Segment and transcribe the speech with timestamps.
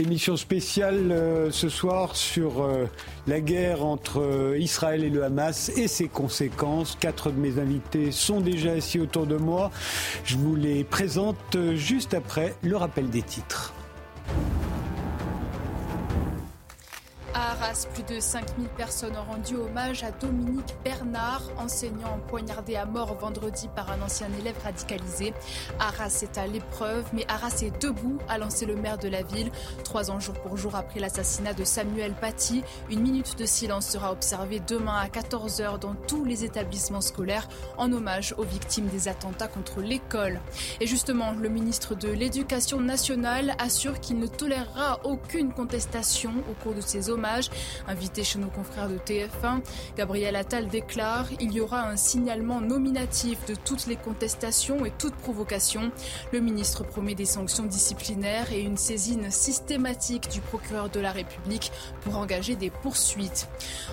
[0.00, 2.86] Émission spéciale euh, ce soir sur euh,
[3.26, 6.96] la guerre entre euh, Israël et le Hamas et ses conséquences.
[6.98, 9.70] Quatre de mes invités sont déjà assis autour de moi.
[10.24, 11.36] Je vous les présente
[11.74, 13.74] juste après le rappel des titres.
[17.94, 23.68] Plus de 5000 personnes ont rendu hommage à Dominique Bernard, enseignant poignardé à mort vendredi
[23.76, 25.32] par un ancien élève radicalisé.
[25.78, 29.52] Arras est à l'épreuve, mais Arras est debout, a lancé le maire de la ville.
[29.84, 34.10] Trois ans jour pour jour après l'assassinat de Samuel Paty, une minute de silence sera
[34.10, 37.48] observée demain à 14h dans tous les établissements scolaires
[37.78, 40.40] en hommage aux victimes des attentats contre l'école.
[40.80, 46.74] Et justement, le ministre de l'Éducation nationale assure qu'il ne tolérera aucune contestation au cours
[46.74, 47.48] de ces hommages
[47.88, 49.60] Invité chez nos confrères de TF1,
[49.96, 55.14] Gabriel Attal déclare il y aura un signalement nominatif de toutes les contestations et toute
[55.14, 55.90] provocation.
[56.32, 61.72] Le ministre promet des sanctions disciplinaires et une saisine systématique du procureur de la République
[62.02, 63.48] pour engager des poursuites.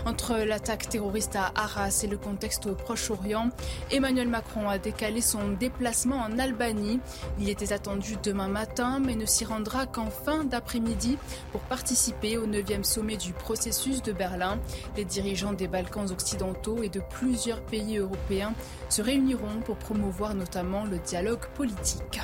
[0.05, 3.49] Entre l'attaque terroriste à Arras et le contexte au Proche-Orient,
[3.91, 6.99] Emmanuel Macron a décalé son déplacement en Albanie.
[7.39, 11.17] Il était attendu demain matin, mais ne s'y rendra qu'en fin d'après-midi
[11.51, 14.59] pour participer au 9e sommet du de Berlin.
[14.95, 18.53] Les dirigeants des Balkans occidentaux et de plusieurs pays européens
[18.89, 22.19] se réuniront pour promouvoir notamment le dialogue politique.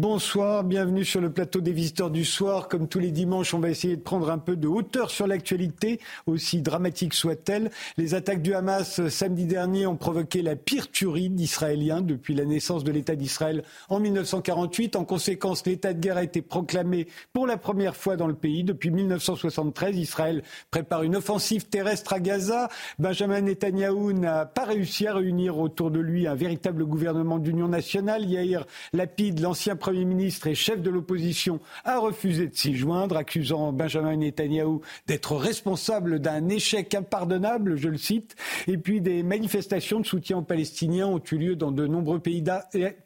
[0.00, 2.68] Bonsoir, bienvenue sur le plateau des visiteurs du soir.
[2.68, 5.98] Comme tous les dimanches, on va essayer de prendre un peu de hauteur sur l'actualité,
[6.26, 7.72] aussi dramatique soit-elle.
[7.96, 12.84] Les attaques du Hamas samedi dernier ont provoqué la pire tuerie d'Israéliens depuis la naissance
[12.84, 14.94] de l'État d'Israël en 1948.
[14.94, 18.62] En conséquence, l'état de guerre a été proclamé pour la première fois dans le pays
[18.62, 19.96] depuis 1973.
[19.96, 22.68] Israël prépare une offensive terrestre à Gaza.
[23.00, 28.26] Benjamin Netanyahou n'a pas réussi à réunir autour de lui un véritable gouvernement d'union nationale.
[28.26, 33.72] Yair Lapid, l'ancien Premier ministre et chef de l'opposition, a refusé de s'y joindre, accusant
[33.72, 38.36] Benjamin Netanyahou d'être responsable d'un échec impardonnable, je le cite.
[38.66, 42.44] Et puis des manifestations de soutien aux Palestiniens ont eu lieu dans de nombreux pays,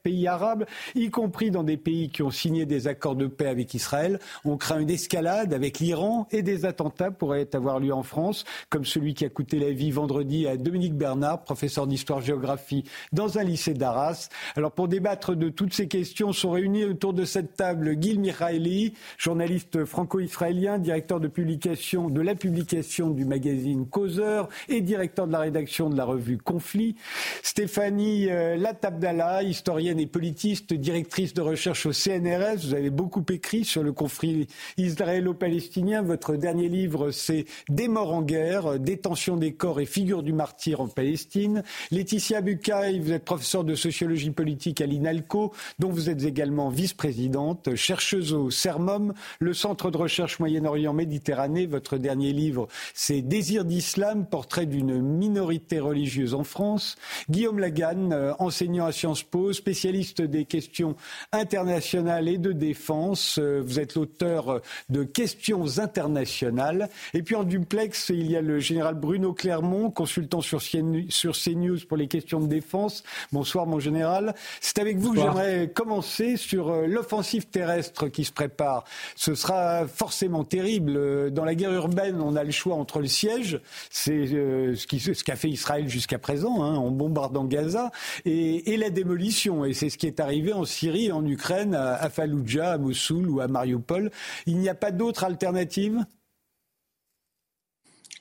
[0.02, 0.64] pays arabes,
[0.96, 4.18] y compris dans des pays qui ont signé des accords de paix avec Israël.
[4.44, 8.84] On craint une escalade avec l'Iran et des attentats pourraient avoir lieu en France, comme
[8.84, 12.82] celui qui a coûté la vie vendredi à Dominique Bernard, professeur d'histoire-géographie
[13.12, 14.30] dans un lycée d'Arras.
[14.56, 18.94] Alors pour débattre de toutes ces questions sont réunis autour de cette table Gil Mikhaeli,
[19.18, 25.40] journaliste franco-israélien, directeur de publication de la publication du magazine Causeur et directeur de la
[25.40, 26.96] rédaction de la revue Conflit.
[27.42, 32.66] Stéphanie euh, Latabdala, historienne et politiste, directrice de recherche au CNRS.
[32.66, 34.46] Vous avez beaucoup écrit sur le conflit
[34.78, 36.02] israélo-palestinien.
[36.02, 40.80] Votre dernier livre, c'est Des morts en guerre, détention des corps et figures du martyr
[40.80, 41.62] en Palestine.
[41.90, 47.74] Laetitia Bucaille, vous êtes professeure de sociologie politique à l'INALCO, dont vous êtes également vice-présidente,
[47.74, 51.66] chercheuse au CERMOM, le Centre de recherche Moyen-Orient Méditerranée.
[51.66, 56.96] Votre dernier livre, c'est Désir d'islam, portrait d'une minorité religieuse en France.
[57.30, 60.96] Guillaume Lagan, euh, enseignant à Sciences Po, spécialiste des questions
[61.32, 63.38] internationales et de défense.
[63.38, 66.88] Euh, vous êtes l'auteur de Questions internationales.
[67.14, 71.96] Et puis en duplex, il y a le général Bruno Clermont, consultant sur CNews pour
[71.96, 73.02] les questions de défense.
[73.32, 74.34] Bonsoir mon général.
[74.60, 78.84] C'est avec vous que j'aimerais commencer sur euh, l'offensive terrestre qui se prépare.
[79.16, 80.92] Ce sera forcément terrible.
[80.96, 83.58] Euh, dans la guerre urbaine, on a le choix entre le siège,
[83.88, 87.90] c'est euh, ce qu'a fait Israël jusqu'à présent, hein, en bombardant Gaza,
[88.26, 89.64] et, la démolition.
[89.64, 93.40] Et c'est ce qui est arrivé en Syrie, en Ukraine, à, Fallujah, à Mossoul ou
[93.40, 94.10] à Mariupol.
[94.44, 96.04] Il n'y a pas d'autre alternative?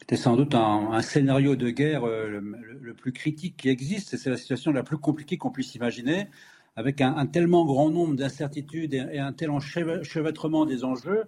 [0.07, 4.17] C'est sans doute un, scénario de guerre le, plus critique qui existe.
[4.17, 6.27] C'est la situation la plus compliquée qu'on puisse imaginer
[6.75, 11.25] avec un, tellement grand nombre d'incertitudes et, un tel enchevêtrement des enjeux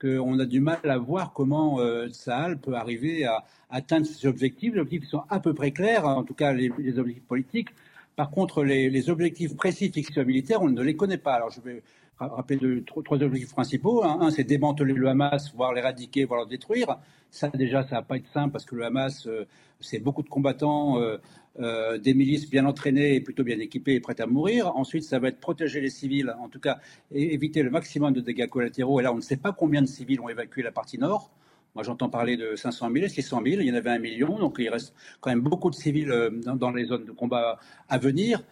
[0.00, 4.74] qu'on a du mal à voir comment euh, Sahel peut arriver à, atteindre ses objectifs.
[4.74, 7.68] Les objectifs sont à peu près clairs, en tout cas les, objectifs politiques.
[8.14, 11.34] Par contre, les, objectifs précis fixés militaires, on ne les connaît pas.
[11.34, 11.82] Alors je vais
[12.18, 14.04] rappeler trois, objectifs principaux.
[14.04, 16.98] Un, c'est démanteler le Hamas, voire l'éradiquer, voire le détruire.
[17.30, 19.46] Ça, déjà, ça va pas être simple parce que le Hamas, euh,
[19.80, 21.18] c'est beaucoup de combattants, euh,
[21.58, 24.76] euh, des milices bien entraînées et plutôt bien équipées et prêtes à mourir.
[24.76, 26.78] Ensuite, ça va être protéger les civils, en tout cas,
[27.10, 29.00] et éviter le maximum de dégâts collatéraux.
[29.00, 31.30] Et là, on ne sait pas combien de civils ont évacué la partie nord.
[31.74, 33.60] Moi, j'entends parler de 500 000 et 600 000.
[33.60, 36.12] Il y en avait un million, donc il reste quand même beaucoup de civils
[36.44, 38.42] dans, les zones de combat à venir.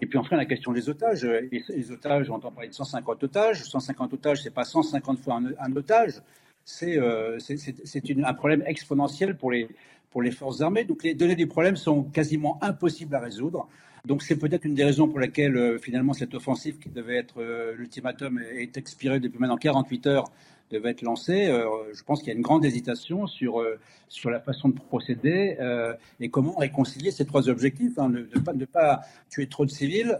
[0.00, 1.24] Et puis enfin, la question des otages.
[1.24, 3.62] Les, otages, on entend parler de 150 otages.
[3.64, 6.20] 150 otages, c'est pas 150 fois un, otage.
[6.64, 9.68] c'est un problème exponentiel pour les,
[10.14, 10.84] pour les forces armées.
[10.84, 13.68] Donc les données du problème sont quasiment impossibles à résoudre.
[14.06, 17.42] Donc c'est peut-être une des raisons pour laquelle finalement cette offensive qui devait être
[17.76, 20.30] l'ultimatum est expirée depuis maintenant 48 heures
[20.70, 23.78] devait être lancé, euh, je pense qu'il y a une grande hésitation sur, euh,
[24.08, 28.52] sur la façon de procéder euh, et comment réconcilier ces trois objectifs, hein, ne, pas,
[28.52, 30.18] ne, pas, tuer trop de civils,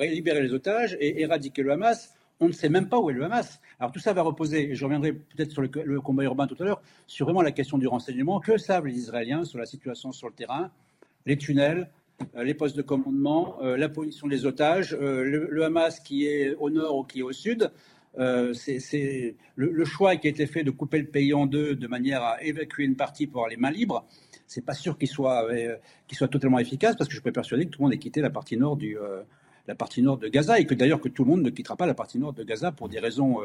[0.00, 2.14] libérer les otages et éradiquer le Hamas.
[2.40, 3.60] On ne sait même pas où est le Hamas.
[3.80, 6.64] Alors tout ça va reposer, et je reviendrai peut-être sur le, combat urbain tout à
[6.64, 8.40] l'heure, sur vraiment la question du renseignement.
[8.40, 10.70] Que savent les Israéliens sur la situation sur le terrain,
[11.26, 11.90] les tunnels,
[12.36, 17.04] les postes de commandement, la position des otages, le, Hamas qui est au nord ou
[17.04, 17.70] qui est au sud,
[18.18, 21.86] euh, c'est le, choix qui a été fait de couper le pays en deux de
[21.86, 24.04] manière à évacuer une partie pour avoir les mains libres.
[24.46, 25.76] C'est pas sûr qu'il soit, euh,
[26.10, 28.30] soit totalement efficace parce que je peux persuader que tout le monde ait quitté la
[28.30, 29.22] partie nord du, euh,
[29.68, 31.86] la partie nord de Gaza et que d'ailleurs que tout le monde ne quittera pas
[31.86, 33.38] la partie nord de Gaza pour des raisons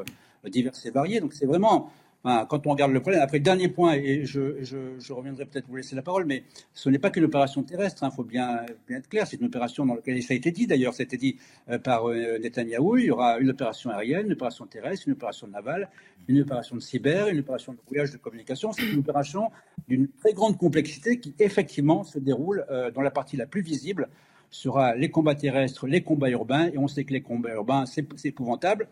[0.46, 1.20] diverses et variées.
[1.20, 1.92] Donc c'est vraiment
[2.24, 6.02] quand on regarde le problème, après dernier point, et je, reviendrai peut-être vous laisser la
[6.02, 6.44] parole, mais
[6.74, 9.86] ce n'est pas qu'une opération terrestre, il hein, faut bien, être clair, c'est une opération
[9.86, 11.38] dans laquelle, ça a été dit d'ailleurs, ça a été dit
[11.70, 15.48] euh, par euh, Netanyahou, il y aura une opération aérienne, une opération terrestre, une opération
[15.48, 15.90] navale,
[16.30, 19.52] une opération de cyber, une opération de brouillage de communication, c'est une opération
[19.90, 24.08] d'une très grande complexité qui effectivement se déroule euh, dans la partie la plus visible,
[24.54, 28.06] sera les combats terrestres, les combats urbains, et on sait que les combats urbains, c'est
[28.26, 28.88] épouvantable.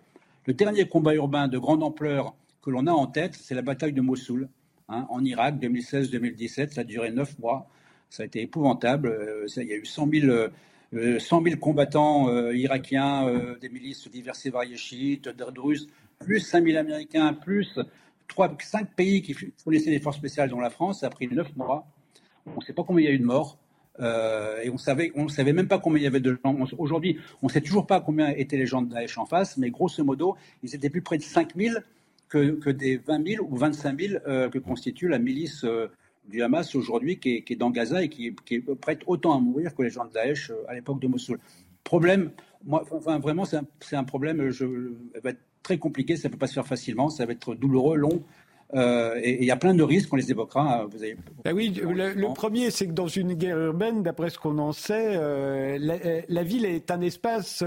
[0.48, 3.94] Le dernier combat urbain de grande ampleur que l'on a en tête, c'est la bataille
[3.94, 4.50] de Mossoul,
[4.90, 6.72] hein, en Irak, 2016-2017.
[6.72, 7.70] Ça a duré neuf mois.
[8.10, 9.08] Ça a été épouvantable.
[9.10, 10.50] Euh, il y a eu 100 000,
[10.94, 15.88] euh, combattants euh, irakiens, des milices diverses et variées chiites, druzes,
[16.20, 17.80] plus 5 000 Américains, plus
[18.28, 21.02] 3, 5 pays qui fournissaient des forces spéciales, dont la France.
[21.02, 21.86] Ça a pris neuf mois.
[22.48, 23.60] On ne sait pas combien il y a eu de morts.
[24.02, 26.58] Et on savait, on savait même pas combien il y avait de gens.
[26.78, 29.70] Aujourd'hui, on ne sait toujours pas combien étaient les gens de Daesh en face, mais
[29.70, 31.76] grosso modo, ils étaient plus près de 5 000
[32.32, 35.88] que, des 20 000 ou 25 000 euh, que constitue la milice euh,
[36.28, 39.84] du Hamas aujourd'hui qui, est, dans Gaza et qui, est prête autant à mourir que
[39.84, 41.40] les gens de Daesh euh, à l'époque de Mossoul.
[41.84, 42.32] Problème,
[42.64, 44.66] moi, vraiment, c'est un, un, problème, je,
[45.22, 47.98] va être très compliqué, ça ne peut pas se faire facilement, ça va être douloureux,
[47.98, 48.24] long,
[48.74, 50.82] euh, et il y a plein de risques, on les évoquera.
[50.82, 51.18] Hein, vous avez...
[51.44, 55.16] Ben oui, le, premier, c'est que dans une guerre urbaine, d'après ce qu'on en sait,
[55.16, 57.64] euh, euh, la, ville est un espace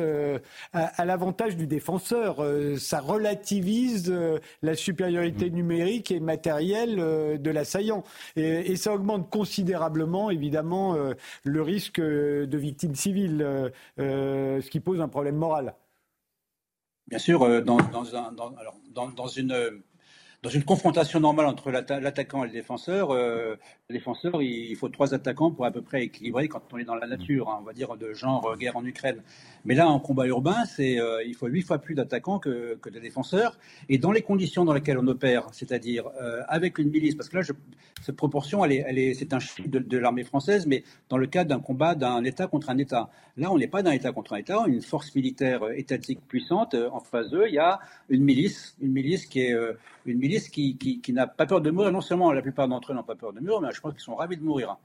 [0.72, 2.44] à, l'avantage du défenseur.
[2.78, 4.14] ça relativise
[4.62, 5.54] la supériorité mmh.
[5.54, 8.04] numérique et matérielle de l'assaillant.
[8.36, 10.96] Et, et, ça augmente considérablement, évidemment,
[11.44, 15.74] le risque de victimes civiles, ce qui pose un problème moral.
[17.06, 19.82] Bien sûr, dans, dans, un, alors, dans une
[20.44, 23.56] dans une confrontation normale entre l'attaquant et le défenseur, euh,
[23.88, 26.96] le défenseur, il faut trois attaquants pour à peu près équilibrer quand on est dans
[26.96, 29.22] la nature, hein, on va dire de genre euh, guerre en Ukraine.
[29.64, 32.90] Mais là, en combat urbain, c'est euh, il faut huit fois plus d'attaquants que, que,
[32.90, 33.58] de défenseurs.
[33.88, 36.10] Et dans les conditions dans lesquelles on opère, c'est-à-dire
[36.48, 37.52] avec une milice, parce que là, je,
[38.02, 41.16] cette proportion, elle est, elle est, c'est un chiffre de, de l'armée française, mais dans
[41.16, 43.08] le cadre d'un combat d'un État contre un État.
[43.38, 46.74] Là, on n'est pas d'un État contre un État, une force militaire étatique puissante.
[46.74, 47.80] En face d'eux, il y a
[48.10, 49.56] une milice, une milice qui est
[50.06, 51.92] une milice qui, n'a pas peur de mourir.
[51.92, 54.02] Non seulement la plupart d'entre eux n'ont pas peur de mourir, mais je pense qu'ils
[54.02, 54.76] sont ravis de mourir.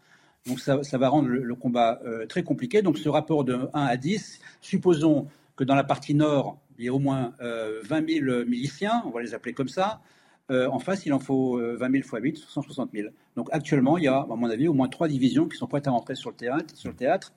[0.47, 2.81] Donc ça, va rendre le, combat euh, très compliqué.
[2.81, 6.87] Donc ce rapport de 1 à 10, supposons que dans la partie nord, il y
[6.87, 10.01] ait au moins 20 euh, 000 miliciens, on va les appeler comme ça.
[10.49, 13.09] Euh, en face, il en faut 20 000 x 8, 160 000.
[13.35, 15.87] Donc actuellement, il y a, à mon avis, au moins trois divisions qui sont prêtes
[15.87, 17.33] à rentrer sur le théâtre.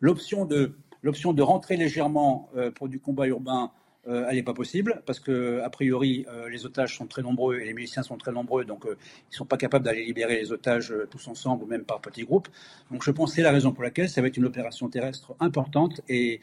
[0.00, 3.70] L'option de, l'option de rentrer légèrement pour du combat urbain
[4.08, 7.58] euh, elle n'est pas possible parce que a priori euh, les otages sont très nombreux
[7.58, 8.96] et les miliciens sont très nombreux, donc euh,
[9.30, 12.22] ils ne sont pas capables d'aller libérer les otages tous ensemble ou même par petits
[12.22, 12.48] groupes.
[12.90, 15.34] Donc je pense que c'est la raison pour laquelle ça va être une opération terrestre
[15.40, 16.40] importante et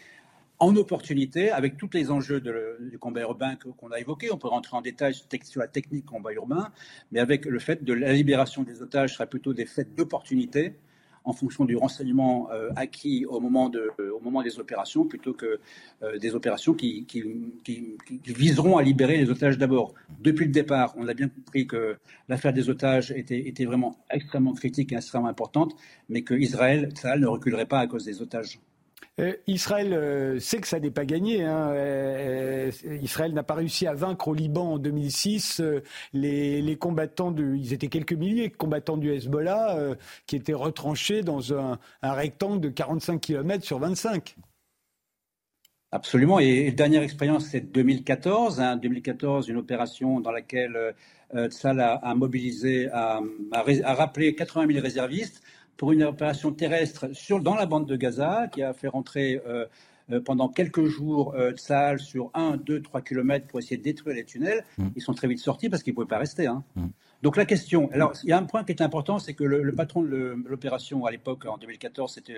[0.59, 4.77] en opportunité, avec tous les enjeux du combat urbain qu'on a évoqué, on peut rentrer
[4.77, 6.71] en détail sur la technique combat urbain,
[7.11, 10.75] mais avec le fait de la libération des otages sera plutôt des faits d'opportunité
[11.23, 15.59] en fonction du renseignement euh, acquis au moment, des opérations, plutôt que
[16.01, 17.05] euh, des opérations qui,
[18.25, 19.93] viseront à libérer les otages d'abord.
[20.21, 24.91] Depuis le départ, on a bien compris que l'affaire des otages était, vraiment extrêmement critique
[24.91, 25.75] et extrêmement importante,
[26.09, 28.59] mais que Israël, ça ne reculerait pas à cause des otages.
[29.19, 31.43] Euh, Israël euh, sait que ça n'est pas gagné.
[31.43, 31.69] Hein.
[31.69, 35.61] Euh, Israël n'a pas réussi à vaincre au Liban en 2006
[36.13, 41.53] les, combattants de, ils étaient quelques milliers de combattants du Hezbollah qui étaient retranchés dans
[41.53, 44.35] un, rectangle de 45 km sur 25.
[45.91, 46.39] Absolument.
[46.39, 48.63] Et, dernière expérience, c'est 2014.
[48.81, 50.95] 2014, une opération dans laquelle
[51.49, 55.43] Tzal a, mobilisé, a, a, rappelé 80 000 réservistes
[55.77, 59.65] pour une opération terrestre sur, dans la bande de Gaza qui a fait rentrer euh,
[60.25, 64.65] pendant quelques jours salle sur 1, 2, 3 kilomètres pour essayer de détruire les tunnels.
[64.77, 64.87] Mm.
[64.95, 66.45] Ils sont très vite sortis parce qu'ils ne pouvaient pas rester.
[66.45, 66.63] Hein.
[66.75, 66.87] Mm.
[67.21, 69.73] Donc la question, alors il y a un point qui est important, c'est que le,
[69.73, 72.35] patron de l'opération à l'époque, en 2014, c'était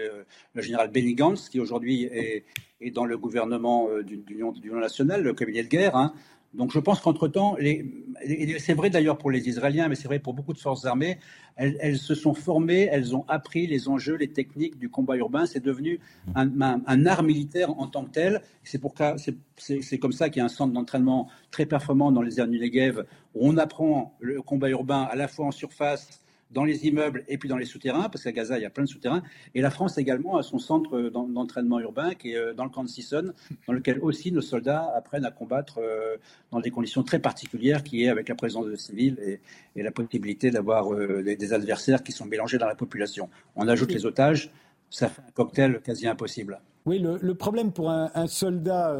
[0.53, 2.45] le général Benny Gantz, qui aujourd'hui est,
[2.91, 5.95] dans le gouvernement d'Union nationale, le cabinet de guerre.
[5.95, 6.13] Hein.
[6.55, 7.57] Donc je pense qu'entre-temps,
[8.59, 11.17] c'est vrai d'ailleurs pour les Israéliens, mais c'est vrai pour beaucoup de forces armées,
[11.55, 15.45] elles, se sont formées, elles ont appris les enjeux, les techniques du combat urbain.
[15.45, 15.99] C'est devenu
[16.35, 18.41] un, art militaire en tant que tel.
[18.63, 23.05] C'est comme ça qu'il y a un centre d'entraînement très performant dans les du Negev,
[23.33, 26.24] où on apprend le combat urbain à la fois en surface
[26.55, 28.85] dans les immeubles et puis dans les souterrains, parce qu'à Gaza, il y a plein
[28.85, 29.21] de souterrains.
[29.53, 32.83] Et la France également a son centre d'entraînement urbain qui est euh, dans le camp
[32.83, 33.33] de Sisson,
[33.67, 36.15] dans lequel aussi nos soldats apprennent à combattre euh,
[36.51, 40.49] dans des conditions très particulières, qui est avec la présence de civils et, la possibilité
[40.49, 43.29] d'avoir euh, des, adversaires qui sont mélangés dans la population.
[43.55, 44.49] On ajoute les otages,
[44.89, 46.59] ça fait un cocktail quasi impossible.
[46.85, 48.95] Oui, le, problème pour un, soldat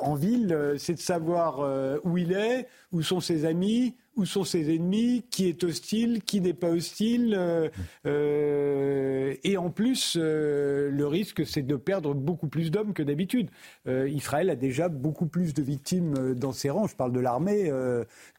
[0.00, 1.60] en ville, c'est de savoir
[2.04, 6.40] où il est, où sont ses amis, où sont ses ennemis, qui est hostile, qui
[6.40, 7.34] n'est pas hostile.
[7.36, 7.68] Euh,
[8.06, 13.50] euh, et en plus, euh, le risque, c'est de perdre beaucoup plus d'hommes que d'habitude.
[13.86, 17.70] Israël a déjà beaucoup plus de victimes dans ses rangs, je parle de l'armée,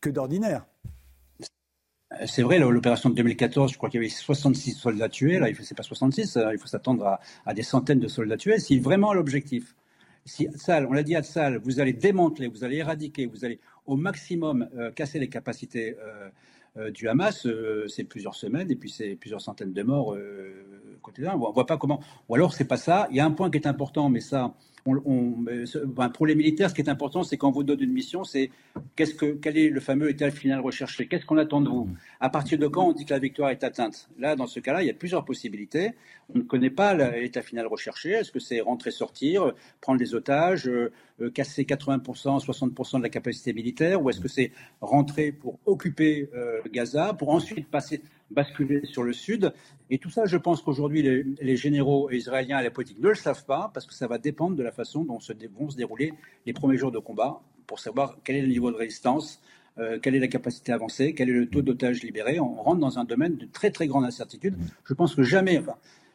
[0.02, 0.66] que d'ordinaire.
[2.26, 5.40] C'est vrai, l'opération de 2014, je crois qu'il y avait 66 soldats tués.
[5.40, 8.60] Là, il n'est pas 66, il faut s'attendre à, des centaines de soldats tués.
[8.60, 9.76] Si vraiment l'objectif,
[10.26, 13.96] si on l'a dit à Tsal, vous allez démanteler, vous allez éradiquer, vous allez au
[13.96, 16.30] maximum euh, casser les capacités euh,
[16.78, 17.48] euh, du Hamas,
[17.88, 20.16] c'est plusieurs semaines et puis c'est plusieurs centaines de morts
[21.02, 21.34] côté d'un.
[21.34, 22.00] On voit pas comment.
[22.30, 23.08] Ou alors c'est pas ça.
[23.12, 26.82] Il y a un point qui est important, mais ça, pour les militaires, ce qui
[26.82, 28.50] est important, c'est quand on vous donne une mission, c'est
[28.96, 31.08] qu'est-ce que, quel est le fameux état final recherché?
[31.08, 31.90] Qu'est-ce qu'on attend de vous?
[32.20, 34.10] À partir de quand on dit que la victoire est atteinte?
[34.20, 35.92] Là, dans ce cas-là, il y a plusieurs possibilités.
[36.34, 38.12] On ne connaît pas l'état final recherché.
[38.12, 40.92] Est-ce que c'est rentrer, sortir, prendre des otages, euh,
[41.34, 46.60] casser 80%, 60% de la capacité militaire, ou est-ce que c'est rentrer pour occuper euh,
[46.72, 48.02] Gaza, pour ensuite passer
[48.34, 49.54] basculer sur le sud.
[49.90, 51.02] Et tout ça, je pense qu'aujourd'hui,
[51.40, 54.56] les, généraux israéliens et la politique ne le savent pas, parce que ça va dépendre
[54.56, 56.14] de la façon dont se, vont se dérouler
[56.46, 59.42] les premiers jours de combat, pour savoir quel est le niveau de résistance,
[59.80, 62.40] euh, quelle est la capacité avancée, quel est le taux d'otages libérés.
[62.40, 64.56] On rentre dans un domaine de très très grande incertitude.
[64.86, 65.62] Je pense que jamais,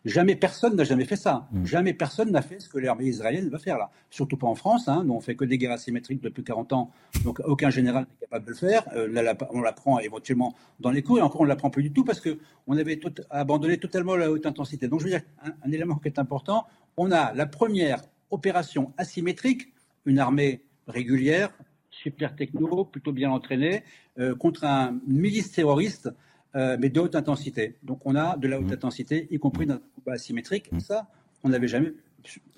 [0.09, 1.49] Jamais personne n'a jamais fait ça.
[1.53, 1.65] Mm.
[1.67, 3.91] Jamais personne n'a fait ce que l'armée israélienne va faire là.
[4.11, 4.89] Surtout pas en France.
[4.89, 5.05] Hein.
[5.05, 6.91] Nous, on fait que des guerres asymétriques depuis 40 ans.
[7.25, 8.89] Donc, aucun général n'est capable de le faire.
[8.95, 11.19] Euh, là, on l'apprend éventuellement dans les cours.
[11.19, 14.31] Et encore, on ne l'apprend plus du tout parce qu'on avait tout, abandonné totalement la
[14.31, 14.89] haute intensité.
[14.89, 16.67] Donc, je veux dire, un, élément qui est important.
[16.97, 19.73] On a la première opération asymétrique,
[20.07, 21.51] une armée régulière,
[21.91, 23.83] super techno, plutôt bien entraînée,
[24.19, 26.11] euh, contre un milice terroriste
[26.59, 27.77] euh, mais de haute intensité.
[27.85, 28.73] Donc on a de la haute mmh.
[28.73, 30.73] intensité, y compris dans un combat asymétrique.
[30.73, 30.81] Mmh.
[30.81, 31.07] Ça,
[31.45, 31.93] on n'avait jamais.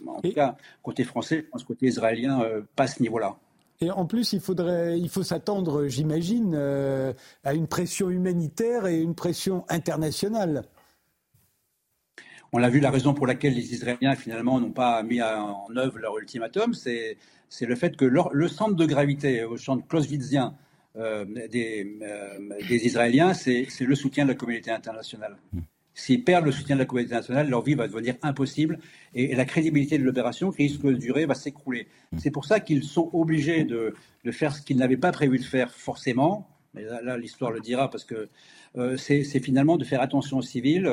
[0.07, 3.37] En tout cas, côté français, je pense côté israélien, euh, pas à ce niveau-là.
[3.83, 7.13] Et en plus, il faudrait, il faut s'attendre, j'imagine, euh,
[7.45, 10.65] à une pression humanitaire et une pression internationale.
[12.53, 15.99] On l'a vu, la raison pour laquelle les Israéliens finalement n'ont pas mis en œuvre
[15.99, 17.17] leur ultimatum, c'est
[17.61, 20.55] le fait que le centre de gravité au centre clausewitzien
[20.97, 25.37] euh, des, euh, des, Israéliens, c'est le soutien de la communauté internationale.
[25.53, 25.61] Hmm.
[25.95, 28.81] S'ils perdent le soutien de la communauté internationale, leur vie va devenir impossible
[29.15, 31.87] et, la crédibilité de l'opération qui risque de durer va s'écrouler.
[32.11, 32.19] Hmm.
[32.19, 33.95] C'est pour ça qu'ils sont obligés de,
[34.25, 36.49] de faire ce qu'ils n'avaient pas prévu de faire forcément.
[36.75, 38.29] Mais là, l'histoire le dira parce que
[38.77, 40.89] euh, c'est finalement de faire attention aux civils,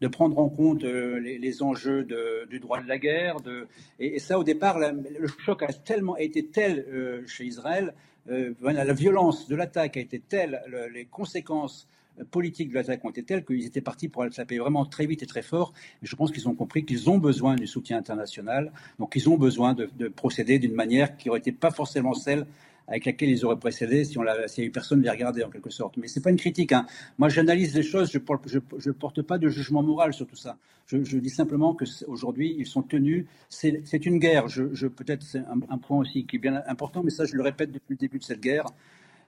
[0.00, 3.40] de prendre en compte les, enjeux de, du droit de la guerre.
[3.40, 3.66] De,
[3.98, 7.94] et, ça, au départ, le choc a tellement été tel chez Israël
[8.30, 10.62] euh, la violence de l'attaque a été telle,
[10.92, 11.88] les conséquences
[12.30, 15.26] politiques de l'attaque ont été telles qu'ils étaient partis pour taper vraiment très vite et
[15.26, 15.72] très fort.
[16.02, 19.36] Et je pense qu'ils ont compris qu'ils ont besoin du soutien international, donc ils ont
[19.36, 22.46] besoin de, de procéder d'une manière qui n'aurait été pas forcément celle
[22.92, 25.48] avec laquelle ils auraient précédé si on s'il n'y a eu personne les regarder en
[25.48, 25.96] quelque sorte.
[25.96, 26.72] Mais ce n'est pas une critique.
[26.72, 26.84] Hein.
[27.16, 30.58] Moi, j'analyse les choses, je ne porte, pas de jugement moral sur tout ça.
[30.86, 33.24] Je, dis simplement qu'aujourd'hui, ils sont tenus.
[33.48, 34.48] C'est une guerre.
[34.48, 37.72] Je, Peut-être c'est un, point aussi qui est bien important, mais ça, je le répète
[37.72, 38.66] depuis le début de cette guerre.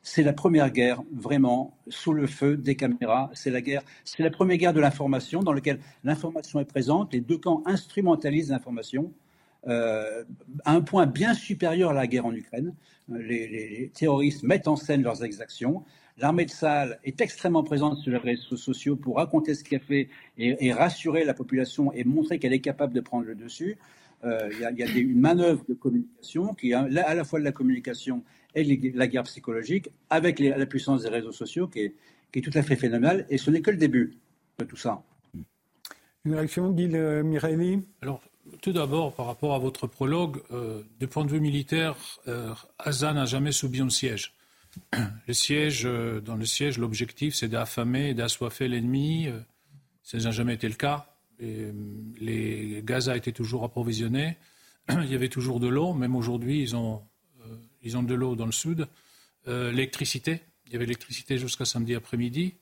[0.02, 3.30] C'est la première guerre vraiment sous le feu des caméras.
[3.32, 7.14] C'est la guerre, c'est la première guerre de l'information dans laquelle l'information est présente.
[7.14, 9.10] Les deux camps instrumentalisent l'information
[9.66, 10.24] euh,
[10.66, 12.74] à un point bien supérieur à la guerre en Ukraine.
[13.08, 15.84] Les, terroristes mettent en scène leurs exactions.
[16.16, 20.08] L'armée de Sahel est extrêmement présente sur les réseaux sociaux pour raconter ce qu'elle fait
[20.38, 23.76] et, rassurer la population et montrer qu'elle est capable de prendre le dessus.
[24.24, 27.52] Euh, il y a, une manœuvre de communication qui est à la fois de la
[27.52, 28.22] communication
[28.54, 31.94] et la guerre psychologique avec la puissance des réseaux sociaux qui est,
[32.32, 33.26] qui est tout à fait phénoménale.
[33.28, 34.14] Et ce n'est que le début
[34.58, 35.02] de tout ça.
[36.24, 38.22] Une réaction, Guy Mirelli Alors,
[38.60, 40.42] tout d'abord, par rapport à votre prologue,
[41.00, 41.96] du point de vue militaire,
[42.84, 44.34] Gaza n'a jamais subi un siège.
[45.26, 45.84] Le siège,
[46.24, 49.28] dans le siège, l'objectif, c'est d'affamer et d'assoiffer l'ennemi.
[50.02, 51.06] Ça n'a jamais été le cas.
[51.38, 54.36] Les Gaza étaient toujours approvisionnés.
[54.88, 55.94] Il y avait toujours de l'eau.
[55.94, 57.02] Même aujourd'hui, ils ont,
[57.82, 58.86] ils ont de l'eau dans le sud.
[59.46, 60.40] l'électricité.
[60.66, 62.54] Il y avait l'électricité jusqu'à samedi après-midi.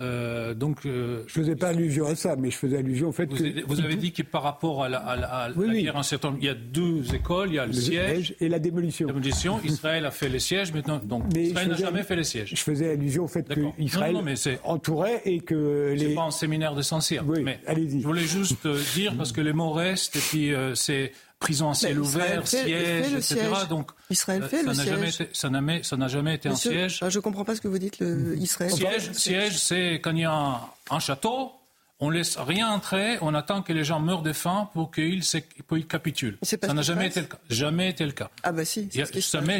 [0.00, 3.26] Euh, donc, euh, je faisais pas allusion à ça, mais je faisais allusion au fait
[3.26, 3.66] vous, que...
[3.66, 6.54] Vous avez dit que par rapport à la, à guerre, un certain, il y a
[6.54, 9.06] deux écoles, il y a le, siège et la démolition.
[9.08, 9.60] La démolition.
[9.62, 12.52] Israël a fait les sièges, maintenant, donc Israël n'a jamais fait les sièges.
[12.54, 14.16] Je faisais allusion au fait qu'Israël
[14.64, 16.10] entourait et que les...
[16.10, 18.00] C'est pas un séminaire de Saint-Cyr, oui, mais allez-y.
[18.00, 21.74] je voulais juste euh, dire, parce que les mots restent, et puis c'est prison à
[21.74, 23.40] ciel ouvert, siège, etc.
[23.68, 25.28] Donc, Israël fait le siège.
[25.32, 27.00] ça n'a jamais été un siège.
[27.08, 28.70] Je ne comprends pas ce que vous dites, le Israël.
[28.70, 31.52] Siège, siège c'est quand il y a un, château,
[31.98, 35.22] on laisse rien entrer, on attend que les gens meurent de faim pour qu'ils
[35.88, 36.38] capitulent.
[36.42, 37.38] Ça n'a jamais été le cas.
[37.48, 38.30] Jamais été le cas.
[38.42, 38.88] Ah bah si.
[38.92, 39.58] Il y a, jamais,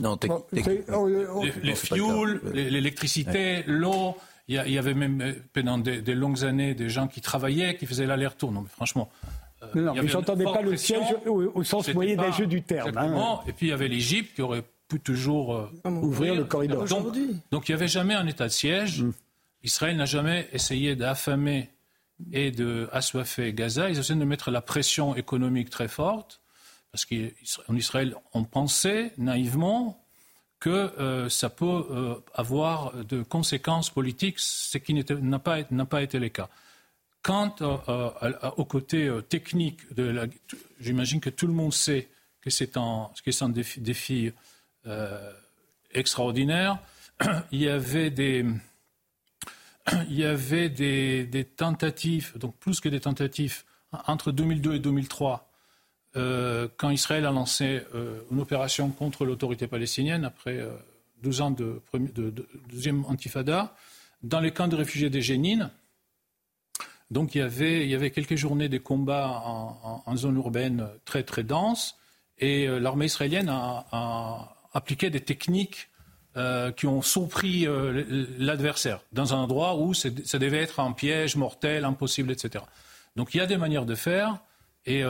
[0.00, 0.18] non,
[0.52, 4.16] les, les fuels, l'électricité, l'eau.
[4.48, 7.86] Il y, avait même euh, pendant des, des, longues années des gens qui travaillaient, qui
[7.86, 8.50] faisaient l'aller-retour.
[8.50, 9.08] Non, mais franchement,
[9.74, 12.96] non, non mais j'entendais pas le siège au, sens moyen-âgeux du terme.
[12.96, 13.40] Hein.
[13.46, 16.84] Et puis il y avait l'Égypte qui aurait pu toujours euh, ouvrir le corridor.
[16.84, 17.16] Donc,
[17.50, 19.02] donc, il n'y avait jamais un état de siège.
[19.02, 19.12] Mm.
[19.62, 21.70] Israël n'a jamais essayé d'affamer
[22.32, 23.88] et d'assoiffer Gaza.
[23.88, 26.40] Ils essaient de mettre la pression économique très forte.
[26.92, 30.02] Parce qu'en Israël, on pensait naïvement
[30.58, 36.18] que euh, ça peut euh, avoir de conséquences politiques, ce qui n'a pas, pas été
[36.18, 36.48] le cas.
[37.22, 37.54] Quant
[38.56, 39.80] au côté euh, technique
[40.80, 42.08] j'imagine que tout le monde sait
[42.40, 43.10] que c'est un,
[43.50, 44.32] défi,
[44.86, 45.32] euh,
[45.92, 46.78] extraordinaire.
[47.52, 48.08] Il y avait
[50.70, 53.64] des, tentatives, donc plus que des tentatives,
[54.06, 55.50] entre 2002 et 2003,
[56.16, 57.82] euh, quand Israël a lancé
[58.30, 60.66] une opération contre l'autorité palestinienne après
[61.22, 63.76] 12 ans de, de, de, deuxième intifada,
[64.22, 65.70] dans les camps de réfugiés des Génines,
[67.10, 69.42] donc il y avait, quelques journées de combats
[70.06, 71.96] en, zone urbaine très très dense
[72.38, 75.88] et euh, l'armée israélienne a, appliqué des techniques
[76.36, 78.04] euh, qui ont surpris euh,
[78.38, 82.64] l'adversaire dans un endroit où ça devait être un piège mortel, impossible, etc.
[83.16, 84.38] Donc il y a des manières de faire
[84.86, 85.02] et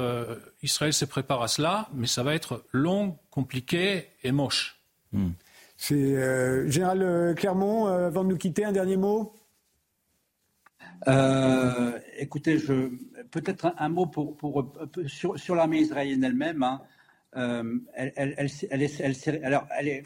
[0.63, 4.81] Israël se prépare à cela, mais ça va être long, compliqué et moche.
[5.13, 5.31] Hmm.
[5.79, 9.33] Général Clermont, avant de nous quitter, un dernier mot?
[11.09, 12.59] Euh, écoutez,
[13.31, 14.73] peut-être un, mot pour,
[15.07, 16.63] sur, l'armée israélienne elle-même.
[16.63, 16.83] Hein.
[17.37, 18.87] Euh, elle, elle, elle,
[19.79, 20.05] elle,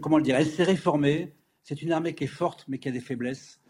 [0.00, 1.32] comment le dire, elle s'est réformée.
[1.62, 3.60] C'est une armée qui est forte, mais qui a des faiblesses.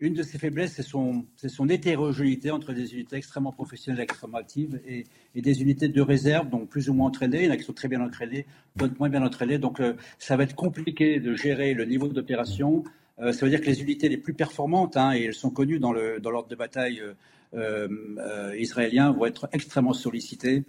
[0.00, 4.80] Une de ses faiblesses, c'est son, son, hétérogénéité entre des unités extrêmement professionnelles, extrêmement actives,
[4.86, 5.04] et,
[5.40, 7.42] des unités de réserve, donc plus ou moins entraînées.
[7.42, 9.58] Il y en a qui sont très bien entraînées, d'autres moins bien entraînées.
[9.58, 12.82] Donc, euh, ça va être compliqué de gérer le niveau d'opération.
[13.20, 15.78] Euh, ça veut dire que les unités les plus performantes, hein, et elles sont connues
[15.78, 17.14] dans l'ordre de bataille euh,
[17.54, 20.64] euh, israélien, vont être extrêmement sollicitées.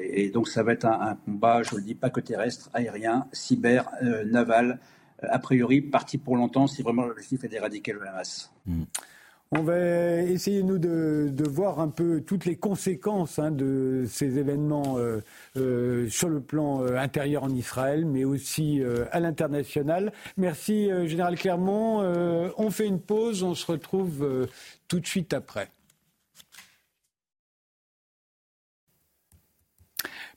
[0.00, 3.88] et donc ça va être un, combat, je le dis pas que terrestre, aérien, cyber,
[4.24, 4.80] naval,
[5.22, 8.52] a priori parti pour longtemps si vraiment l'objectif est d'éradiquer le Hamas.
[8.66, 8.82] Mm.
[9.52, 14.98] On va essayer, nous, de, voir un peu toutes les conséquences hein, de ces événements
[14.98, 15.20] euh,
[15.56, 18.82] euh, sur le plan euh, intérieur en Israël, mais aussi
[19.12, 20.12] à l'international.
[20.36, 22.00] Merci, Général Clermont.
[22.58, 24.48] on fait une pause, on se retrouve
[24.88, 25.68] tout de suite après.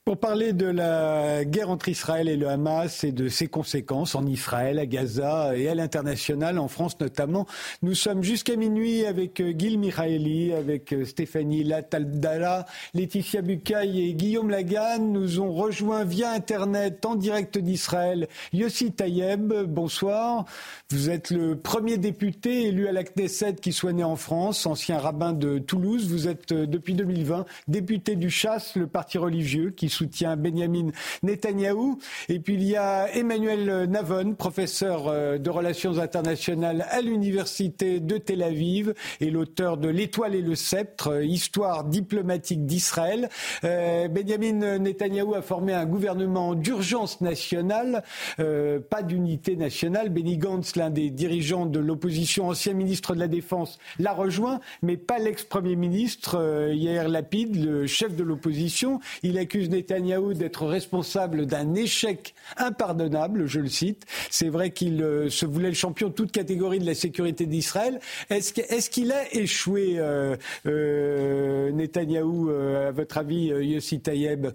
[0.10, 4.26] Pour parler de la guerre entre Israël et le Hamas et de ses conséquences en
[4.26, 7.46] Israël, à Gaza et à l'international, en France notamment,
[7.84, 14.16] nous sommes jusqu'à minuit avec euh, Gil Michaeli, avec euh, Stéphanie Lataldala, Laetitia Bucaille et
[14.16, 14.98] Guillaume Lagan.
[14.98, 19.54] Nous ont rejoint via Internet en direct d'Israël Yossi Tayeb.
[19.68, 20.46] Bonsoir.
[20.90, 24.98] Vous êtes le premier député élu à la Knesset qui soit né en France, ancien
[24.98, 26.10] rabbin de Toulouse.
[26.10, 30.92] Vous êtes euh, depuis 2020 député du Chasse, le parti religieux qui soutient Benjamin
[31.24, 32.00] Netanyahou.
[32.30, 38.18] Et puis il y a Emmanuel Navon, professeur euh, de relations internationales à l'université de
[38.18, 43.30] Tel Aviv et l'auteur de L'étoile et le sceptre, euh, histoire diplomatique d'Israël.
[43.62, 48.04] Benjamin Netanyahou a formé un gouvernement d'urgence nationale,
[48.38, 50.10] pas d'unité nationale.
[50.10, 54.98] Benny Gantz l'un des dirigeants de l'opposition, ancien ministre de la Défense, l'a rejoint, mais
[54.98, 59.00] pas l'ex-premier ministre euh, Yair Lapid, le chef de l'opposition.
[59.24, 64.06] Il accuse Netanyahou d'être responsable d'un échec impardonnable, je le cite.
[64.30, 68.00] C'est vrai qu'il euh, se voulait le champion de toute catégorie de la sécurité d'Israël.
[68.30, 74.48] Est-ce qu'il a échoué, euh, euh, Netanyahou, à votre avis, Yossi Tayeb?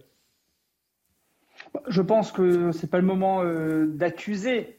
[1.88, 3.42] Je pense que ce n'est pas le moment
[3.86, 4.78] d'accuser.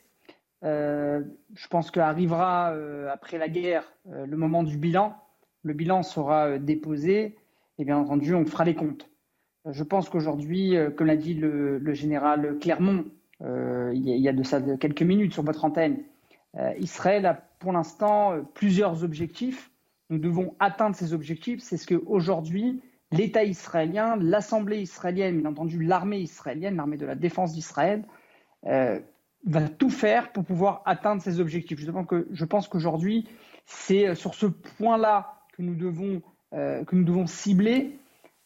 [0.62, 2.74] je pense qu'arrivera
[3.12, 5.16] après la guerre le moment du bilan.
[5.64, 7.36] Le bilan sera déposé
[7.78, 9.10] et bien entendu, on fera les comptes.
[9.72, 13.06] Je pense qu'aujourd'hui, euh, comme l'a dit le, général Clermont,
[13.42, 15.98] euh, il y a de ça quelques minutes sur votre antenne,
[16.58, 19.72] euh, Israël a pour l'instant plusieurs objectifs.
[20.10, 21.62] Nous devons atteindre ces objectifs.
[21.62, 27.54] C'est ce qu'aujourd'hui, l'État israélien, l'Assemblée israélienne, bien entendu l'armée israélienne, l'armée de la défense
[27.54, 28.04] d'Israël,
[28.64, 31.80] va tout faire pour pouvoir atteindre ces objectifs.
[31.80, 33.28] je pense qu'aujourd'hui,
[33.66, 37.98] c'est sur ce point-là que nous devons que nous devons cibler.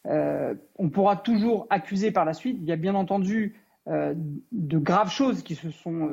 [0.06, 2.58] Euh, on pourra toujours accuser par la suite.
[2.60, 3.56] Il y a bien entendu
[3.88, 4.14] euh,
[4.52, 6.10] de graves choses qui, se sont,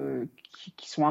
[0.82, 1.04] sont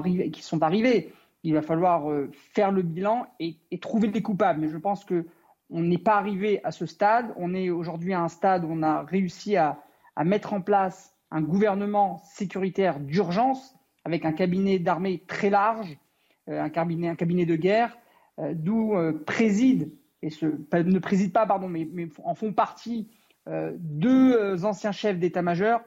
[0.62, 1.12] arrivées.
[1.42, 2.08] Il va falloir
[2.52, 4.60] faire le bilan et, trouver les coupables.
[4.60, 5.26] Mais je pense que
[5.68, 7.32] on n'est pas arrivé à ce stade.
[7.36, 9.80] On est aujourd'hui à un stade où on a réussi à,
[10.14, 15.98] à mettre en place un gouvernement sécuritaire d'urgence avec un cabinet d'armée très large,
[16.46, 17.98] un, cabinet, un cabinet de guerre,
[18.38, 18.94] d'où
[19.26, 19.90] préside
[20.22, 20.30] et
[20.72, 21.88] ne président pas, pardon, mais,
[22.24, 23.08] en font partie
[23.48, 25.80] euh, deux euh, anciens chefs d'état-major,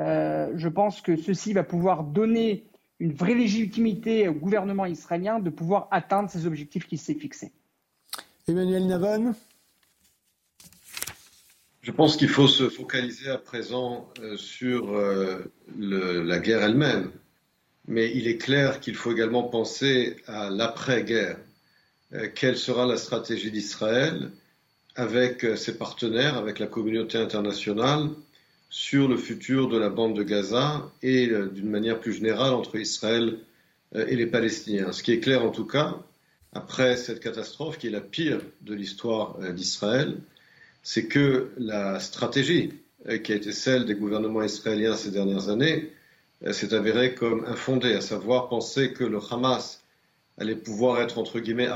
[0.00, 2.64] euh, je pense que ceci va pouvoir donner
[2.98, 7.52] une vraie légitimité au gouvernement israélien de pouvoir atteindre ses objectifs qu'il s'est fixés.
[8.48, 9.34] Emmanuel Navon
[11.82, 14.98] Je pense qu'il faut se focaliser à présent sur
[15.78, 17.12] la guerre elle-même,
[17.86, 21.36] mais il est clair qu'il faut également penser à l'après-guerre.
[22.16, 24.30] Euh, quelle sera la stratégie d'Israël
[24.94, 28.08] avec euh, ses partenaires, avec la communauté internationale,
[28.68, 32.76] sur le futur de la bande de Gaza et euh, d'une manière plus générale entre
[32.76, 33.38] Israël
[33.94, 34.92] et les Palestiniens?
[34.92, 35.96] Ce qui est clair en tout cas,
[36.52, 40.16] après cette catastrophe qui est la pire de l'histoire d'Israël,
[40.82, 42.72] c'est que la stratégie
[43.22, 45.92] qui a été celle des gouvernements israéliens ces dernières années
[46.50, 49.85] s'est avérée comme infondée, à savoir penser que le Hamas
[50.38, 51.68] allait pouvoir être, entre guillemets,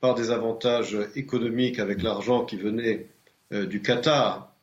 [0.00, 3.06] par des avantages économiques avec l'argent qui venait
[3.52, 4.54] euh, du Qatar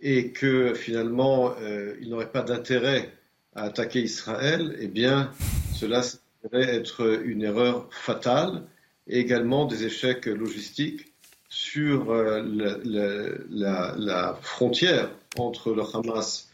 [0.00, 3.10] et que finalement euh, il n'aurait pas d'intérêt
[3.54, 5.30] à attaquer Israël, eh bien
[5.74, 8.64] cela serait être une erreur fatale
[9.06, 11.12] et également des échecs logistiques
[11.48, 12.42] sur euh,
[12.84, 16.50] la, la, frontière entre le Hamas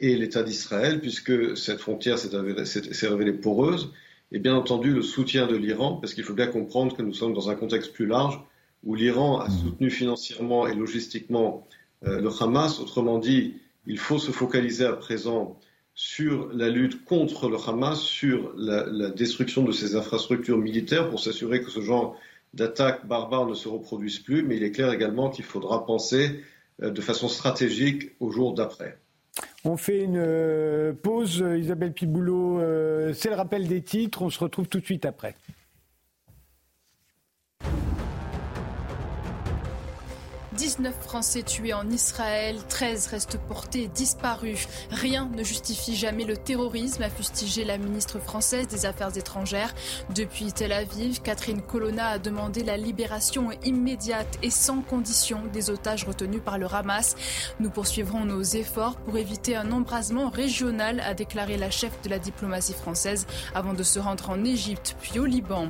[0.00, 3.92] et l'État d'Israël, puisque cette frontière s'est révélée poreuse
[4.32, 7.34] et bien entendu le soutien de l'Iran, parce qu'il faut bien comprendre que nous sommes
[7.34, 8.40] dans un contexte plus large
[8.82, 9.52] où l'Iran a mmh.
[9.52, 11.66] soutenu financièrement et logistiquement
[12.04, 12.80] euh, le Hamas.
[12.80, 13.54] Autrement dit,
[13.86, 15.58] il faut se focaliser à présent
[15.94, 21.62] sur la lutte contre le Hamas, sur la, destruction de ses infrastructures militaires pour s'assurer
[21.62, 22.16] que ce genre
[22.54, 24.42] d'attaques barbares ne se reproduisent plus.
[24.42, 26.42] Mais il est clair également qu'il faudra penser
[26.82, 28.98] euh, de façon stratégique au jour d'après.
[29.64, 32.58] On fait une euh, pause, Isabelle Piboulot.
[32.60, 34.22] Euh, c'est le rappel des titres.
[34.22, 35.34] On se retrouve tout de suite après.
[40.56, 44.68] 19 Français tués en Israël, 13 restent portés disparus.
[44.90, 49.74] Rien ne justifie jamais le terrorisme, a fustigé la ministre française des Affaires étrangères.
[50.14, 56.04] Depuis Tel Aviv, Catherine Colonna a demandé la libération immédiate et sans condition des otages
[56.04, 57.16] retenus par le Hamas.
[57.58, 62.18] Nous poursuivrons nos efforts pour éviter un embrasement régional, a déclaré la chef de la
[62.18, 65.68] diplomatie française avant de se rendre en Égypte puis au Liban.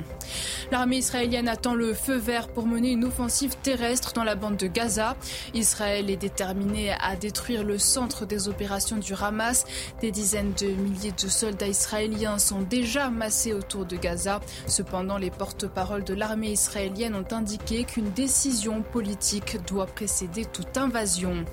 [0.71, 4.72] L'armée israélienne attend le feu vert pour mener une offensive terrestre dans la bande de
[4.73, 5.15] Gaza.
[5.53, 9.65] Israël est déterminé à détruire le centre des opérations du Hamas.
[10.01, 14.41] Des dizaines de milliers de soldats israéliens sont déjà massés autour de Gaza.
[14.67, 21.45] Cependant, les porte-paroles de l'armée israélienne ont indiqué qu'une décision politique doit précéder toute invasion.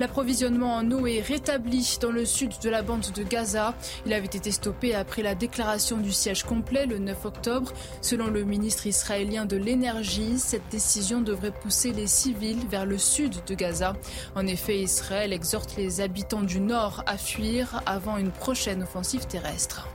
[0.00, 3.74] L'approvisionnement en eau est rétabli dans le sud de la bande de Gaza.
[4.04, 7.72] Il avait été stoppé après la déclaration du siège complet le 9 octobre.
[8.02, 13.34] Selon le ministre israélien de l'énergie, cette décision devrait pousser les civils vers le sud
[13.46, 13.94] de Gaza.
[14.34, 19.88] En effet, Israël exhorte les habitants du nord à fuir avant une prochaine offensive terrestre.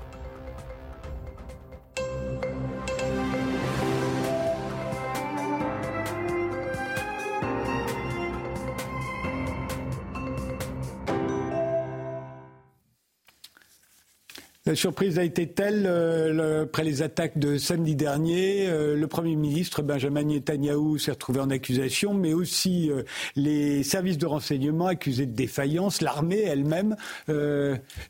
[14.71, 19.35] La surprise a été telle, euh, après les attaques de samedi dernier, euh, le Premier
[19.35, 23.03] ministre Benjamin Netanyahou s'est retrouvé en accusation, mais aussi euh,
[23.35, 26.95] les services de renseignement accusés de défaillance, l'armée elle-même.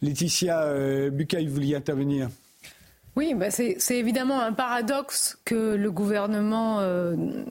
[0.03, 2.29] Laetitia Bucaille, vous vouliez intervenir?
[3.15, 6.77] Oui, bah c'est évidemment un paradoxe que le gouvernement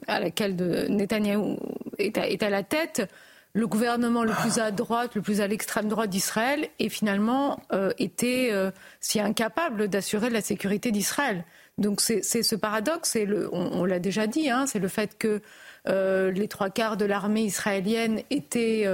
[0.06, 0.54] à laquelle
[0.88, 1.58] Netanyahou
[1.98, 3.08] est à, la tête
[3.52, 7.90] le gouvernement le plus à droite, le plus à l'extrême droite d'Israël, ait finalement euh,
[7.98, 11.44] été euh, si incapable d'assurer la sécurité d'Israël.
[11.78, 15.40] Donc c'est ce paradoxe, le, on, l'a déjà dit, hein, c'est le fait que
[15.88, 18.86] euh, les trois quarts de l'armée israélienne étaient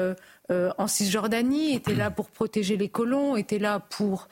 [0.51, 4.29] en Cisjordanie, étaient là pour protéger les colons, étaient là pour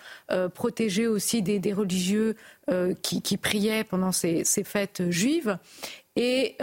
[0.55, 2.37] protéger aussi des, religieux
[3.03, 5.59] qui, priaient pendant ces, ces fêtes juives.
[6.15, 6.57] Et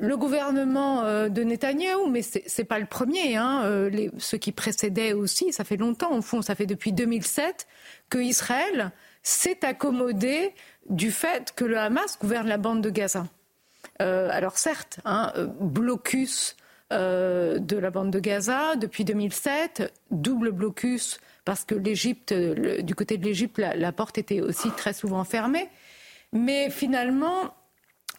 [0.00, 4.52] le gouvernement euh, de Netanyahou, mais ce n'est pas le premier, hein, euh, ceux qui
[4.52, 7.66] précédaient aussi, ça fait longtemps, au fond, ça fait depuis 2007
[8.10, 8.92] que Israël
[9.22, 10.52] s'est accommodé
[10.88, 13.26] du fait que le Hamas gouverne la bande de Gaza.
[14.02, 16.56] Euh, alors certes, hein, blocus
[16.90, 23.24] de la bande de Gaza depuis 2007, double blocus parce que l'Égypte, du côté de
[23.24, 25.68] l'Égypte, la porte était aussi très souvent fermée.
[26.32, 27.52] Mais finalement,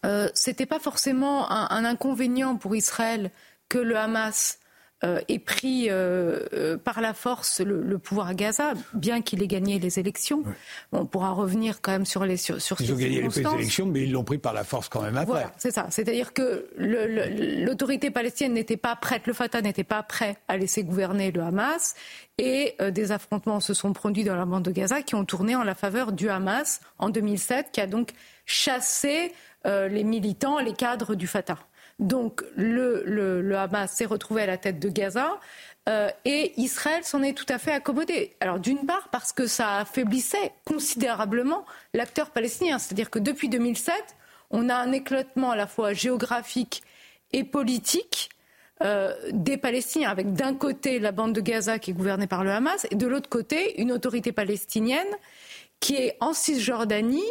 [0.06, 3.32] euh, ce n'était pas forcément un, inconvénient pour Israël
[3.70, 4.60] que le Hamas
[5.04, 9.80] euh, ait pris euh, par la force le, pouvoir à Gaza, bien qu'il ait gagné
[9.80, 10.44] les élections.
[10.92, 14.04] on pourra revenir quand même sur les sur, sur Ils ont gagné les élections, mais
[14.04, 15.26] ils l'ont pris par la force quand même après.
[15.26, 15.88] Voilà, c'est ça.
[15.90, 21.32] C'est-à-dire que l'autorité palestinienne n'était pas prête, le Fatah n'était pas prêt à laisser gouverner
[21.32, 21.96] le Hamas,
[22.38, 25.64] et des affrontements se sont produits dans la bande de Gaza qui ont tourné en
[25.64, 28.12] la faveur du Hamas en 2007, qui a donc
[28.46, 29.34] chassé
[29.66, 31.58] euh, les militants, les cadres du Fatah.
[32.00, 35.40] Donc le, Hamas s'est retrouvé à la tête de Gaza.
[35.88, 38.36] Euh, et Israël s'en est tout à fait accommodé.
[38.40, 43.94] Alors d'une part parce que ça affaiblissait considérablement l'acteur palestinien, c'est-à-dire que depuis 2007,
[44.50, 46.82] on a un éclatement à la fois géographique
[47.34, 48.30] et politique
[48.84, 52.52] euh, des Palestiniens, avec d'un côté la bande de Gaza qui est gouvernée par le
[52.52, 55.08] Hamas, et de l'autre côté une autorité palestinienne
[55.80, 57.22] qui est en Cisjordanie,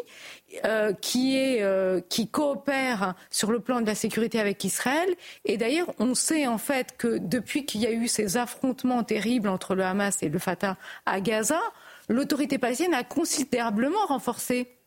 [0.65, 5.09] euh, qui, est, euh, qui coopère sur le plan de la sécurité avec Israël.
[5.45, 9.49] Et d'ailleurs, on sait en fait que depuis qu'il y a eu ces affrontements terribles
[9.49, 10.77] entre le Hamas et le Fatah
[11.07, 11.61] à Gaza,
[12.09, 14.79] l'autorité palestinienne a considérablement renforcé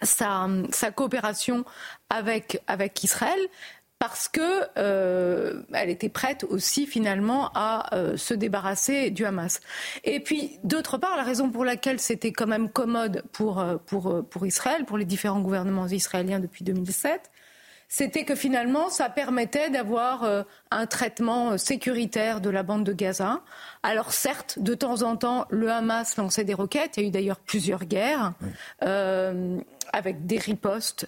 [0.00, 1.64] sa, sa coopération
[2.08, 3.40] avec, avec Israël
[4.02, 9.60] parce que euh, elle était prête aussi finalement à euh, se débarrasser du Hamas.
[10.02, 14.26] Et puis d'autre part, la raison pour laquelle c'était quand même commode pour, euh, pour,
[14.28, 17.30] pour Israël, pour les différents gouvernements israéliens depuis 2007,
[17.92, 22.94] c'était que finalement, ça permettait d'avoir euh, un traitement euh, sécuritaire de la bande de
[22.94, 23.42] Gaza.
[23.82, 26.96] Alors certes, de temps en temps, le Hamas lançait des roquettes.
[26.96, 28.32] Il y a eu d'ailleurs plusieurs guerres
[28.82, 29.58] euh,
[29.92, 31.06] avec des ripostes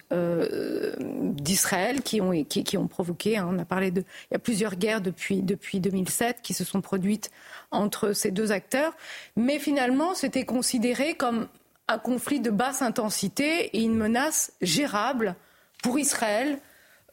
[1.00, 3.38] d'Israël qui ont, qui, ont provoqué.
[3.38, 4.02] Hein, on a parlé de.
[4.30, 7.30] Il y a plusieurs guerres depuis, depuis 2007 qui se sont produites
[7.70, 8.94] entre ces deux acteurs.
[9.36, 11.48] Mais finalement, c'était considéré comme
[11.88, 15.34] un conflit de basse intensité et une menace gérable
[15.82, 16.58] pour Israël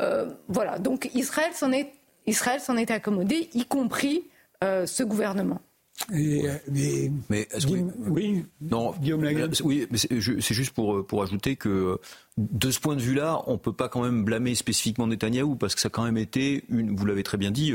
[0.02, 1.94] euh, voilà, donc Israël s'en est,
[2.26, 4.24] est accommodé, y compris
[4.64, 5.62] euh, ce gouvernement.
[6.12, 7.12] Euh, mais,
[8.08, 8.94] oui, non,
[9.64, 12.00] oui, mais c'est juste pour pour ajouter que
[12.38, 15.82] de ce point de vue-là, on peut pas quand même blâmer spécifiquement Netanyahou parce que
[15.82, 17.74] ça a quand même été une, vous l'avez très bien dit,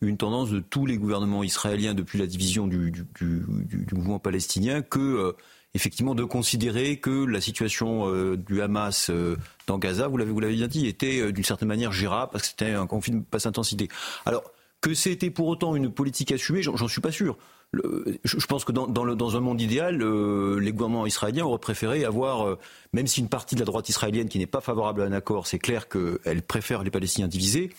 [0.00, 4.82] une tendance de tous les gouvernements israéliens depuis la division du, du, du mouvement palestinien
[4.82, 5.34] que
[5.74, 10.40] effectivement de considérer que la situation euh, du Hamas euh, dans Gaza, vous l'avez vous
[10.40, 13.22] l'avez bien dit, était euh, d'une certaine manière gérable parce que c'était un conflit de
[13.30, 13.88] basse intensité.
[14.26, 14.42] Alors
[14.80, 17.36] que c'était pour autant une politique assumée, j'en suis pas sûr.
[17.74, 22.56] je pense que dans, un monde idéal, les gouvernements israéliens auraient préféré avoir,
[22.92, 25.46] même si une partie de la droite israélienne qui n'est pas favorable à un accord,
[25.46, 27.70] c'est clair qu'elle préfère les Palestiniens divisés,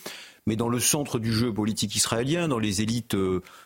[0.46, 3.18] mais dans le centre du jeu politique israélien, dans les élites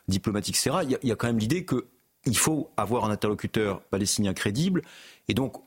[0.08, 1.88] diplomatiques, etc., il y, y, a quand même l'idée que
[2.26, 4.82] il faut avoir un interlocuteur palestinien crédible.
[5.28, 5.58] Et donc,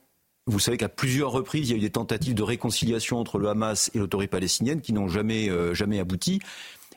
[0.45, 3.49] vous savez qu'à plusieurs reprises, il y a eu des tentatives de réconciliation entre le
[3.49, 6.39] Hamas et l'autorité palestinienne qui n'ont jamais, euh, jamais abouti.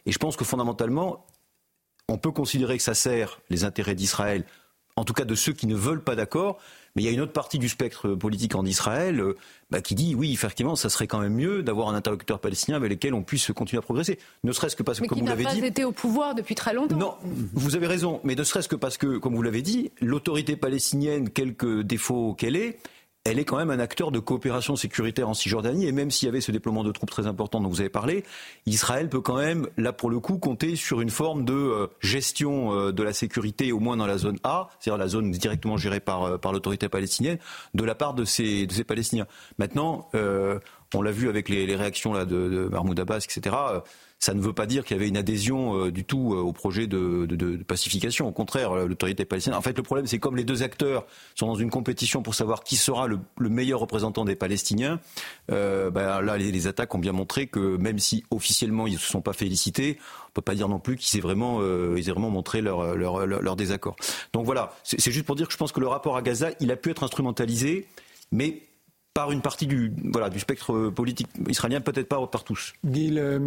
[0.07, 1.27] Et je pense que fondamentalement,
[2.09, 4.45] on peut considérer que ça sert les intérêts d'Israël,
[4.97, 6.59] en tout cas de ceux qui ne veulent pas d'accord,
[6.95, 9.37] mais il y a une autre partie du spectre politique en Israël euh,
[9.71, 12.91] bah, qui dit oui, effectivement, ça serait quand même mieux d'avoir un interlocuteur palestinien avec
[12.91, 14.19] lequel on puisse continuer à progresser.
[14.45, 15.57] Ne serait-ce que parce que, comme vous l'avez dit.
[15.57, 16.97] n'a pas été au pouvoir depuis très longtemps.
[16.97, 17.15] Non,
[17.55, 21.31] vous avez raison, mais ne serait-ce que parce que, comme vous l'avez dit, l'autorité palestinienne,
[21.31, 22.79] quelques défauts qu'elle ait,
[23.25, 25.87] elle est quand même un acteur de coopération sécuritaire en Cisjordanie.
[25.87, 28.25] Et même s'il y avait ce déploiement de troupes très important dont vous avez parlé,
[28.67, 32.77] Israël peut quand même, là pour le coup, compter sur une forme de euh, gestion
[32.77, 36.01] euh, de la sécurité, au moins dans la zone A, c'est-à-dire la zone directement gérée
[36.01, 37.39] par, euh, l'autorité palestinienne,
[37.75, 39.27] de la part de ces, de ces Palestiniens.
[39.59, 40.11] Maintenant,
[40.95, 43.57] on l'a vu avec les, réactions là, de, de Mahmoud Abbas, etc
[44.23, 46.53] ça ne veut pas dire qu'il y avait une adhésion euh, du tout euh, au
[46.53, 47.27] projet de,
[47.67, 48.29] pacification.
[48.29, 49.59] Au contraire, l'autorité palestinienne.
[49.59, 52.63] En fait, le problème, c'est comme les deux acteurs sont dans une compétition pour savoir
[52.63, 55.01] qui sera le, meilleur représentant des Palestiniens.
[55.51, 59.09] Euh, ben là, les, attaques ont bien montré que même si officiellement ils ne se
[59.09, 61.59] sont pas félicités, on peut pas dire non plus qu'ils aient vraiment,
[62.31, 63.97] montré leur, désaccord.
[64.33, 66.71] Donc voilà, c'est juste pour dire que je pense que le rapport à Gaza, il
[66.71, 67.89] a pu être instrumentalisé,
[68.31, 68.63] mais
[69.15, 69.93] par une partie du,
[70.39, 72.73] spectre politique israélien, peut-être pas par tous.
[72.89, 73.41] Gil euh,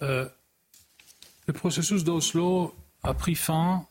[0.00, 3.86] le processus d'Oslo a pris fin,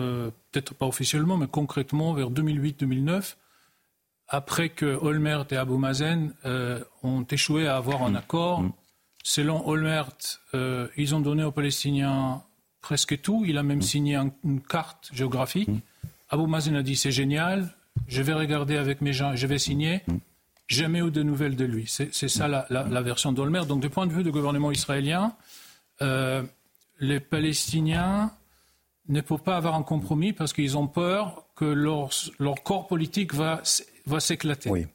[0.00, 3.36] euh, peut-être pas officiellement, mais concrètement vers 2008-2009,
[4.28, 8.16] après que Olmert et Abou Mazen euh, ont échoué à avoir un mm.
[8.16, 8.62] accord.
[8.62, 8.72] Mm.
[9.22, 10.10] Selon Olmert,
[10.52, 12.42] ils ont donné aux Palestiniens
[12.80, 13.44] presque tout.
[13.46, 13.82] Il a même mm.
[13.82, 15.70] signé une carte géographique.
[16.30, 17.74] Abou Mazen a dit c'est génial,
[18.08, 20.02] je vais regarder avec mes gens, je vais signer
[20.68, 21.86] jamais eu de nouvelles de lui.
[21.88, 23.62] C'est ça la, version d'Olmer.
[23.66, 25.34] Donc, du point de vue du gouvernement israélien,
[26.02, 26.42] euh,
[27.00, 28.32] les Palestiniens
[29.08, 32.10] ne peuvent pas avoir un compromis parce qu'ils ont peur que leur,
[32.62, 33.62] corps politique va,
[34.06, 34.86] va s'éclater.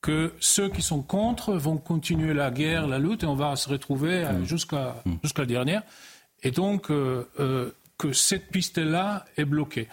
[0.00, 3.68] Que ceux qui sont contre vont continuer la guerre, la lutte, et on va se
[3.68, 4.44] retrouver mm.
[4.44, 5.12] jusqu'à mm.
[5.22, 5.82] jusqu'à la dernière.
[6.42, 9.88] Et donc, euh, euh, que cette piste-là est bloquée.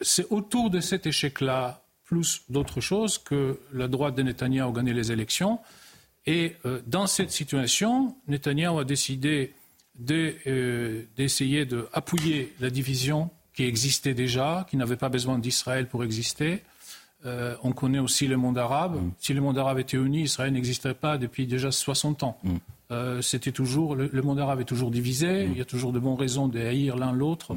[0.00, 4.94] C'est autour de cet échec-là plus d'autres choses que la droite de Netanyahu a gagné
[4.94, 5.60] les élections.
[6.26, 9.52] Et euh, dans cette situation, Netanyahu a décidé
[10.10, 16.62] euh, d'essayer d'appuyer la division qui existait déjà, qui n'avait pas besoin d'Israël pour exister.
[17.26, 18.96] Euh, on connaît aussi le monde arabe.
[18.96, 19.10] Mm.
[19.18, 22.38] Si le monde arabe était uni, Israël n'existerait pas depuis déjà 60 ans.
[22.42, 23.20] Mm.
[23.20, 25.46] C'était toujours le, monde arabe est toujours divisé.
[25.46, 25.52] Mm.
[25.52, 27.54] Il y a toujours de bonnes raisons de haïr l'un l'autre.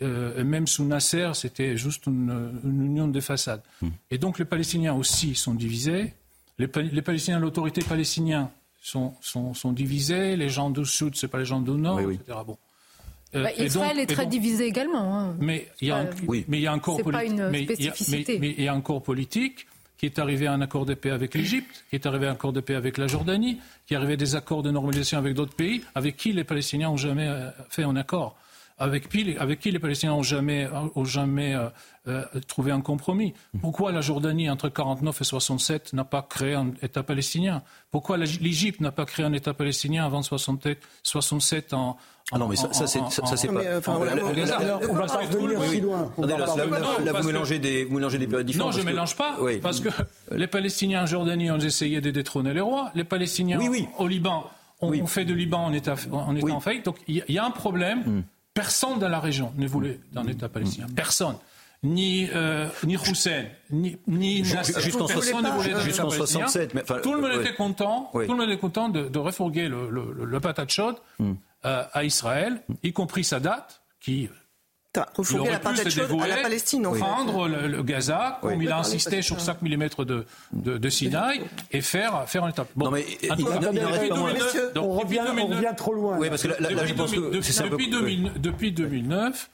[0.00, 3.62] Euh, même sous Nasser, c'était juste une, union de façades.
[3.82, 3.88] Hmm.
[4.10, 6.14] Et donc les Palestiniens aussi sont divisés.
[6.58, 8.48] Les, Palestiniens, l'autorité palestinienne
[8.80, 10.36] sont, sont, divisés.
[10.36, 12.38] Les gens du sud, c'est pas les gens du nord, etc.
[12.46, 12.56] Bon.
[13.34, 15.18] Euh, bah, Israël est très divisé également.
[15.18, 15.36] Hein.
[15.38, 16.44] Mais il y a, un, oui.
[16.48, 17.40] mais il y a encore politique.
[18.40, 19.66] Mais il y a un corps politique
[19.98, 22.34] qui est arrivé à un accord de paix avec l'Égypte, qui est arrivé à un
[22.34, 25.34] accord de paix avec la Jordanie, qui est arrivé à des accords de normalisation avec
[25.34, 28.36] d'autres pays, avec qui les Palestiniens n'ont jamais euh, fait un accord
[28.78, 31.68] avec qui, avec qui les Palestiniens n'ont jamais, ont jamais euh,
[32.06, 33.34] euh, trouvé un compromis.
[33.60, 37.62] Pourquoi la Jordanie, entre 1949 et 67, n'a pas créé un État palestinien?
[37.90, 41.96] Pourquoi l'Égypte n'a pas créé un État palestinien avant 67 en,
[42.30, 43.04] ah non, mais ça, ça c'est pas.
[43.04, 46.12] on va pas revenir si loin.
[46.18, 48.72] Là, vous mélangez des, vous mélangez des périodes différentes.
[48.72, 49.38] Non, je ne mélange pas.
[49.62, 49.88] Parce que
[50.32, 52.90] les Palestiniens en Jordanie ont essayé de détrôner les rois.
[52.94, 53.58] Les Palestiniens
[53.98, 54.44] au Liban
[54.80, 56.84] ont fait de Liban en État, en, état en faillite.
[56.84, 58.00] Donc il y, a un problème.
[58.00, 58.22] Hmm.
[58.58, 60.86] Personne dans la région ne voulait d'un État palestinien.
[60.94, 61.36] Personne.
[61.84, 67.14] Ni, euh, ni Hussein, ni, ni Jusqu'en personne ne voulait d'un État 67, mais, tout
[67.14, 70.40] le monde était content, tout le monde était content de, de refourguer le, le, le,
[70.40, 74.28] patate chaude euh, à Israël, y compris sa date, qui
[75.16, 76.82] refourguer la patate chaude à la Palestine.
[76.82, 81.80] Prendre le, Gaza, comme il a insisté sur 5 mm de, de, de Sinaï, et
[81.80, 82.68] faire, faire un étape.
[82.74, 84.12] Bon, non, mais il, il, il,
[84.76, 86.18] on, revient, on revient trop loin.
[86.18, 89.50] Oui, parce que là, là, depuis, je pense que depuis, 2000, depuis 2009,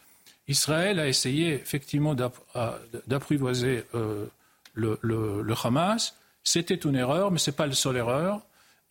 [0.49, 4.27] Israël a essayé effectivement d'apprivoiser euh,
[4.75, 6.17] le, le, le, Hamas.
[6.43, 8.41] C'était une erreur, mais ce n'est pas la seule erreur.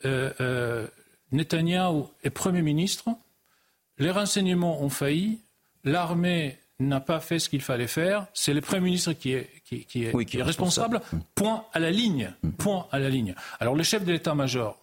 [0.05, 0.87] Euh, euh,
[1.31, 3.09] Netanyahou est Premier ministre.
[3.99, 5.39] Les renseignements ont failli
[5.83, 10.03] l'armée n'a pas fait ce qu'il fallait faire, c'est le Premier ministre qui est, qui,
[10.03, 11.01] est, responsable.
[11.35, 12.33] Point à la ligne.
[12.43, 12.51] Mm.
[12.51, 13.35] Point à la ligne.
[13.59, 14.77] Alors le chef de l'état-major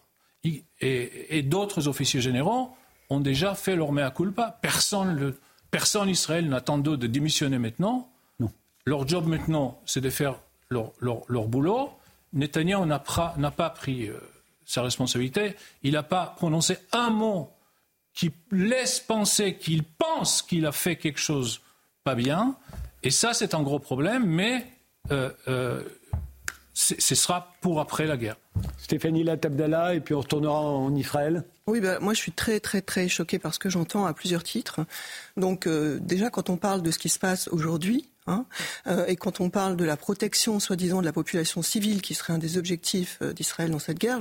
[0.44, 2.70] et, d'autres officiers généraux
[3.10, 4.58] ont déjà fait leur mea culpa.
[4.62, 5.38] Personne, le,
[5.70, 8.08] personne Israël n'attend d'eux de démissionner maintenant.
[8.86, 11.90] Leur job maintenant, c'est de faire leur, boulot.
[12.32, 14.18] Netanyahu n'a pas pris euh,
[14.64, 15.54] sa responsabilité.
[15.82, 17.50] Il n'a pas prononcé un mot
[18.20, 21.62] qui laisse penser qu'il pense qu'il a fait quelque chose
[22.04, 22.54] pas bien.
[23.02, 24.66] Et ça, c'est un gros problème, mais
[25.10, 25.82] euh, euh,
[26.74, 28.36] ce sera pour après la guerre.
[28.76, 31.44] Stéphanie Latabdallah, et puis on retournera en Israël.
[31.66, 34.42] Oui, ben, moi je suis très très très choquée par ce que j'entends à plusieurs
[34.42, 34.80] titres.
[35.38, 38.46] Donc euh, déjà quand on parle de ce qui se passe aujourd'hui, Hein.
[38.86, 42.32] Euh, et quand on parle de la protection, soi-disant, de la population civile, qui serait
[42.32, 44.20] un des objectifs euh, d'Israël dans cette guerre,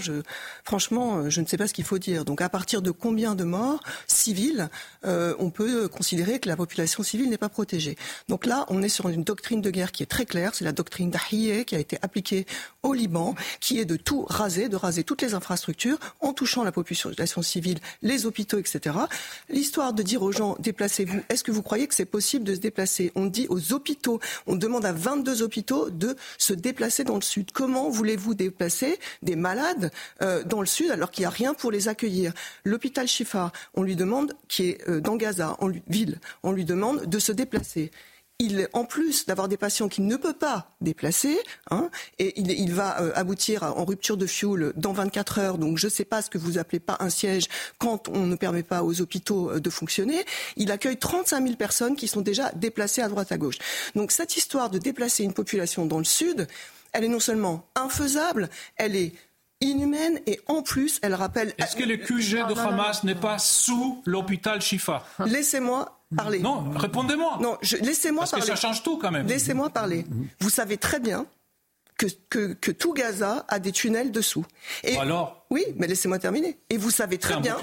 [0.64, 2.26] franchement, euh, je ne sais pas ce qu'il faut dire.
[2.26, 4.70] Donc, à partir de combien de morts civiles
[5.04, 7.98] on peut considérer que la population civile n'est pas protégée?
[8.28, 10.56] Donc là, on est sur une doctrine de guerre qui est très claire.
[10.56, 12.46] C'est la doctrine d'Ahiyeh qui a été appliquée
[12.84, 16.72] au Liban, qui est de tout raser, de raser toutes les infrastructures en touchant la
[16.72, 18.96] population civile, les hôpitaux, etc.
[19.50, 21.22] L'histoire de dire aux gens déplacez-vous.
[21.30, 23.12] Est-ce que vous croyez que c'est possible de se déplacer?
[23.16, 23.99] On dit aux hôpitaux
[24.48, 27.52] on demande à 22 hôpitaux de se déplacer dans le sud.
[27.52, 29.92] Comment voulez-vous déplacer des malades
[30.22, 32.34] euh, dans le sud alors qu'il n'y a rien pour les accueillir?
[32.64, 37.06] L'hôpital Shifa, on lui demande, qui est euh, dans Gaza, en ville, on lui demande
[37.06, 37.92] de se déplacer
[38.40, 41.38] il, en plus d'avoir des patients qu'il ne peut pas déplacer,
[41.72, 45.58] hein, et il, va euh, aboutir en rupture de fuel dans 24 heures.
[45.58, 48.36] Donc je ne sais pas ce que vous appelez pas un siège quand on ne
[48.36, 50.26] permet pas aux hôpitaux euh, de fonctionner.
[50.56, 53.58] Il accueille 35 000 personnes qui sont déjà déplacées à droite à gauche.
[53.96, 56.48] Donc cette histoire de déplacer une population dans le sud,
[56.94, 59.14] elle est non seulement infaisable, elle est
[59.62, 61.54] inhumaine et en plus elle rappelle.
[61.58, 65.06] Est-ce que le QG de Hamas n'est pas sous l'hôpital Shifa?
[65.26, 67.38] Laissez-moi Non, répondez-moi.
[67.42, 68.32] Non, laissez-moi parler.
[68.32, 69.28] Parce que ça change tout quand même.
[69.28, 70.06] Laissez-moi parler.
[70.40, 71.28] Vous savez très bien
[71.98, 74.46] que, que, que, tout Gaza a des tunnels dessous.
[74.84, 76.58] Et alors Oui, mais laissez-moi terminer.
[76.70, 77.58] Et vous savez très un bien.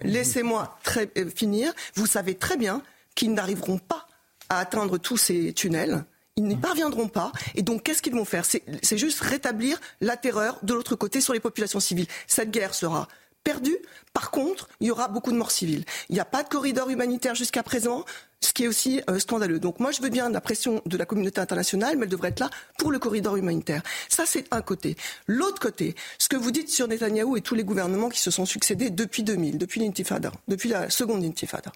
[0.00, 1.72] Laissez-moi très, euh, finir.
[1.94, 2.82] Vous savez très bien
[3.14, 4.08] qu'ils n'arriveront pas
[4.48, 6.04] à atteindre tous ces tunnels.
[6.36, 7.32] Ils n'y parviendront pas.
[7.54, 8.44] Et donc, qu'est-ce qu'ils vont faire?
[8.44, 12.06] C'est juste rétablir la terreur de l'autre côté sur les populations civiles.
[12.26, 13.08] Cette guerre sera
[13.46, 13.78] perdu.
[14.12, 15.84] Par contre, il y aura beaucoup de morts civiles.
[16.08, 18.04] Il n'y a pas de corridor humanitaire jusqu'à présent,
[18.40, 19.60] ce qui est aussi euh, scandaleux.
[19.60, 22.40] Donc moi, je veux bien la pression de la communauté internationale, mais elle devrait être
[22.40, 23.82] là pour le corridor humanitaire.
[24.08, 24.96] Ça, c'est un côté.
[25.28, 28.46] L'autre côté, ce que vous dites sur Netanyahou et tous les gouvernements qui se sont
[28.46, 31.70] succédés depuis 2000, depuis l'intifada, depuis la seconde intifada.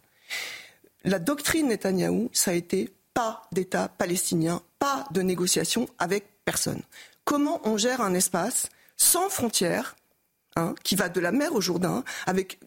[1.04, 6.82] La doctrine Netanyahou, ça a été pas d'État palestinien, pas de négociation avec personne.
[7.24, 9.94] Comment on gère un espace sans frontières
[10.57, 12.59] Hein, qui va de la mer au Jourdain, avec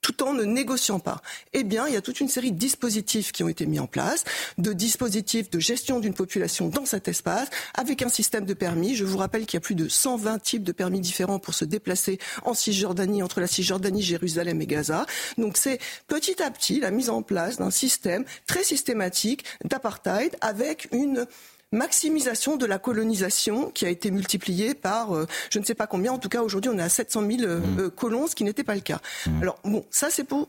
[0.00, 1.22] tout en ne négociant pas.
[1.52, 3.86] Eh bien, il y a toute une série de dispositifs qui ont été mis en
[3.86, 4.24] place,
[4.58, 8.94] de dispositifs de gestion d'une population dans cet espace, avec un système de permis.
[8.94, 11.64] Je vous rappelle qu'il y a plus de 120 types de permis différents pour se
[11.64, 15.06] déplacer en Cisjordanie, entre la Cisjordanie, Jérusalem et Gaza.
[15.38, 20.88] Donc c'est petit à petit la mise en place d'un système très systématique d'apartheid avec
[20.92, 21.26] une
[21.72, 26.12] maximisation de la colonisation qui a été multipliée par euh, je ne sais pas combien.
[26.12, 27.80] En tout cas, aujourd'hui, on est à 700 000 euh, mmh.
[27.80, 29.00] euh, colons, ce qui n'était pas le cas.
[29.26, 29.42] Mmh.
[29.42, 30.48] Alors bon, ça c'est pour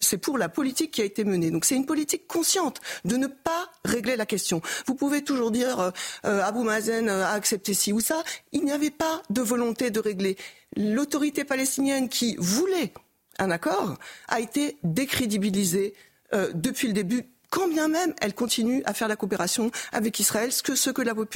[0.00, 1.50] c'est pour la politique qui a été menée.
[1.50, 4.60] Donc c'est une politique consciente de ne pas régler la question.
[4.86, 5.92] Vous pouvez toujours dire
[6.24, 8.22] Abou Mazen a accepté ci ou ça.
[8.52, 10.36] Il n'y avait pas de volonté de régler.
[10.76, 12.92] L'autorité palestinienne qui voulait
[13.38, 13.96] un accord
[14.26, 15.94] a été décrédibilisée
[16.32, 20.62] depuis le début quand bien même elle continue à faire la coopération avec Israël, ce
[20.62, 20.74] que,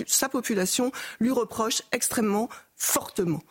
[0.07, 3.43] sa population lui reproche extrêmement fortement.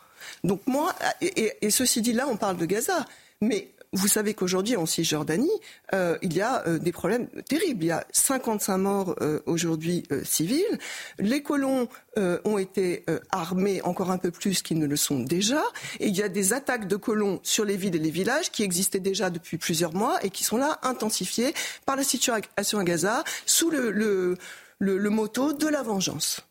[0.43, 3.05] Donc moi, et, ceci dit là, on parle de Gaza,
[3.41, 5.51] mais vous savez qu'aujourd'hui, en Cisjordanie,
[5.93, 7.83] euh, il y a euh, des problèmes terribles.
[7.83, 10.79] Il y a 55 morts euh, aujourd'hui civils.
[11.19, 11.87] Les colons
[12.17, 15.63] ont été armés encore un peu plus qu'ils ne le sont déjà.
[15.99, 18.63] Et il y a des attaques de colons sur les villes et les villages qui
[18.63, 21.53] existaient déjà depuis plusieurs mois et qui sont là intensifiées
[21.85, 24.37] par la situation à Gaza sous le, le,
[24.79, 26.41] le, le motto de la vengeance.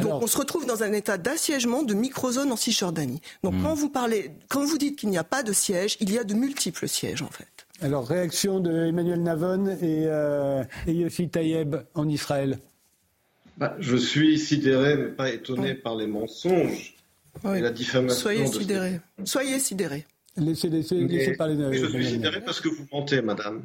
[0.00, 3.20] Donc on se retrouve dans un état d'assiègement de microzone en Cisjordanie.
[3.42, 3.62] Donc hmm.
[3.62, 6.24] quand vous parlez, quand vous dites qu'il n'y a pas de siège, il y a
[6.24, 7.46] de multiples sièges en fait.
[7.80, 12.58] Alors réaction de Emmanuel Navon et, euh, Yossi Tayeb en Israël.
[13.56, 16.94] Bah, je suis sidéré, mais pas étonné par les mensonges
[17.44, 18.20] et la diffamation.
[18.20, 19.00] Soyez sidéré.
[19.24, 20.06] Soyez sidéré.
[20.36, 21.56] Laissez, laissez, laissez parler.
[21.56, 23.62] De, je suis sidéré parce que vous mentez, madame.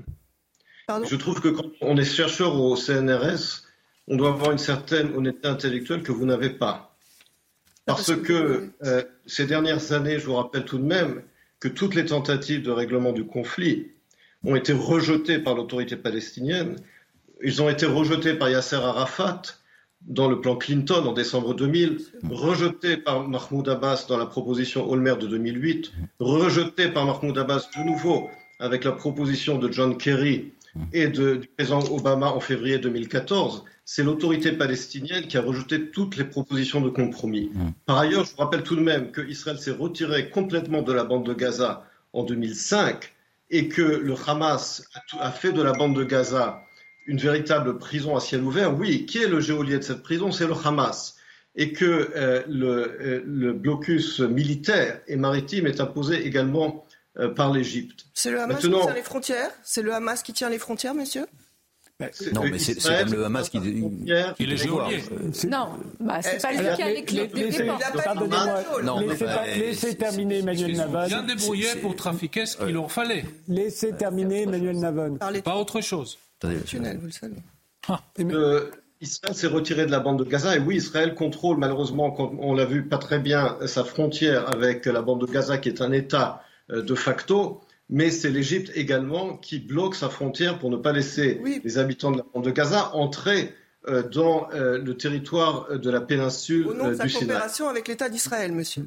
[0.86, 3.64] Pardon je trouve que quand on est chercheur au CNRS,
[4.10, 6.98] on doit avoir une certaine honnêteté intellectuelle que vous n'avez pas.
[7.86, 11.22] Parce que euh, ces dernières années, je vous rappelle tout de même
[11.60, 13.92] que toutes les tentatives de règlement du conflit
[14.44, 16.76] ont été rejetées par l'autorité palestinienne.
[17.44, 19.42] Ils ont été rejetés par Yasser Arafat
[20.02, 22.00] dans le plan Clinton en décembre 2000,
[22.30, 27.84] rejetés par Mahmoud Abbas dans la proposition Olmer de 2008, rejetés par Mahmoud Abbas de
[27.84, 28.30] nouveau
[28.60, 30.54] avec la proposition de John Kerry
[30.94, 36.24] et du président Obama en février 2014 c'est l'autorité palestinienne qui a rejeté toutes les
[36.24, 37.50] propositions de compromis.
[37.52, 37.70] Mmh.
[37.88, 41.26] Par ailleurs, je vous rappelle tout de même qu'Israël s'est retiré complètement de la bande
[41.26, 43.12] de Gaza en 2005
[43.50, 44.88] et que le Hamas
[45.20, 46.62] a, fait de la bande de Gaza
[47.08, 48.78] une véritable prison à ciel ouvert.
[48.78, 50.32] Oui, qui est le géolier de cette prison?
[50.32, 51.16] C'est le Hamas.
[51.56, 56.86] Et que euh, euh, le, blocus militaire et maritime est imposé également
[57.18, 58.06] euh, par l'Égypte.
[58.14, 59.52] C'est le Hamas qui tient les frontières?
[59.64, 61.26] C'est le Hamas qui tient les frontières, monsieur?
[62.34, 65.04] Non, mais c'est même le Hamas qui, qui les geôlier.
[65.50, 65.70] Non,
[66.00, 67.64] bah, c'est pas lui qui a les clés des
[68.84, 69.00] Non,
[69.58, 71.08] laissez terminer Emmanuel Navon.
[71.08, 73.26] Bien débrouillé pour trafiquer ce qu'il leur fallait.
[73.50, 75.18] Laissez terminer Emmanuel Navon.
[75.44, 76.18] Pas autre chose.
[76.42, 77.36] vous le savez.
[78.20, 78.70] Euh,
[79.02, 82.66] Israël s'est retiré de la bande de Gaza et oui, Israël contrôle malheureusement, on l'a
[82.66, 86.44] vu pas très bien, sa frontière avec la bande de Gaza qui est un État
[86.70, 91.42] euh, de facto mais c'est l'Égypte également qui bloque sa frontière pour ne pas laisser
[91.64, 93.54] les habitants de la bande de Gaza entrer
[93.88, 97.88] euh, dans euh, le territoire euh, de la péninsule Au nom de sa coopération avec
[97.88, 98.86] l'État d'Israël, monsieur.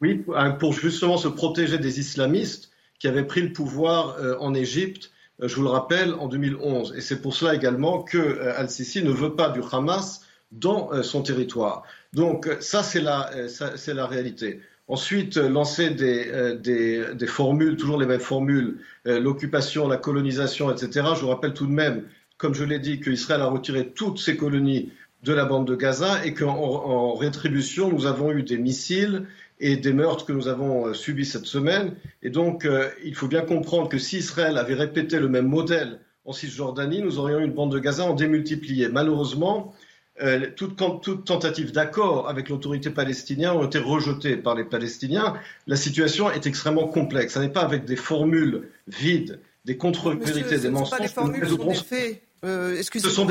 [0.00, 0.24] Oui,
[0.58, 5.62] pour justement se protéger des islamistes qui avaient pris le pouvoir en Égypte, je vous
[5.62, 6.94] le rappelle, en 2011.
[6.96, 11.84] Et c'est pour cela également que Al-Sisi ne veut pas du Hamas dans son territoire.
[12.12, 14.60] Donc ça, c'est la, c'est la réalité.
[14.88, 21.06] Ensuite, euh, lancer euh, des, formules, toujours les mêmes formules, euh, l'occupation, la colonisation, etc.
[21.14, 22.04] Je vous rappelle tout de même,
[22.36, 24.90] comme je l'ai dit, qu'Israël a retiré toutes ses colonies
[25.22, 29.26] de la bande de Gaza et qu'en rétribution, nous avons eu des missiles
[29.60, 31.94] et des meurtres que nous avons subis cette semaine.
[32.24, 32.66] Et donc,
[33.04, 37.20] il faut bien comprendre que si Israël avait répété le même modèle en Cisjordanie, nous
[37.20, 38.88] aurions eu une bande de Gaza en démultiplié.
[38.88, 39.72] Malheureusement,
[40.20, 40.76] euh, toute,
[41.24, 45.34] tentative d'accord avec l'autorité palestinienne ont été rejetées par les Palestiniens.
[45.66, 47.34] La situation est extrêmement complexe.
[47.34, 50.90] Ce n'est pas avec des formules vides, des contre-vérités, des mensonges.
[50.90, 52.22] Ce sont pas des formules, ce sont des faits.
[52.44, 53.28] Euh, ce sont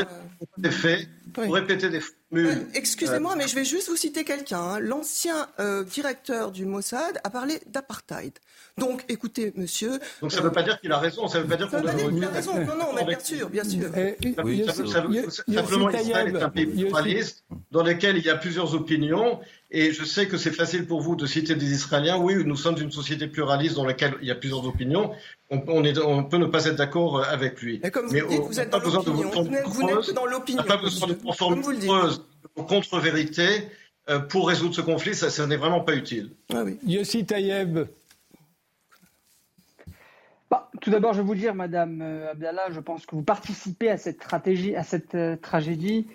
[0.57, 1.07] des, faits.
[1.33, 2.47] Pour répéter des formules.
[2.47, 4.61] Euh, excusez-moi, mais je vais juste vous citer quelqu'un.
[4.61, 4.79] Hein.
[4.79, 5.49] L'ancien
[5.93, 8.33] directeur du Mossad a parlé d'apartheid.
[8.77, 9.99] Donc, écoutez, monsieur.
[10.21, 11.81] Donc, ça ne veut pas dire qu'il a raison, ça ne veut pas dire qu'on
[11.81, 11.91] doit.
[12.11, 13.89] Il a raison, non, non, mais bien sûr, bien sûr.
[14.43, 19.39] oui, simplement, Israël est un pays pluraliste dans lequel il y a plusieurs opinions.
[19.73, 22.17] Et je sais que c'est facile pour vous de citer des Israéliens.
[22.17, 25.11] Oui, nous sommes une société pluraliste dans laquelle il y a plusieurs opinions.
[25.49, 27.79] On, on, peut ne pas être d'accord avec lui.
[27.81, 29.31] Mais comme vous dites, vous êtes dans l'opinion.
[29.65, 30.63] Vous n'êtes dans l'opinion.
[30.63, 31.61] Pas besoin de conformer
[32.55, 33.67] contre-vérité
[34.09, 35.15] euh, pour résoudre ce conflit.
[35.15, 36.31] Ça, ça n'est vraiment pas utile.
[36.53, 36.77] Ah oui.
[36.85, 37.85] Yossi Tayeb, bah,
[40.81, 43.97] tout d'abord, je vais vous dire, Madame euh, Abdallah, je pense que vous participez à
[43.97, 46.07] cette, stratégie, à cette euh, tragédie.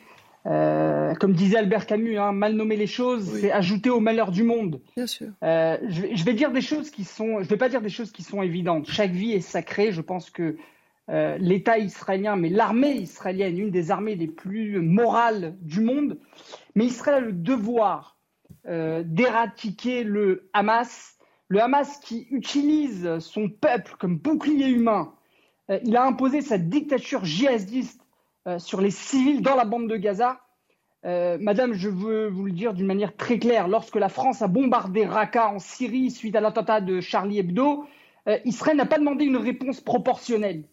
[0.44, 4.44] Euh, comme disait Albert Camus, hein, mal nommer les choses, c'est ajouter au malheur du
[4.44, 4.80] monde.
[4.96, 5.28] Bien sûr.
[5.42, 8.42] je, vais, dire des choses qui sont, je vais pas dire des choses qui sont
[8.42, 8.88] évidentes.
[8.88, 9.90] Chaque vie est sacrée.
[9.90, 10.56] Je pense que
[11.08, 16.18] l'État israélien, mais l'armée israélienne, une des armées les plus morales du monde,
[16.76, 18.16] mais Israël a le devoir
[18.64, 21.15] d'éradiquer le Hamas
[21.48, 25.12] le Hamas qui utilise son peuple comme bouclier humain,
[25.70, 28.00] euh, il a imposé sa dictature djihadiste
[28.46, 30.40] euh, sur les civils dans la bande de Gaza.
[31.04, 34.48] Euh, madame, je veux vous le dire d'une manière très claire, lorsque la France a
[34.48, 37.86] bombardé Raqqa en Syrie suite à l'attentat de Charlie Hebdo,
[38.44, 40.64] Israël n'a pas demandé une réponse proportionnelle.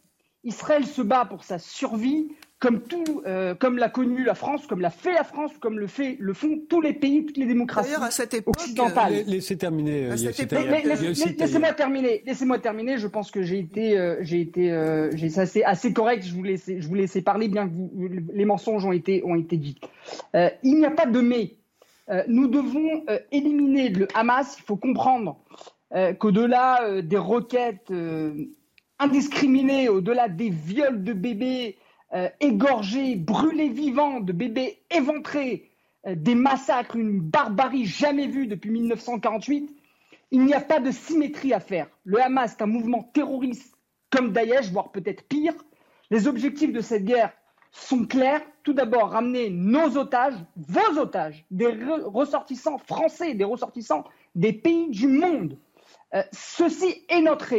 [0.44, 2.28] Israël se bat pour sa survie,
[2.64, 5.88] comme tout, euh, comme l'a connu la France, comme l'a fait la France, comme le,
[5.88, 9.24] fait, le font tous les pays, toutes les démocraties à cette époque, occidentales.
[9.28, 10.08] laissez terminer.
[10.10, 12.24] laissez-moi terminer.
[12.26, 12.98] Laissez-moi terminer.
[12.98, 16.24] Je pense que j'ai été, euh, j'ai été, euh, j'ai assez, assez correct.
[16.26, 17.74] Je vous laisse, je vous laisse parler, bien que
[18.34, 19.82] les mensonges ont été, ont été dits.
[20.34, 21.58] il n'y a pas de mais.
[22.30, 24.56] nous devons éliminer le Hamas.
[24.58, 25.38] Il faut comprendre
[26.18, 27.92] qu'au-delà des requêtes
[29.00, 31.78] indiscriminées, au-delà des viols de bébés
[32.14, 35.72] euh, égorgés, brûlés vivants, de bébés éventrés,
[36.06, 39.76] euh, des massacres, une barbarie jamais vue depuis 1948,
[40.32, 41.88] il n'y a pas de symétrie à faire.
[42.04, 43.78] Le Hamas est un mouvement terroriste
[44.10, 45.54] comme Daesh, voire peut-être pire.
[46.12, 47.34] Les objectifs de cette guerre
[47.72, 48.42] sont clairs.
[48.64, 51.68] Tout d'abord, ramener nos otages, vos otages, des
[52.06, 55.58] ressortissants français, des ressortissants des pays du monde.
[56.14, 57.54] Euh, ceci est notre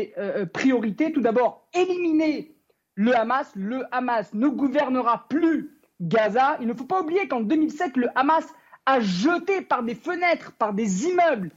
[0.46, 1.12] priorité.
[1.12, 2.54] Tout d'abord, éliminer
[2.94, 3.50] le Hamas.
[3.54, 6.56] Le Hamas ne gouvernera plus Gaza.
[6.60, 8.46] Il ne faut pas oublier qu'en 2007, le Hamas
[8.86, 11.50] a jeté par des fenêtres, par des immeubles,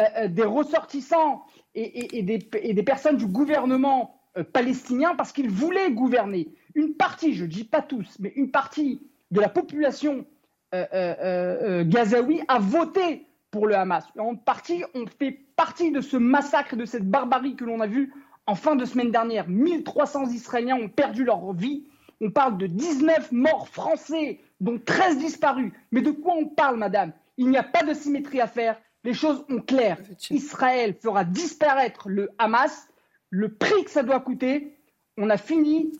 [0.00, 1.44] euh, euh, des ressortissants
[1.74, 6.48] et, des, personnes du gouvernement euh, palestinien parce qu'il voulait gouverner.
[6.74, 10.26] Une partie, je ne dis pas tous, mais une partie de la population
[10.72, 14.04] gazaoui a voté pour le Hamas.
[14.18, 18.12] En partie, on fait partie de ce massacre, de cette barbarie que l'on a vu
[18.50, 21.86] en fin de semaine dernière, 1300 Israéliens ont perdu leur vie.
[22.20, 25.72] On parle de 19 morts français, dont 13 disparus.
[25.92, 27.12] Mais de quoi on parle, madame?
[27.36, 28.76] Il n'y a pas de symétrie à faire.
[29.04, 29.98] Les choses ont clair.
[30.30, 32.88] Israël fera disparaître le Hamas.
[33.30, 34.76] Le prix que ça doit coûter,
[35.16, 35.92] on a fini.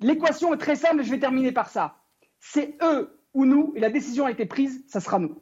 [0.00, 1.96] L'équation est très simple, je vais terminer par ça.
[2.38, 5.40] C'est eux ou nous, et la décision a été prise, ça sera nous.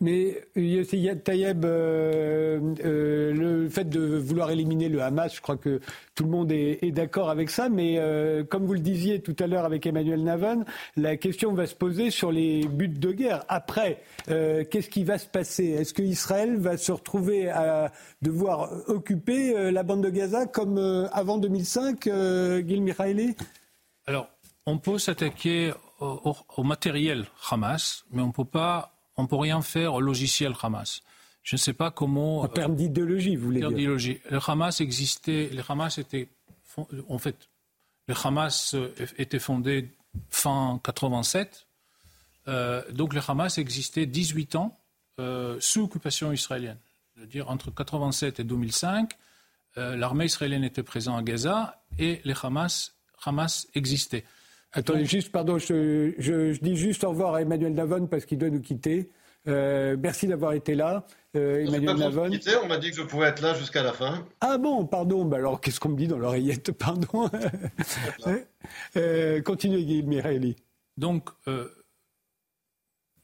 [0.00, 5.80] Mais Tayeb, euh, euh, le fait de vouloir éliminer le Hamas, je crois que
[6.14, 7.68] tout le monde est, d'accord avec ça.
[7.68, 10.64] Mais euh, comme vous le disiez tout à l'heure avec Emmanuel Navon,
[10.96, 13.44] la question va se poser sur les buts de guerre.
[13.48, 15.66] Après, qu'est-ce qui va se passer?
[15.66, 17.90] Est-ce qu'Israël va se retrouver à
[18.22, 20.78] devoir occuper la bande de Gaza comme
[21.12, 23.34] avant 2005, Gil Mikhaili
[24.06, 24.28] Alors,
[24.64, 29.36] on peut s'attaquer au, au matériel Hamas, mais on ne peut pas on ne peut
[29.36, 31.02] rien faire au logiciel Hamas.
[31.42, 32.40] Je ne sais pas comment.
[32.40, 33.90] En termes d'idéologie, vous voulez dire
[34.30, 35.50] Le Hamas existait.
[35.52, 36.28] Le Hamas était.
[37.08, 37.48] En fait,
[38.06, 39.90] le Hamas euh, était fondé
[40.30, 41.66] fin 87.
[42.46, 44.78] Euh, donc le Hamas existait 18 ans
[45.18, 46.78] euh, sous occupation israélienne.
[47.14, 49.12] C'est-à-dire entre 87 et 2005,
[49.76, 52.94] l'armée israélienne était présente à Gaza et le Hamas,
[53.24, 54.24] Hamas existait.
[54.72, 58.60] Attendez, juste, pardon, je, dis juste au revoir à Emmanuel Davon parce qu'il doit nous
[58.60, 59.10] quitter.
[59.46, 61.06] Euh, merci d'avoir été là,
[61.36, 62.30] euh, Emmanuel Davon.
[62.62, 64.26] on m'a dit que je pouvais être là jusqu'à la fin.
[64.40, 65.24] Ah bon, pardon.
[65.24, 67.30] Bah alors, qu'est-ce qu'on me dit dans l'oreillette Pardon.
[68.96, 70.56] euh, continuez, Guy Mirelli.
[70.98, 71.68] Donc, euh,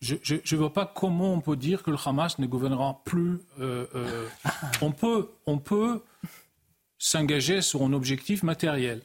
[0.00, 3.40] je ne vois pas comment on peut dire que le Hamas ne gouvernera plus.
[4.80, 6.02] on peut, on peut
[6.96, 9.02] s'engager sur un objectif matériel.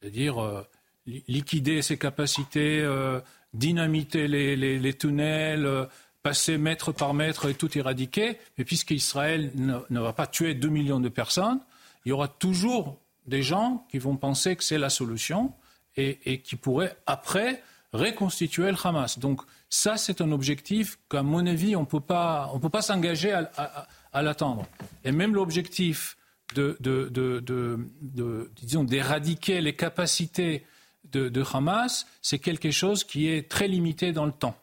[0.00, 0.66] C'est-à-dire
[1.06, 3.20] liquider ses capacités, euh,
[3.54, 5.86] dynamiter les, tunnels, euh,
[6.22, 8.38] passer mètre par mètre et tout éradiquer.
[8.56, 11.60] Mais puisqu'Israël ne, ne, va pas tuer 2 millions de personnes,
[12.04, 15.52] il y aura toujours des gens qui vont penser que c'est la solution
[15.96, 19.18] et, qui pourraient après reconstituer le Hamas.
[19.18, 22.50] Donc ça, c'est un objectif qu'à mon avis, on ne peut pas
[22.80, 24.66] s'engager à l'attendre.
[25.04, 26.16] Et même l'objectif
[26.54, 30.64] de, disons, d'éradiquer les capacités
[31.04, 34.56] de, Hamas, c'est quelque chose qui est très limité dans le temps.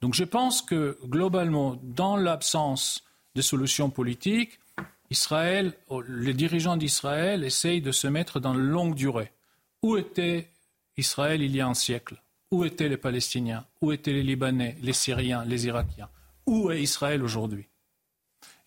[0.00, 3.04] Donc je pense que globalement, dans l'absence
[3.34, 4.58] de solution politique,
[5.10, 5.74] Israël,
[6.08, 9.30] les dirigeants d'Israël essayent de se mettre dans la longue durée.
[9.82, 10.48] Où était
[10.96, 12.22] Israël il y a un siècle?
[12.50, 13.64] Où étaient les Palestiniens?
[13.80, 16.08] Où étaient les Libanais, les Syriens, les Irakiens?
[16.46, 17.66] Où est Israël aujourd'hui?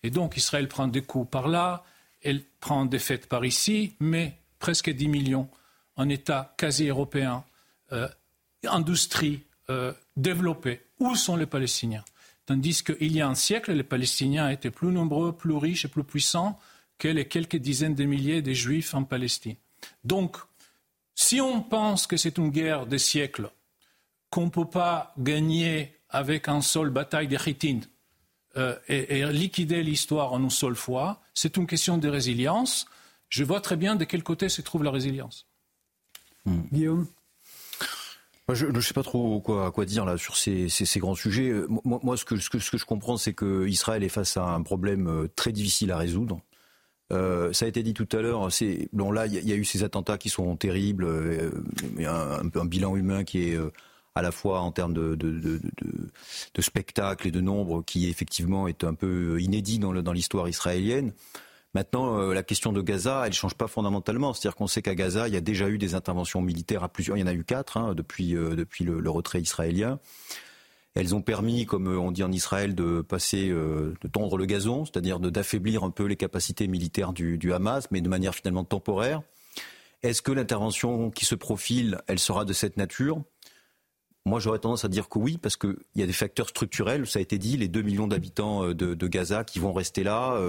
[0.02, 1.84] Et donc Israël prend des coups par là,
[2.22, 5.48] elle prend des fêtes par ici, mais presque 10 millions
[5.96, 7.44] un État quasi européen,
[7.92, 8.08] euh,
[8.64, 12.04] industrie euh, développée, où sont les Palestiniens?
[12.46, 16.04] Tandis qu'il y a un siècle, les Palestiniens étaient plus nombreux, plus riches et plus
[16.04, 16.58] puissants
[16.98, 19.56] que les quelques dizaines de milliers de Juifs en Palestine.
[20.04, 20.36] Donc,
[21.14, 23.50] si on pense que c'est une guerre des siècles,
[24.30, 27.38] qu'on ne peut pas gagner avec un seul bataille des
[28.56, 32.86] euh, et, et, liquider l'histoire en une seule fois, c'est une question de résilience.
[33.28, 35.45] Je vois très bien de quel côté se trouve la résilience.
[36.46, 36.62] Hmm.
[36.72, 37.06] Guillaume
[38.54, 40.68] je ne sais pas trop quoi, quoi dire là sur ces,
[40.98, 41.50] grands sujets.
[41.50, 44.44] Euh, moi, ce, que, ce, que, ce que je comprends, c'est qu'Israël est face à
[44.44, 46.40] un problème euh, très difficile à résoudre.
[47.12, 48.48] Euh, ça a été dit tout à l'heure.
[48.92, 51.06] Bon, là, il y, a eu ces attentats qui sont terribles,
[51.98, 53.58] un, un, bilan humain qui est
[54.16, 55.60] à la fois en termes de, de,
[56.54, 61.12] de, spectacle et de nombre, qui effectivement est un peu inédit dans l'histoire israélienne.
[61.76, 64.32] Maintenant, euh, la question de Gaza, elle ne change pas fondamentalement.
[64.32, 67.18] C'est-à-dire qu'on sait qu'à Gaza, il y a déjà eu des interventions militaires à plusieurs.
[67.18, 69.98] Il y en a eu quatre hein, depuis, euh, depuis le, retrait israélien.
[70.94, 74.86] Elles ont permis, comme on dit en Israël, de passer, euh, de tendre le gazon,
[74.86, 79.20] c'est-à-dire d'affaiblir un peu les capacités militaires du, Hamas, mais de manière finalement temporaire.
[80.02, 83.20] Est-ce que l'intervention qui se profile, elle sera de cette nature?
[84.24, 87.06] Moi, j'aurais tendance à dire que oui, parce qu'il y a des facteurs structurels.
[87.06, 90.40] Ça a été dit, les 2 millions d'habitants de, Gaza qui vont rester là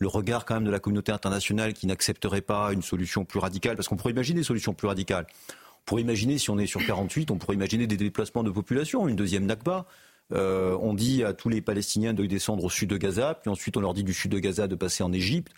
[0.00, 3.76] le regard quand même de la communauté internationale qui n'accepterait pas une solution plus radicale,
[3.76, 5.26] parce qu'on pourrait imaginer des solutions plus radicales.
[5.28, 9.06] On pourrait imaginer, si on est sur 48, on pourrait imaginer des déplacements de population,
[9.08, 9.86] une deuxième Nakba.
[10.32, 13.76] Euh, on dit à tous les Palestiniens de descendre au sud de Gaza, puis ensuite
[13.76, 15.52] on leur dit du sud de Gaza de passer en Égypte.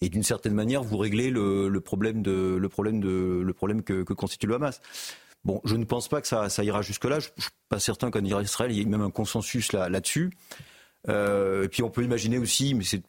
[0.00, 4.80] Et d'une certaine manière, vous réglez le, problème, de, le problème, que, constitue le Hamas.
[5.44, 7.18] Bon, je ne pense pas que ça, ira jusque-là.
[7.18, 10.30] Je ne suis pas certain qu'en Israël, il y ait même un consensus là-dessus.
[11.08, 13.02] Euh, et puis on peut imaginer aussi, mais c'est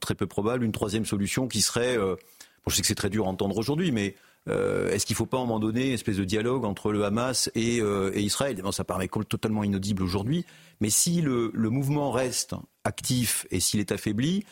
[0.00, 3.10] très peu probable, une troisième solution qui serait, euh, bon, je sais que c'est très
[3.10, 4.14] dur à entendre aujourd'hui, mais
[4.48, 6.92] euh, est-ce qu'il ne faut pas à un moment donné une espèce de dialogue entre
[6.92, 7.80] le Hamas et,
[8.16, 8.60] Israël?
[8.62, 10.44] Bon, Ça paraît totalement inaudible aujourd'hui,
[10.80, 12.54] mais si le, mouvement reste
[12.84, 14.44] actif et s'il est affaibli,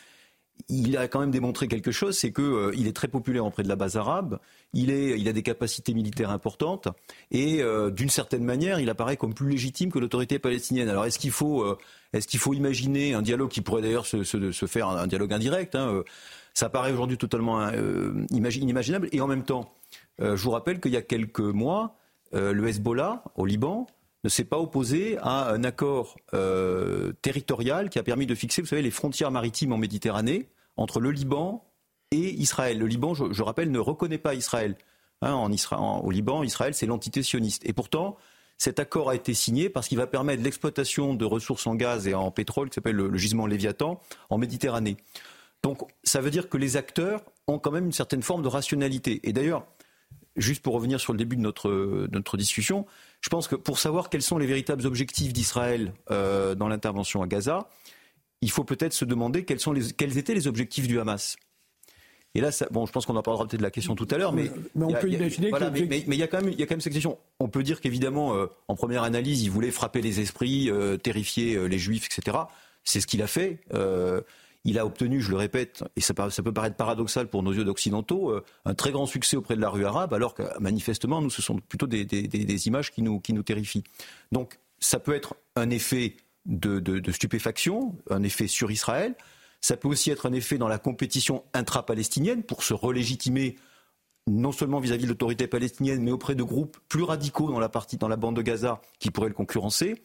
[0.69, 3.67] il a quand même démontré quelque chose, c'est qu'il euh, est très populaire auprès de
[3.67, 4.39] la base arabe,
[4.73, 6.87] il, est, il a des capacités militaires importantes,
[7.31, 10.89] et euh, d'une certaine manière, il apparaît comme plus légitime que l'autorité palestinienne.
[10.89, 11.77] Alors est-ce qu'il faut, euh,
[12.37, 16.03] faut imaginer un dialogue qui pourrait d'ailleurs se, se, faire, un dialogue indirect hein,
[16.53, 17.69] Ça paraît aujourd'hui totalement
[18.31, 19.73] inimaginable, et en même temps,
[20.19, 21.97] je vous rappelle qu'il y a quelques mois,
[22.33, 23.87] le Hezbollah, au Liban,
[24.23, 28.67] ne s'est pas opposé à un accord euh, territorial qui a permis de fixer, vous
[28.67, 31.63] savez, les frontières maritimes en Méditerranée entre le Liban
[32.11, 32.77] et Israël.
[32.77, 34.75] Le Liban, je, rappelle, ne reconnaît pas Israël.
[35.21, 37.63] Hein, en au Liban, Israël, c'est l'entité sioniste.
[37.65, 38.17] Et pourtant,
[38.57, 42.13] cet accord a été signé parce qu'il va permettre l'exploitation de ressources en gaz et
[42.13, 43.99] en pétrole, qui s'appelle le, gisement Léviathan,
[44.29, 44.97] en Méditerranée.
[45.63, 49.19] Donc, ça veut dire que les acteurs ont quand même une certaine forme de rationalité.
[49.23, 49.65] Et d'ailleurs,
[50.35, 52.85] juste pour revenir sur le début de notre, notre discussion,
[53.21, 57.27] je pense que pour savoir quels sont les véritables objectifs d'Israël euh, dans l'intervention à
[57.27, 57.69] Gaza,
[58.41, 61.37] il faut peut-être se demander quels, sont les, quels étaient les objectifs du Hamas.
[62.33, 64.31] Et là, bon, je pense qu'on en parlera peut-être de la question tout à l'heure,
[64.31, 66.65] mais, mais on peut imaginer que mais, il y a quand même, il y a
[66.65, 67.19] quand même cette question.
[67.39, 71.67] On peut dire qu'évidemment, euh, en première analyse, il voulait frapper les esprits, euh, terrifier
[71.67, 72.37] les Juifs, etc.
[72.83, 73.59] C'est ce qu'il a fait
[74.63, 78.29] il a obtenu, je le répète, et ça, peut paraître paradoxal pour nos yeux d'occidentaux,
[78.29, 81.41] euh, un très grand succès auprès de la rue arabe, alors que manifestement, nous, ce
[81.41, 83.83] sont plutôt des, images qui nous, qui nous terrifient.
[84.31, 89.15] Donc, ça peut être un effet de, stupéfaction, un effet sur Israël.
[89.61, 93.57] Ça peut aussi être un effet dans la compétition intra-palestinienne pour se relégitimer
[94.27, 97.97] non seulement vis-à-vis de l'autorité palestinienne, mais auprès de groupes plus radicaux dans la partie,
[97.97, 100.03] dans la bande de Gaza, qui pourraient le concurrencer.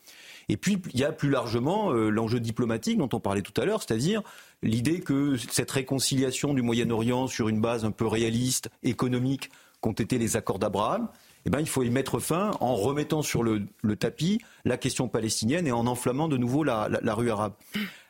[0.48, 3.64] Et puis, il y a plus largement euh, l'enjeu diplomatique dont on parlait tout à
[3.64, 4.22] l'heure, c'est-à-dire
[4.62, 9.50] l'idée que cette réconciliation du Moyen-Orient sur une base un peu réaliste, économique,
[9.80, 11.08] qu'ont été les accords d'Abraham,
[11.44, 15.66] eh ben, il faut y mettre fin en remettant sur le, tapis la question palestinienne
[15.66, 17.52] et en enflammant de nouveau la, rue arabe.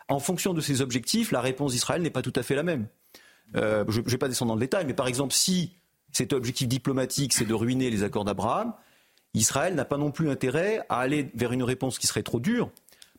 [0.09, 2.87] En fonction de ces objectifs, la réponse d'Israël n'est pas tout à fait la même.
[3.57, 5.73] Euh, je ne vais pas descendre dans le détail, mais par exemple, si
[6.13, 8.75] cet objectif diplomatique, c'est de ruiner les accords d'Abraham,
[9.35, 12.71] Israël n'a pas non plus intérêt à aller vers une réponse qui serait trop dure,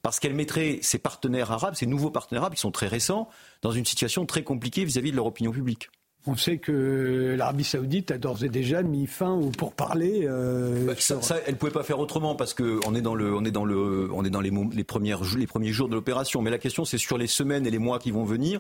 [0.02, 3.30] parce qu'elle mettrait ses partenaires arabes, ses nouveaux partenaires arabes, qui sont très récents,
[3.62, 5.90] dans une situation très compliquée vis-à-vis de leur opinion publique.
[6.30, 10.26] On sait que l'Arabie Saoudite a d'ores et déjà mis fin au pourparlers.
[10.26, 13.46] Euh, bah, ça, elle ne pouvait pas faire autrement parce qu'on est dans le, on
[13.46, 16.42] est dans le, on est dans les, les premières, les premiers jours de l'opération.
[16.42, 18.60] Mais la question, c'est sur les semaines et les mois qui vont venir.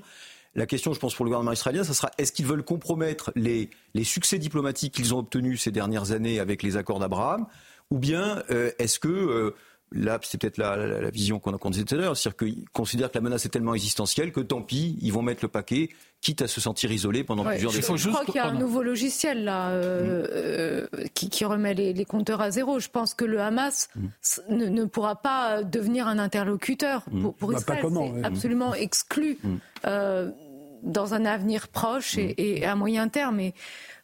[0.57, 3.69] La question, je pense, pour le gouvernement israélien, ce sera est-ce qu'ils veulent compromettre les,
[4.03, 7.45] succès diplomatiques qu'ils ont obtenus ces dernières années avec les accords d'Abraham,
[7.91, 9.55] ou bien euh, est-ce que euh,
[9.91, 13.19] là, c'est peut-être la, vision qu'on a disait tout à l'heure, c'est-à-dire qu'ils considèrent que
[13.19, 15.89] la menace est tellement existentielle que tant pis, ils vont mettre le paquet,
[16.21, 17.99] quitte à se sentir isolés pendant plusieurs décennies.
[17.99, 21.09] Je crois qu'il y a un nouveau logiciel là euh, mm.
[21.13, 22.79] qui, remet les, compteurs à zéro.
[22.79, 24.55] Je pense que le Hamas mm.
[24.55, 27.29] ne, pourra pas devenir un interlocuteur mm.
[27.33, 27.85] pour, bah, Israël.
[27.85, 29.37] C'est absolument exclu
[30.84, 33.39] dans un avenir proche et, à moyen terme.
[33.39, 33.53] Et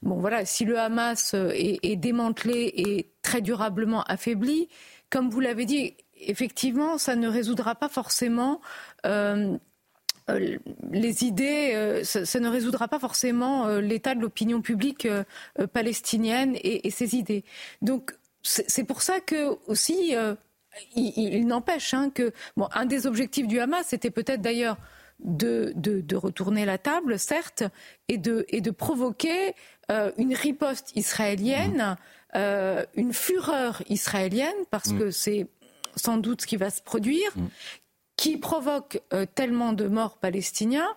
[0.02, 4.70] bon, voilà, si le Hamas est, démantelé et très durablement affaibli,
[5.10, 5.96] comme vous l'avez dit,
[6.28, 8.62] effectivement, ça ne résoudra pas forcément.
[9.06, 9.58] Euh,
[10.30, 10.58] euh,
[10.92, 15.08] les idées, euh, ça, ne résoudra pas forcément l'état de l'opinion publique
[15.74, 17.44] palestinienne et, ses idées.
[17.82, 20.16] Donc c'est pour ça que aussi
[20.96, 24.78] il, n'empêche hein, que bon, un des objectifs du Hamas, c'était peut-être d'ailleurs
[25.20, 27.64] de, de, retourner la table, certes,
[28.08, 29.56] et de, et de provoquer
[29.92, 32.38] euh, une riposte israélienne, mmh.
[32.38, 35.00] euh, une fureur israélienne, parce mmh.
[35.00, 35.48] que c'est
[35.96, 37.46] sans doute ce qui va se produire, mmh.
[38.18, 40.96] qui provoque euh, tellement de morts palestiniens,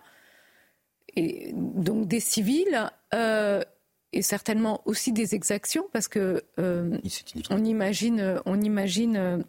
[1.15, 2.91] et donc des civils,
[4.13, 9.43] et certainement aussi des exactions, parce que on imagine, on imagine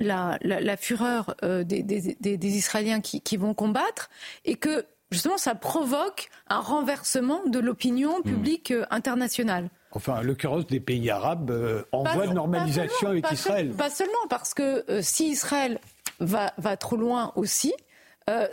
[0.00, 4.10] la, fureur euh, des, Israéliens qui, vont combattre
[4.44, 8.22] et que justement ça provoque un renversement de l'opinion hmm.
[8.22, 9.68] publique euh, internationale.
[9.94, 13.72] Enfin, à l'occurrence des pays arabes euh, en voie de normalisation avec Israël.
[13.72, 15.78] pas seulement parce que si Israël
[16.18, 17.74] va, va trop loin aussi,
[18.30, 18.46] euh,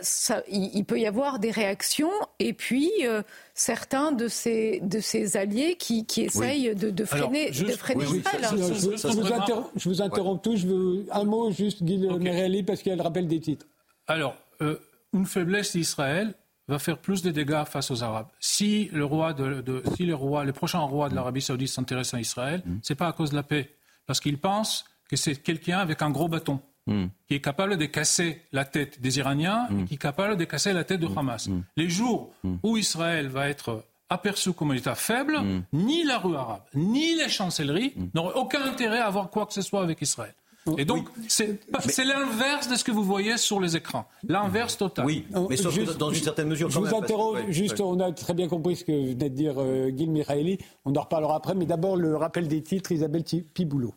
[0.48, 2.10] il, peut y avoir des réactions
[2.40, 3.22] et puis euh,
[3.54, 10.02] certains de ces, de ces alliés qui, qui essayent de, freiner, de freiner je, vous
[10.02, 10.56] interromps tous.
[10.56, 12.62] Je veux un mot juste, Guy okay.
[12.64, 13.66] parce qu'il y a le rappel des titres.
[14.08, 14.76] Alors, euh,
[15.12, 16.34] une faiblesse d'Israël
[16.66, 18.28] va faire plus de dégâts face aux Arabes.
[18.40, 22.20] Si le roi, de, si le roi, les prochains rois de l'Arabie Saoudite s'intéressent à
[22.20, 22.78] Israël, mm.
[22.82, 23.74] c'est pas à cause de la paix,
[24.06, 26.60] parce qu'ils pensent que c'est quelqu'un avec un gros bâton.
[26.86, 27.06] Hmm.
[27.28, 29.84] qui est capable de casser la tête des Iraniens et hmm.
[29.84, 31.18] qui est capable de casser la tête de hmm.
[31.18, 31.48] Hamas.
[31.76, 35.38] Les jours où Israël va être aperçu comme un État faible,
[35.72, 39.62] ni la rue arabe, ni les chancelleries n'auraient aucun intérêt à avoir quoi que ce
[39.62, 40.34] soit avec Israël.
[40.78, 44.06] Et donc, c'est l'inverse de ce que vous voyez sur les écrans.
[44.28, 45.06] L'inverse total.
[45.06, 46.70] Oui, mais sauf dans une certaine mesure.
[46.70, 49.90] Je vous interromps, juste, on a très bien compris ce que venait de dire euh,
[49.96, 50.58] Gil Mikhaeli.
[50.84, 53.94] On en reparlera après, mais d'abord le rappel des titres, Isabelle Piboulot.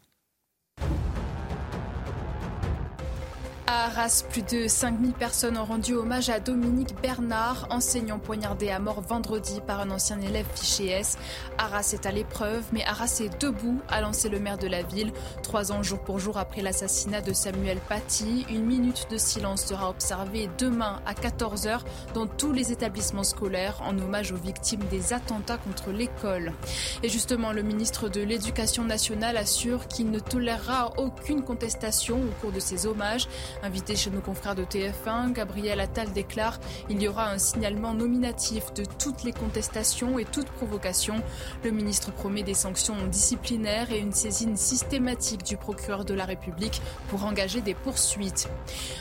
[3.74, 8.78] À Arras, plus de 5000 personnes ont rendu hommage à Dominique Bernard, enseignant poignardé à
[8.78, 11.18] mort vendredi par un ancien élève fiché S.
[11.58, 15.12] Arras est à l'épreuve, mais Arras est debout, a lancé le maire de la ville.
[15.42, 19.90] Trois ans jour pour jour après l'assassinat de Samuel Paty, une minute de silence sera
[19.90, 21.80] observée demain à 14h
[22.14, 26.54] dans tous les établissements scolaires en hommage aux victimes des attentats contre l'école.
[27.02, 32.52] Et justement, le ministre de l'Éducation nationale assure qu'il ne tolérera aucune contestation au cours
[32.52, 33.28] de ces hommages.
[33.64, 36.60] Invité chez nos confrères de TF1, Gabriel Attal déclare
[36.90, 41.16] Il y aura un signalement nominatif de toutes les contestations et toute provocation.
[41.64, 46.82] Le ministre promet des sanctions disciplinaires et une saisine systématique du procureur de la République
[47.08, 48.50] pour engager des poursuites.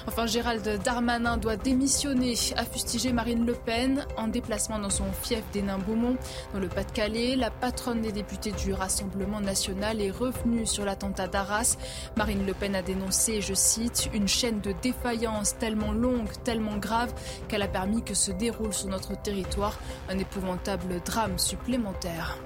[0.07, 5.43] Enfin, Gérald Darmanin doit démissionner, a fustigé Marine Le Pen en déplacement dans son fief
[5.53, 6.17] des Nains-Beaumont.
[6.55, 11.77] Dans le Pas-de-Calais, la patronne des députés du Rassemblement national est revenue sur l'attentat d'Arras.
[12.17, 17.13] Marine Le Pen a dénoncé, je cite, une chaîne de défaillance tellement longue, tellement grave
[17.49, 19.79] qu'elle a permis que se déroule sur notre territoire
[20.09, 22.39] un épouvantable drame supplémentaire.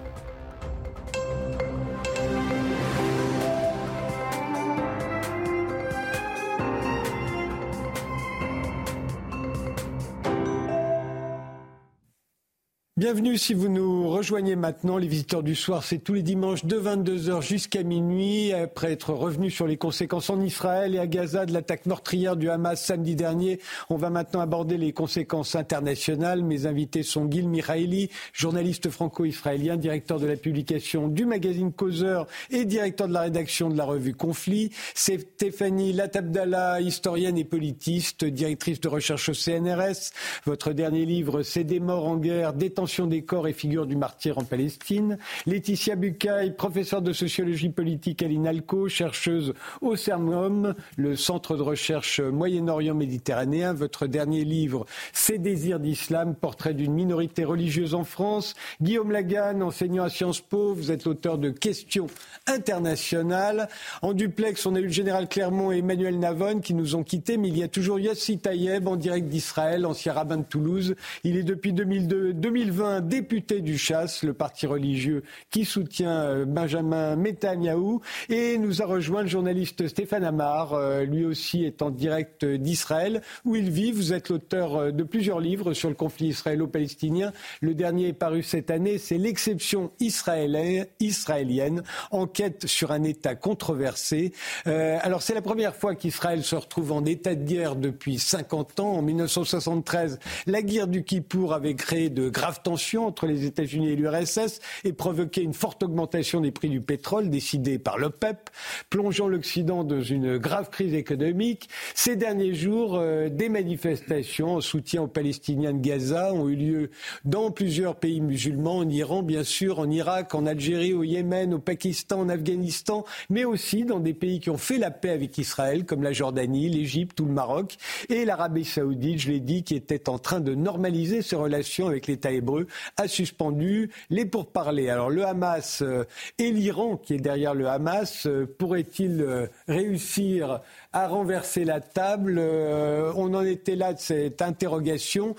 [12.99, 14.97] Bienvenue si vous nous rejoignez maintenant.
[14.97, 18.55] Les visiteurs du soir, c'est tous les dimanches de 22h jusqu'à minuit.
[18.55, 22.49] Après être revenus sur les conséquences en Israël et à Gaza de l'attaque meurtrière du
[22.49, 26.43] Hamas samedi dernier, on va maintenant aborder les conséquences internationales.
[26.43, 32.65] Mes invités sont Gil Mikhaili, journaliste franco-israélien, directeur de la publication du magazine Causeur et
[32.65, 34.71] directeur de la rédaction de la revue Conflit.
[34.95, 40.13] Stéphanie Latabdallah, historienne et politiste, directrice de recherche au CNRS.
[40.47, 44.39] Votre dernier livre, C'est des morts en guerre, détention des corps et figures du martyr
[44.39, 45.19] en Palestine.
[45.45, 52.21] Laetitia Bucaille, professeure de sociologie politique à l'INALCO, chercheuse au CERNOM, le centre de recherche
[52.21, 53.75] Moyen-Orient méditerranéen.
[53.75, 58.55] Votre dernier livre, Ces désirs d'islam, portrait d'une minorité religieuse en France.
[58.81, 62.07] Guillaume Lagan, enseignant à Sciences Po, vous êtes l'auteur de Questions
[62.47, 63.69] internationales.
[64.01, 67.37] En duplex, on a eu le général Clermont et Emmanuel Navon qui nous ont quittés,
[67.37, 70.95] mais il y a toujours Yossi Tayeb en direct d'Israël, ancien rabbin de Toulouse.
[71.25, 76.45] Il est depuis 2002, 2020 2020 député du Chasse, le parti religieux qui soutient euh,
[76.45, 78.03] Benjamin Netanyahou.
[78.29, 83.23] Et nous a rejoint le journaliste Stéphane Amar, euh, lui aussi est en direct d'Israël,
[83.45, 83.93] où il vit.
[83.93, 87.33] Vous êtes l'auteur euh, de plusieurs livres sur le conflit israélo-palestinien.
[87.63, 94.33] Le dernier est paru cette année, c'est L'exception israélienne, enquête sur un État controversé.
[94.67, 98.93] alors c'est la première fois qu'Israël se retrouve en état de guerre depuis 50 ans.
[98.93, 103.95] En 1973, la guerre du Kippour avait créé de graves tension entre les États-Unis et
[103.95, 108.51] l'URSS et provoqué une forte augmentation des prix du pétrole décidée par l'OPEP,
[108.91, 111.69] plongeant l'Occident dans une grave crise économique.
[111.95, 116.91] Ces derniers jours, euh, des manifestations en soutien aux Palestiniens de Gaza ont eu lieu
[117.25, 121.61] dans plusieurs pays musulmans, en Iran bien sûr, en Irak, en Algérie, au Yémen, au
[121.61, 125.85] Pakistan, en Afghanistan, mais aussi dans des pays qui ont fait la paix avec Israël,
[125.85, 127.77] comme la Jordanie, l'Égypte ou le Maroc,
[128.09, 132.09] et l'Arabie saoudite, je l'ai dit, qui était en train de normaliser ses relations avec
[132.09, 132.56] l'État hébreu
[132.97, 134.91] a suspendu les pourparlers.
[134.91, 136.05] Alors le Hamas euh,
[136.39, 140.61] et l'Iran, qui est derrière le Hamas, euh, pourraient-ils euh, réussir
[140.93, 142.39] à renverser la table?
[142.39, 145.35] On en était là de cette interrogation.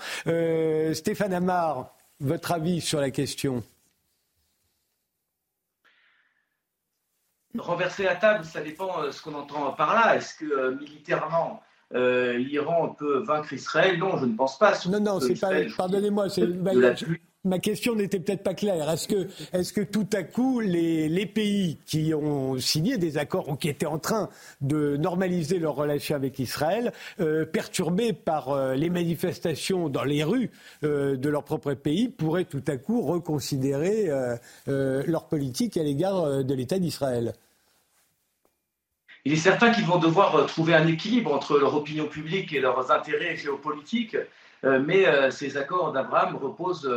[0.92, 3.62] Stéphane Amar, votre avis sur la question?
[7.58, 10.16] Renverser la table, ça dépend de ce qu'on entend par là.
[10.16, 11.62] Est-ce que militairement,
[11.94, 13.98] euh, l'Iran peut vaincre Israël.
[13.98, 14.74] Non, je ne pense pas.
[14.88, 15.50] Non, non, c'est pas.
[15.76, 16.26] Pardonnez-moi,
[17.44, 18.90] ma question n'était peut-être pas claire.
[18.90, 23.70] Est-ce que, tout à coup, les, les, pays qui ont signé des accords ou qui
[23.70, 24.28] étaient en train
[24.60, 30.50] de normaliser leurs relations avec Israël, euh, perturbés par euh, les manifestations dans les rues
[30.82, 34.10] de leur propre pays, pourraient tout à coup reconsidérer
[34.66, 37.32] leur politique à l'égard de l'État d'Israël?
[39.28, 42.60] Il est certain qu'ils vont devoir euh, trouver un équilibre entre leur opinion publique et
[42.60, 44.16] leurs intérêts géopolitiques,
[44.64, 46.90] euh, mais euh, ces accords d'Abraham reposent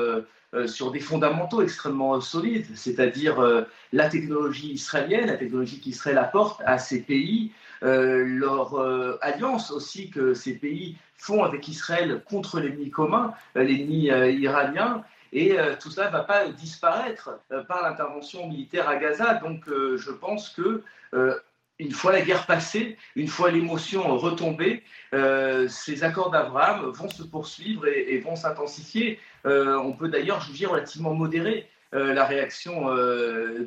[0.66, 7.02] sur des fondamentaux extrêmement solides, c'est-à-dire la technologie israélienne, la technologie qu'Israël apporte à ces
[7.04, 8.78] pays, leur
[9.22, 15.90] alliance aussi que ces pays font avec Israël contre l'ennemi commun, l'ennemi iranien, et tout
[15.90, 19.36] ça ne va pas disparaître par l'intervention militaire à Gaza.
[19.36, 20.84] Donc je pense que
[21.82, 27.24] une fois la guerre passée, une fois l'émotion retombée, euh, ces accords d'Abraham vont se
[27.24, 29.20] poursuivre et, vont s'intensifier.
[29.46, 32.86] Euh, on peut d'ailleurs juger relativement modéré euh, la réaction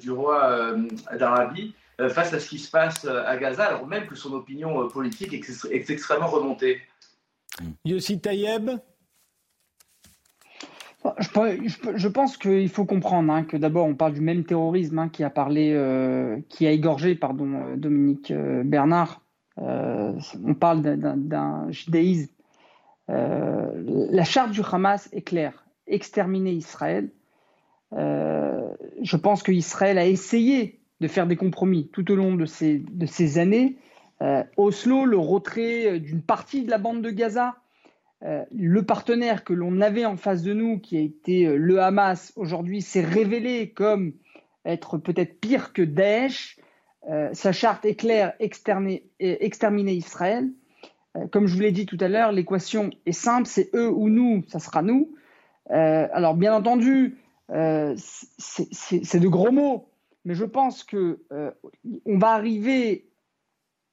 [0.01, 0.75] du roi
[1.19, 1.75] d'Arabie
[2.11, 5.91] face à ce qui se passe à Gaza, alors même que son opinion politique est
[5.91, 6.81] extrêmement remontée.
[7.85, 8.71] Yossi Tayeb
[11.19, 15.23] je, pense qu'il faut comprendre hein, que d'abord on parle du même terrorisme hein, qui
[15.23, 19.21] a parlé, euh, qui a égorgé, pardon, euh, Dominique euh, Bernard.
[19.59, 22.33] on parle d'un judaïsme.
[23.09, 27.11] la charte du Hamas est claire exterminer Israël.
[27.93, 33.07] je pense qu'Israël a essayé de faire des compromis tout au long de ces, de
[33.07, 33.77] ces années.
[34.57, 37.57] Oslo, le retrait d'une partie de la bande de Gaza,
[38.25, 41.81] euh, le partenaire que l'on avait en face de nous, qui a été euh, le
[41.83, 44.15] Hamas, aujourd'hui s'est révélé comme
[44.65, 46.59] être peut-être pire que Daesh.
[47.11, 50.51] Euh, sa charte est claire, exterminer Israël.
[51.31, 54.43] comme je vous l'ai dit tout à l'heure, l'équation est simple, c'est eux ou nous,
[54.49, 55.15] ça sera nous.
[55.69, 57.19] alors bien entendu,
[57.51, 59.91] c'est de gros mots,
[60.25, 61.21] mais je pense que
[62.07, 63.07] on va arriver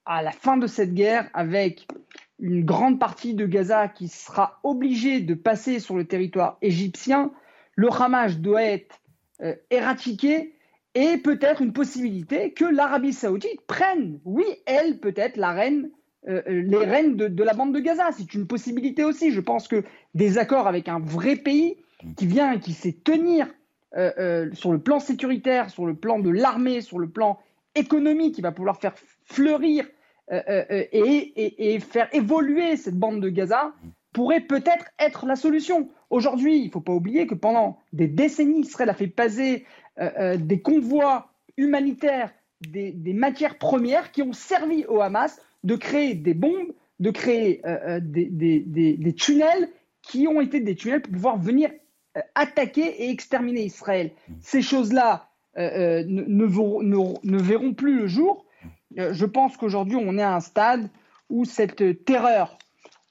[0.05, 1.85] à la fin de cette guerre avec
[2.41, 7.31] une grande partie de Gaza qui sera obligée de passer sur le territoire égyptien,
[7.75, 8.99] le Hamas doit être
[9.41, 10.53] euh, éradiqué
[10.95, 15.87] et peut-être une possibilité que l'Arabie saoudite prenne, oui, elle peut-être euh,
[16.27, 18.09] euh, les rênes de, la bande de Gaza.
[18.11, 19.31] C'est une possibilité aussi.
[19.31, 19.83] Je pense que
[20.15, 21.77] des accords avec un vrai pays
[22.17, 23.47] qui vient, qui sait tenir
[24.53, 27.39] sur le plan sécuritaire, sur le plan de l'armée, sur le plan
[27.75, 28.93] économique, qui va pouvoir faire
[29.25, 29.85] fleurir
[30.31, 33.73] euh, euh, euh, et, faire évoluer cette bande de Gaza
[34.13, 35.89] pourrait peut-être être la solution.
[36.09, 39.65] Aujourd'hui, il ne faut pas oublier que pendant des décennies, Israël a fait passer
[40.37, 46.73] des convois humanitaires, des, matières premières qui ont servi au Hamas de créer des bombes,
[46.99, 47.61] de créer
[48.01, 49.69] des, tunnels
[50.01, 51.71] qui ont été des tunnels pour pouvoir venir
[52.35, 54.11] attaquer et exterminer Israël.
[54.41, 58.45] Ces choses-là ne, ne, verront plus le jour
[58.95, 60.89] je pense qu'aujourd'hui, on est à un stade
[61.29, 62.57] où cette terreur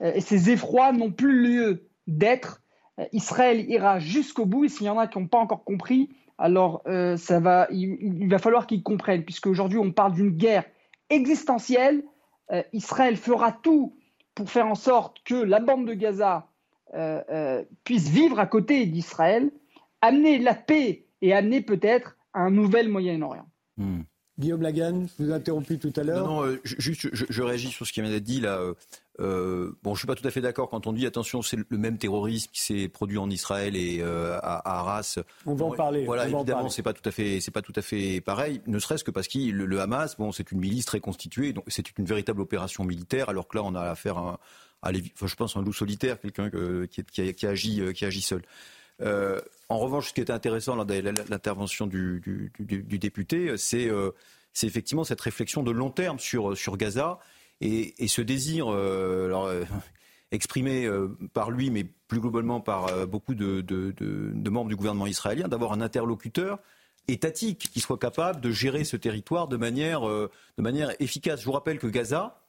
[0.03, 2.63] euh, et ces effrois n'ont plus lieu d'être.
[2.99, 6.11] Euh, Israël ira jusqu'au bout et s'il y en a qui n'ont pas encore compris,
[6.39, 10.65] alors il, va falloir qu'ils comprennent, puisque aujourd'hui on parle d'une guerre
[11.11, 12.03] existentielle.
[12.73, 13.95] Israël fera tout
[14.35, 16.49] pour faire en sorte que la bande de Gaza
[17.85, 19.51] puisse vivre à côté d'Israël,
[20.01, 23.47] amener la paix et amener peut-être un nouvel Moyen-Orient.
[23.77, 24.01] Hmm.
[24.41, 26.27] Guillaume Lagan, je vous ai interrompu tout à l'heure.
[26.27, 28.59] Non, non euh, juste, je, réagis sur ce qui vient d'être dit là.
[28.59, 28.75] Euh,
[29.21, 31.77] euh, bon, je suis pas tout à fait d'accord quand on dit attention, c'est le
[31.77, 35.19] même terrorisme qui s'est produit en Israël et à, Arras.
[35.45, 36.07] On va en parler.
[36.07, 38.63] Voilà, évidemment, c'est pas tout à fait, c'est pas tout à fait pareil.
[38.67, 41.99] Ne serait-ce que parce que le, Hamas, bon, c'est une milice très constituée, donc c'est
[41.99, 44.41] une véritable opération militaire, alors que là, on a affaire à,
[44.81, 46.49] à je pense, un loup solitaire, quelqu'un
[46.91, 48.43] qui, qui, qui, agit, qui agit seul.
[49.71, 50.87] En revanche, ce qui était intéressant dans
[51.31, 53.89] l'intervention du, député, c'est
[54.53, 57.19] c'est effectivement cette réflexion de long terme sur, Gaza
[57.61, 59.65] et, ce désir euh, euh,
[60.33, 63.63] exprimé euh, par lui, mais plus globalement par beaucoup de,
[64.51, 66.59] membres du gouvernement israélien, d'avoir un interlocuteur
[67.09, 70.03] étatique qui soit capable de gérer ce territoire de manière
[71.01, 71.41] efficace.
[71.41, 72.41] Je vous rappelle que Gaza,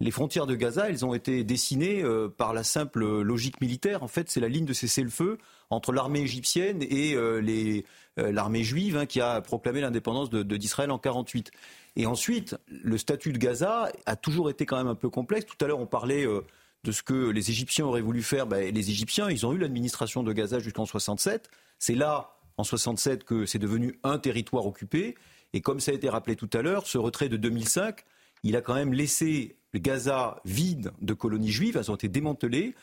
[0.00, 2.02] les frontières de Gaza, elles ont été dessinées
[2.36, 4.02] par la simple logique militaire.
[4.02, 5.38] En fait, c'est la ligne de cessez-le-feu
[5.70, 7.84] entre l'armée égyptienne et les,
[8.18, 11.50] euh, l'armée juive hein, qui a proclamé l'indépendance d'Israël en 48.
[11.96, 15.46] Et ensuite, le statut de Gaza a toujours été quand même un peu complexe.
[15.46, 16.42] Tout à l'heure, on parlait euh,
[16.84, 18.46] de ce que les Égyptiens auraient voulu faire.
[18.46, 21.48] Ben, les Égyptiens, ils ont eu l'administration de Gaza jusqu'en 67.
[21.78, 25.14] C'est là, en 67, que c'est devenu un territoire occupé.
[25.54, 28.04] Et comme ça a été rappelé tout à l'heure, ce retrait de 2005,
[28.42, 31.76] il a quand même laissé Gaza vide de colonies juives.
[31.76, 32.74] Elles ont été démantelées.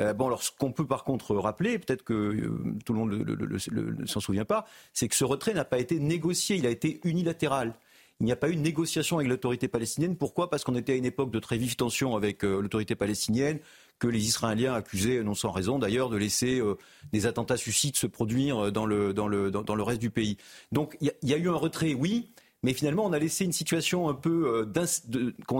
[0.00, 3.12] Euh, bon, alors ce qu'on peut par contre rappeler, peut-être que euh, tout le monde
[3.12, 7.00] ne s'en souvient pas, c'est que ce retrait n'a pas été négocié, il a été
[7.04, 7.74] unilatéral.
[8.20, 10.16] Il n'y a pas eu de négociation avec l'autorité palestinienne.
[10.16, 10.50] Pourquoi?
[10.50, 13.60] Parce qu'on était à une époque de très vive tension avec euh, l'autorité palestinienne,
[14.00, 16.62] que les Israéliens accusaient, non sans raison d'ailleurs, de laisser
[17.12, 20.36] des attentats suicides se produire dans le, dans le, dans, le reste du pays.
[20.70, 22.28] Donc il y, a eu un retrait, oui,
[22.68, 24.68] mais finalement on a laissé une situation un peu,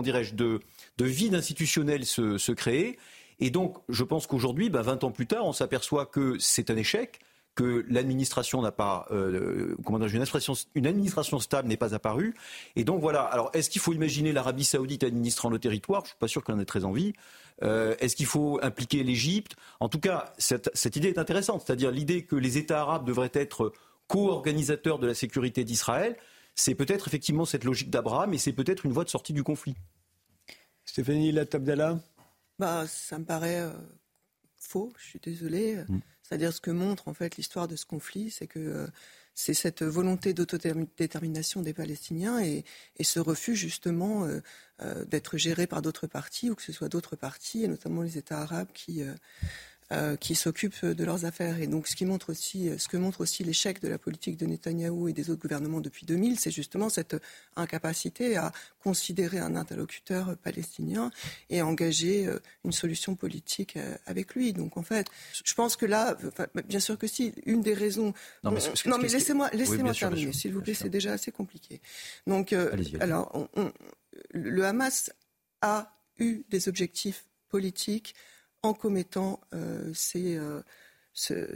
[0.03, 0.59] dirais-je, de,
[0.99, 2.99] de vide institutionnel se, créer.
[3.39, 6.77] Et donc, je pense qu'aujourd'hui, 20 ben, ans plus tard, on s'aperçoit que c'est un
[6.77, 7.19] échec,
[7.55, 12.35] que l'administration n'a pas, euh, comment dire, une administration, une administration stable n'est pas apparue.
[12.75, 13.21] Et donc voilà.
[13.21, 16.03] Alors, est-ce qu'il faut imaginer l'Arabie Saoudite administrant le territoire?
[16.03, 17.13] Je suis pas sûr qu'on en ait très envie.
[17.63, 19.55] Euh, est-ce qu'il faut impliquer l'Égypte?
[19.79, 23.73] En tout cas, cette idée est intéressante, c'est-à-dire l'idée que les États arabes devraient être
[24.07, 26.15] co-organisateurs de la sécurité d'Israël.
[26.59, 29.75] C'est peut-être effectivement cette logique d'Abraham et c'est peut-être une voie de sortie du conflit.
[30.83, 31.99] Stéphanie Latabdallah
[32.59, 33.71] bah, ça me paraît euh,
[34.57, 35.77] faux, je suis désolée.
[35.87, 35.99] Mm.
[36.21, 38.89] C'est-à-dire ce que montre en fait l'histoire de ce conflit, c'est que
[39.33, 42.65] c'est cette volonté d'autodétermination des Palestiniens et,
[43.01, 44.27] ce refus justement
[45.07, 48.41] d'être géré par d'autres partis ou que ce soit d'autres partis, et notamment les États
[48.41, 49.01] arabes qui,
[49.91, 51.59] euh, qui s'occupent de leurs affaires.
[51.59, 54.45] Et donc, ce, qui montre aussi, ce que montre aussi l'échec de la politique de
[54.45, 57.15] Netanyahou et des autres gouvernements depuis 2000, c'est justement cette
[57.55, 58.51] incapacité à
[58.83, 61.09] considérer un interlocuteur palestinien
[61.49, 64.53] et à engager euh, une solution politique euh, avec lui.
[64.53, 65.07] Donc, en fait,
[65.43, 66.15] je pense que là,
[66.67, 68.13] bien sûr que si, une des raisons.
[68.43, 68.59] Non, mais,
[69.07, 71.81] laissez-moi laissez terminer, s'il vous plaît, c'est déjà assez compliqué.
[72.27, 72.53] Donc,
[72.99, 73.49] alors,
[74.31, 75.11] le Hamas
[75.61, 78.13] a eu des objectifs politiques
[78.63, 80.61] en commettant euh, euh,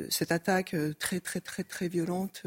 [0.09, 2.43] cette attaque euh, très très très très violente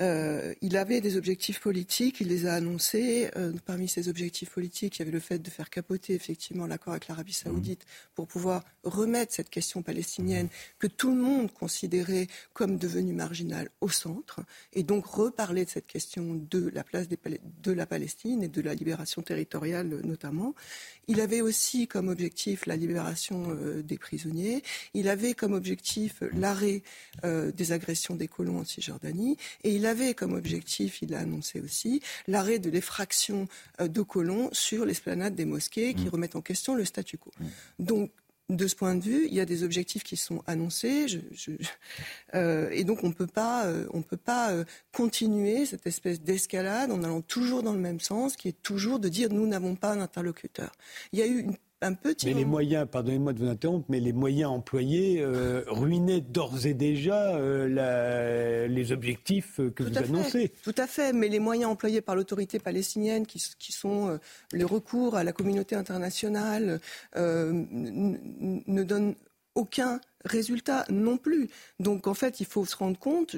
[0.00, 3.30] euh, il avait des objectifs politiques, il les a annoncés.
[3.36, 6.94] Euh, parmi ces objectifs politiques, il y avait le fait de faire capoter effectivement l'accord
[6.94, 7.84] avec l'Arabie saoudite
[8.14, 13.88] pour pouvoir remettre cette question palestinienne que tout le monde considérait comme devenue marginale au
[13.88, 14.40] centre,
[14.72, 18.74] et donc reparler de cette question de la place de la Palestine et de la
[18.74, 20.54] libération territoriale notamment.
[21.06, 24.62] Il avait aussi comme objectif la libération euh, des prisonniers.
[24.94, 26.82] Il avait comme objectif l'arrêt
[27.22, 29.36] des agressions des colons en Cisjordanie.
[29.64, 33.48] Et il avait comme objectif, il l'a annoncé aussi, l'arrêt de l'effraction
[33.80, 36.10] euh, de colons sur l'esplanade des mosquées qui mm.
[36.10, 37.30] remettent en question le statu quo.
[37.38, 37.46] Mm.
[37.78, 38.10] Donc,
[38.48, 41.06] de ce point de vue, il y a des objectifs qui sont annoncés,
[42.34, 44.52] euh, et donc on ne peut pas, euh, on peut pas
[44.92, 49.08] continuer cette espèce d'escalade en allant toujours dans le même sens, qui est toujours de
[49.08, 50.72] dire nous n'avons pas un interlocuteur.
[51.12, 51.56] Il y a eu une
[52.24, 56.74] mais les moyens, pardonnez-moi de vous interrompre, mais les moyens employés euh, ruinaient d'ores et
[56.74, 60.52] déjà euh, les objectifs que vous annoncez.
[60.62, 64.18] tout à fait, mais les moyens employés par l'autorité palestinienne, qui, sont euh,
[64.52, 66.80] le recours à la communauté internationale,
[67.16, 69.14] ne donnent
[69.54, 71.48] aucun résultat non plus.
[71.80, 73.36] Donc en fait, il faut se rendre compte,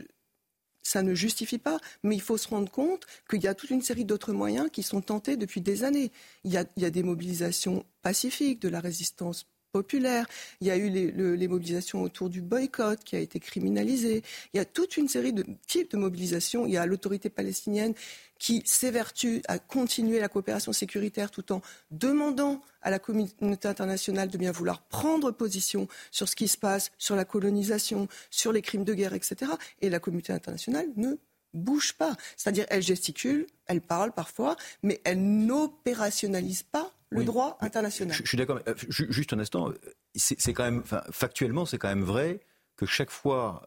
[0.84, 3.82] ça ne justifie pas, mais il faut se rendre compte qu'il y a toute une
[3.82, 6.12] série d'autres moyens qui sont tentés depuis des années.
[6.44, 10.26] Il y a, des mobilisations pacifiques, de la résistance populaire.
[10.60, 14.22] Il y a eu les, mobilisations autour du boycott qui a été criminalisé.
[14.52, 16.64] Il y a toute une série de types de mobilisations.
[16.64, 17.92] Il y a l'autorité palestinienne
[18.38, 21.60] qui s'évertue à continuer la coopération sécuritaire tout en
[21.90, 26.92] demandant à la communauté internationale de bien vouloir prendre position sur ce qui se passe,
[26.96, 29.50] sur la colonisation, sur les crimes de guerre, etc.
[29.80, 31.16] Et la communauté internationale ne
[31.52, 32.16] bouge pas.
[32.36, 38.14] C'est-à-dire, elle gesticule, elle parle parfois, mais elle n'opérationnalise pas le droit international.
[38.14, 38.60] Je, suis d'accord.
[38.68, 39.72] Euh, juste un instant,
[40.14, 42.40] c'est quand même, factuellement, c'est quand même vrai
[42.76, 43.66] que chaque fois,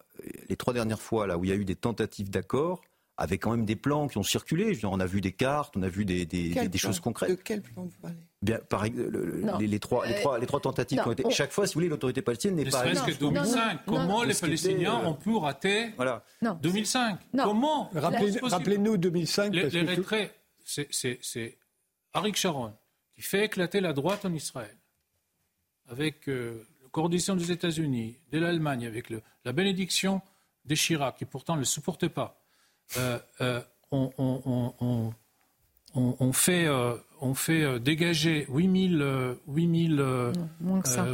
[0.50, 2.82] les trois dernières fois là où il y a eu des tentatives d'accord,
[3.18, 4.78] avec quand même des plans qui ont circulé.
[4.84, 7.32] on a vu des cartes, on a vu des, choses concrètes.
[7.32, 8.18] De quel plan vous parlez?
[8.44, 11.30] Bien, par, les, trois, les, trois, les trois tentatives qui ont été.
[11.32, 12.86] Chaque fois, si vous voulez, l'autorité palestinienne n'est pas.
[12.86, 13.80] Ne serait-ce que 2005.
[13.88, 16.24] Comment les Palestiniens ont pu rater voilà.
[16.62, 19.54] 2005 Comment Rappelez-nous 2005.
[19.54, 20.32] Les, les retraits,
[20.64, 21.58] c'est
[22.14, 22.74] Arik Sharon
[23.18, 24.78] qui fait éclater la droite en Israël
[25.90, 30.22] avec euh, la coordination des États-Unis, de l'Allemagne, avec le, la bénédiction
[30.66, 32.40] des Chirac, qui pourtant ne le supportait pas
[32.98, 33.62] euh, euh,
[33.92, 35.14] on,
[36.34, 36.68] fait,
[37.22, 40.06] on fait euh, dégager 8000, 8000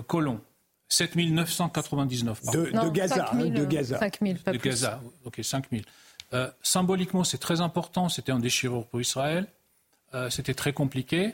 [0.07, 0.41] colons.
[0.89, 3.97] 7999 de, de, Gaza, de Gaza.
[3.97, 5.83] 5000, pas de Gaza, ok, 5000.
[6.61, 8.09] symboliquement, c'est très important.
[8.09, 9.47] C'était un déchirure pour Israël.
[10.29, 11.33] c'était très compliqué.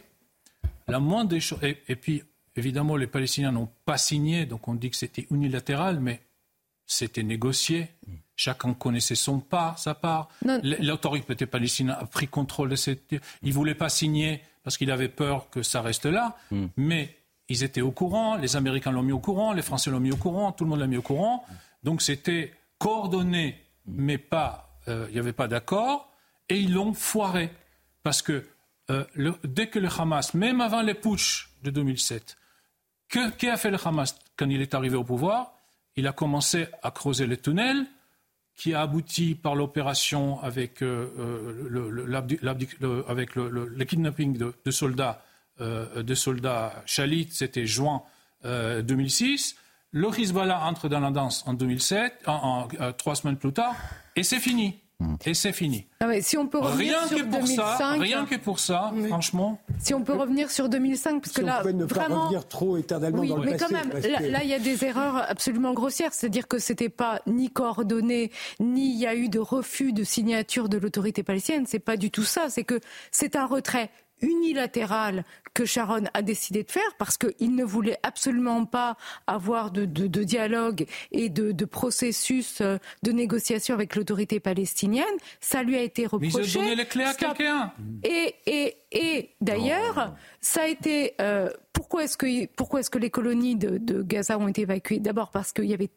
[0.90, 1.60] La moindre des choses.
[1.64, 2.24] Et, puis,
[2.56, 6.22] évidemment, les Palestiniens n'ont pas signé, donc on dit que c'était unilatéral, mais
[6.86, 7.90] c'était négocié.
[8.36, 10.30] Chacun connaissait son part, sa part.
[10.42, 13.12] L'autorité palestinienne a pris contrôle de cette.
[13.44, 16.68] Il ne voulait pas signer parce qu'il avait peur que ça reste là, hmm.
[16.78, 17.16] mais
[17.50, 20.18] ils étaient au courant, les Américains l'ont mis au courant, les Français l'ont mis au
[20.18, 21.44] courant, tout le monde l'a mis au courant.
[21.84, 26.12] Donc c'était coordonné, mais pas, euh, il n'y avait pas d'accord,
[26.48, 27.50] et ils l'ont foiré.
[28.04, 28.46] Parce que
[28.90, 29.04] euh,
[29.44, 32.38] dès que le Hamas, même avant les putsch de 2007,
[33.10, 35.54] qu'a fait le Hamas quand il est arrivé au pouvoir?
[35.96, 37.86] Il a commencé à creuser les tunnels,
[38.60, 41.86] qui a abouti par l'opération avec, euh, euh, le,
[43.86, 45.24] kidnapping de, soldats,
[45.62, 48.04] euh, soldats Chalit, c'était juin
[48.44, 49.56] 2006.
[49.92, 52.68] Le Hezbollah entre dans la danse en 2007, en,
[52.98, 53.76] trois semaines plus tard,
[54.18, 54.78] et c'est fini.
[55.00, 55.16] Mm.
[55.26, 55.88] Et c'est fini.
[56.02, 58.92] Ah si on peut revenir rien sur que pour 2005, ça, rien que pour ça,
[59.08, 59.60] franchement.
[59.80, 62.78] Si on peut revenir sur 2005, parce que là, on ne vraiment, pas revenir trop
[62.78, 66.14] éternellement dans le mais quand même, là, il y a des erreurs absolument grossières.
[66.14, 70.68] C'est-à-dire que c'était pas ni coordonné, ni il y a eu de refus de signature
[70.68, 71.66] de l'autorité palestinienne.
[71.66, 72.50] C'est pas du tout ça.
[72.50, 72.80] C'est que
[73.12, 73.90] c'est un retrait
[74.22, 79.86] unilatérale que Sharon a décidé de faire parce qu'il ne voulait absolument pas avoir de,
[79.86, 85.06] dialogue et de, processus euh, de négociation avec l'autorité palestinienne.
[85.40, 86.38] Ça lui a été reproché.
[86.38, 87.74] Mais ils ont donné les clés à quelqu'un.
[88.04, 91.14] Et, et, et d'ailleurs, ça a été.
[91.22, 95.00] Euh, pourquoi est-ce que, pourquoi est-ce que les colonies de, de Gaza ont été évacuées?
[95.00, 95.90] D'abord parce qu'il y avait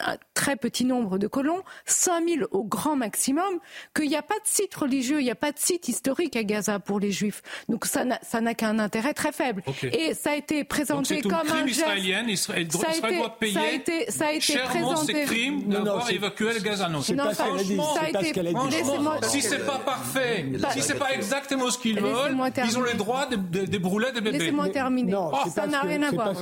[0.00, 3.58] un très petit nombre de colons, 5000 au grand maximum,
[3.94, 6.44] qu'il n'y a pas de site religieux, il n'y a pas de site historique à
[6.44, 7.42] Gaza pour les juifs.
[7.68, 9.62] Donc ça n'a qu'un intérêt très faible.
[9.82, 11.80] Et ça a été présenté comme un geste.
[11.80, 15.24] Israélien, Israël, ça a été, payer ça a été, ça a été présenté.
[15.24, 16.88] crimes d'avoir évacué le Gaza.
[16.88, 17.78] Non, c'est pas qu'elle a dit.
[17.78, 19.28] C'est pas ce qu'elle a dit.
[19.28, 23.26] Si c'est pas parfait, si c'est pas exactement ce qu'ils veulent, ils ont le droit
[23.26, 24.38] de, brûler des bébés.
[24.38, 25.16] Laissez-moi terminer.
[25.54, 26.32] ça n'a rien à voir.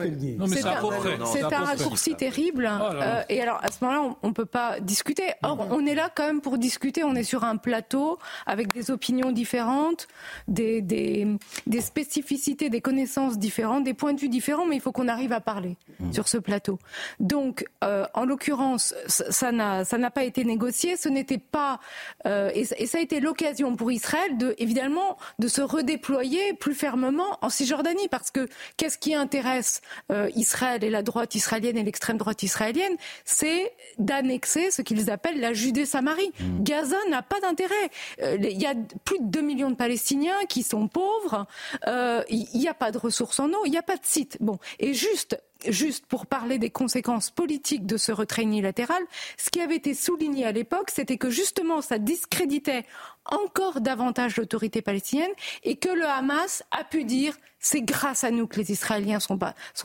[1.32, 2.70] C'est un raccourci terrible.
[2.74, 5.32] Oh euh, et alors, à ce moment-là, on ne peut pas discuter.
[5.42, 5.72] Or, mm-hmm.
[5.72, 7.04] on est là quand même pour discuter.
[7.04, 10.08] On est sur un plateau avec des opinions différentes,
[10.48, 11.26] des, des,
[11.66, 15.32] des spécificités, des connaissances différentes, des points de vue différents, mais il faut qu'on arrive
[15.32, 16.12] à parler mm-hmm.
[16.12, 16.78] sur ce plateau.
[17.20, 20.96] Donc, euh, en l'occurrence, ça n'a ça n'a pas été négocié.
[20.96, 21.80] Ce n'était pas
[22.26, 27.38] euh, et, ça a été l'occasion pour Israël de évidemment de se redéployer plus fermement
[27.42, 32.16] en Cisjordanie, parce que qu'est-ce qui intéresse euh, Israël et la droite israélienne et l'extrême
[32.16, 32.96] droite israélienne,
[33.34, 36.32] c'est d'annexer ce qu'ils appellent la Judée-Samarie.
[36.38, 36.62] Mmh.
[36.62, 37.90] Gaza n'a pas d'intérêt.
[38.22, 38.74] Euh, il y a
[39.04, 41.46] plus de 2 millions de Palestiniens qui sont pauvres.
[41.86, 44.38] Euh, il n'y a pas de ressources en eau, il n'y a pas de site.
[44.40, 49.02] Bon, et juste juste pour parler des conséquences politiques de ce retrait unilatéral,
[49.36, 52.84] ce qui avait été souligné à l'époque, c'était que justement ça discréditait
[53.26, 55.30] encore davantage l'autorité palestinienne
[55.62, 59.38] et que le Hamas a pu dire c'est grâce à nous que les Israéliens sont,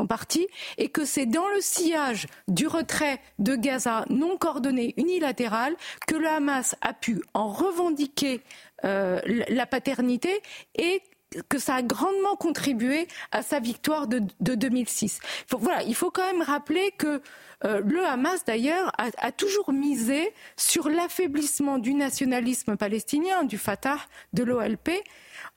[0.07, 0.47] partis
[0.77, 5.75] et que c'est dans le sillage du retrait de Gaza non coordonné unilatéral
[6.05, 8.41] que le Hamas a pu en revendiquer
[8.83, 10.41] euh, la paternité
[10.75, 11.01] et
[11.47, 15.19] que ça a grandement contribué à sa victoire de, 2006.
[15.51, 17.21] voilà, il faut quand même rappeler que
[17.65, 23.99] euh, le Hamas, d'ailleurs, a, toujours misé sur l'affaiblissement du nationalisme palestinien, du Fatah,
[24.33, 24.89] de l'OLP,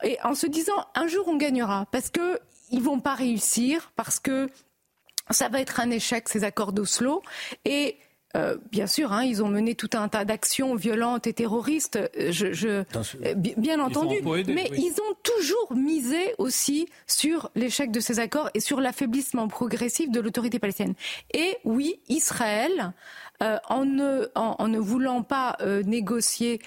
[0.03, 2.39] et en se disant un jour on gagnera, parce qu'ils
[2.73, 4.49] ne vont pas réussir, parce que
[5.31, 7.23] ça va être un échec ces accords d'Oslo,
[7.65, 7.97] et
[8.37, 12.33] euh, bien sûr, hein, ils ont mené tout un tas d'actions violentes et terroristes, euh,
[12.33, 18.49] je, euh, bien entendu, mais ils ont toujours misé aussi sur l'échec de ces accords
[18.55, 20.95] et sur l'affaiblissement progressif de l'autorité palestinienne.
[21.35, 22.95] Et oui, Israël
[23.43, 26.61] euh, en, ne, en, ne, voulant pas euh, négocier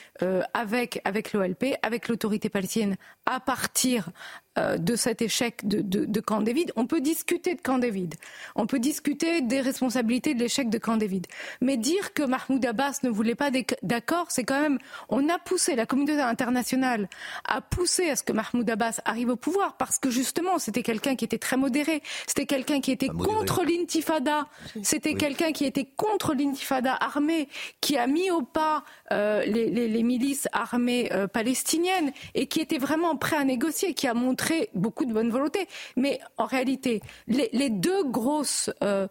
[0.53, 4.09] avec, avec l'OLP, avec l'autorité palestinienne, à partir
[4.57, 6.71] de cet échec de, de, Camp David.
[6.75, 8.15] On peut discuter de Camp David.
[8.55, 11.27] On peut discuter des responsabilités de l'échec de Camp David.
[11.61, 13.49] Mais dire que Mahmoud Abbas ne voulait pas
[13.83, 14.79] d'accord, c'est quand même.
[15.09, 17.09] On a poussé, la communauté internationale
[17.45, 21.15] a poussé à ce que Mahmoud Abbas arrive au pouvoir parce que justement, c'était quelqu'un
[21.15, 22.01] qui était très modéré.
[22.27, 24.47] C'était quelqu'un qui était contre l'intifada.
[24.83, 27.47] C'était quelqu'un qui était contre l'intifada Fada armée
[27.79, 33.15] qui a mis au pas euh, les, milices armées euh, palestiniennes et qui était vraiment
[33.15, 35.67] prêt à négocier, qui a montré beaucoup de bonne volonté.
[35.95, 39.07] Mais en réalité, les, deux grosses euh,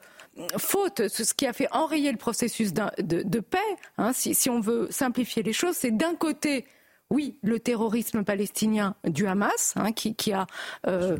[0.58, 3.58] fautes, ce qui a fait enrayer le processus de, paix,
[3.98, 6.66] hein, si, on veut simplifier les choses, c'est d'un côté
[7.14, 10.48] oui, le terrorisme palestinien du Hamas, hein, qui, a
[10.88, 11.16] euh,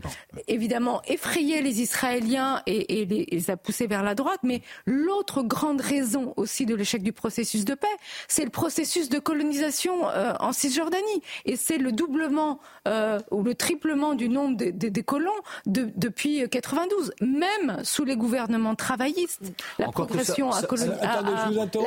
[0.49, 6.35] évidemment effrayé les Israéliens et, les, a poussés vers la droite, mais l'autre grande raison
[6.37, 7.87] aussi de l'échec du processus de paix,
[8.27, 11.23] c'est le processus de colonisation euh, en Cisjordanie.
[11.45, 12.59] Et c'est le doublement
[12.89, 15.31] euh, ou le triplement du nombre des colons
[15.65, 19.43] depuis 92, même sous les gouvernements travaillistes.
[19.79, 20.67] La progression a, la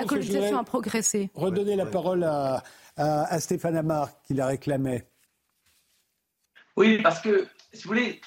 [0.06, 1.30] colonisation a progressé.
[1.36, 2.64] Redonner la parole à
[2.98, 5.08] à, Stéphane Amar qui la réclamait.
[6.76, 8.22] Oui, parce que, si vous voulez,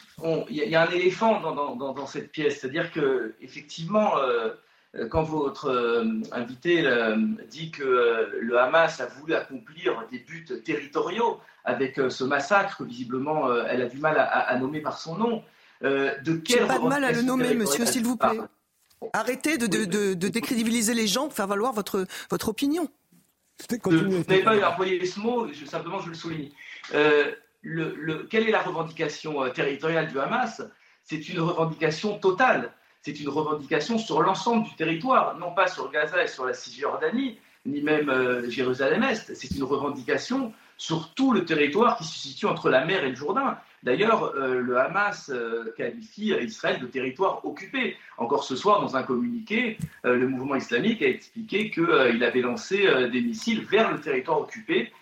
[0.49, 2.61] il y, a un éléphant dans, cette pièce.
[2.61, 4.19] C'est-à-dire que, effectivement,
[4.97, 7.17] euh, quand votre euh, invité euh,
[7.49, 13.83] dit que le Hamas a voulu accomplir des buts territoriaux avec ce massacre, visiblement, elle
[13.83, 15.45] a du mal à, nommer par son nom.
[15.83, 18.41] de quel pas de mal à le nommer, monsieur, s'il vous plaît.
[19.13, 22.89] Arrêtez de, de, décrédibiliser les gens pour faire valoir votre, votre opinion.
[23.85, 26.51] Vous n'avez pas employé ce mot, simplement je le souligne.
[26.95, 27.33] Euh,
[27.63, 30.63] le, quelle est la revendication euh, territoriale du Hamas?
[31.05, 32.73] C'est une revendication totale.
[33.03, 37.39] C'est une revendication sur l'ensemble du territoire, non pas sur Gaza et sur la Cisjordanie,
[37.67, 39.35] ni même euh, Jérusalem-Est.
[39.35, 43.17] C'est une revendication sur tout le territoire qui se situe entre la mer et le
[43.17, 43.59] Jourdain.
[43.83, 47.97] D'ailleurs, euh, le Hamas euh, qualifie Israël de territoire occupé.
[48.19, 52.87] Encore ce soir, dans un communiqué, euh, le mouvement islamique a expliqué qu'il avait lancé
[53.11, 54.93] des missiles vers le territoire occupé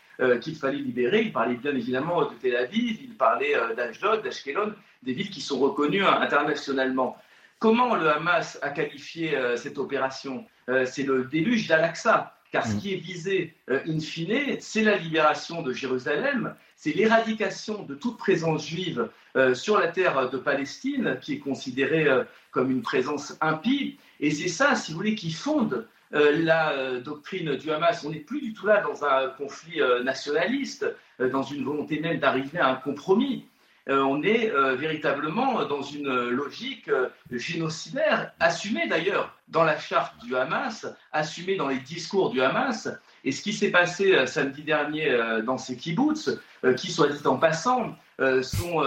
[0.43, 1.23] qu'il fallait libérer.
[1.23, 4.73] Il parlait bien évidemment de Tel Aviv, il parlait d'Ashdod, d'Ashkelon,
[5.05, 7.17] des villes qui sont reconnues internationalement.
[7.61, 10.45] Comment le Hamas a qualifié cette opération?
[10.87, 12.35] C'est le déluge d'Al-Aqsa.
[12.51, 12.79] Car ce mm.
[12.79, 18.65] qui est visé, in fine, c'est la libération de Jérusalem, c'est l'éradication de toute présence
[18.65, 19.11] juive
[19.53, 22.07] sur la terre de Palestine, qui est considérée
[22.53, 23.99] comme une présence impie.
[24.21, 28.03] Et c'est ça, si vous voulez, qui fonde euh, la euh, doctrine du Hamas.
[28.05, 30.87] On n'est plus du tout là dans un conflit euh, nationaliste,
[31.19, 33.45] dans une volonté même d'arriver à un compromis.
[33.89, 36.91] on est véritablement dans une logique
[37.33, 42.89] génocidaire, assumée d'ailleurs dans la charte du Hamas, assumée dans les discours du Hamas.
[43.24, 46.31] Et ce qui s'est passé samedi dernier dans ces kibbutz,
[46.77, 47.97] qui, soit dit en passant,
[48.43, 48.82] sont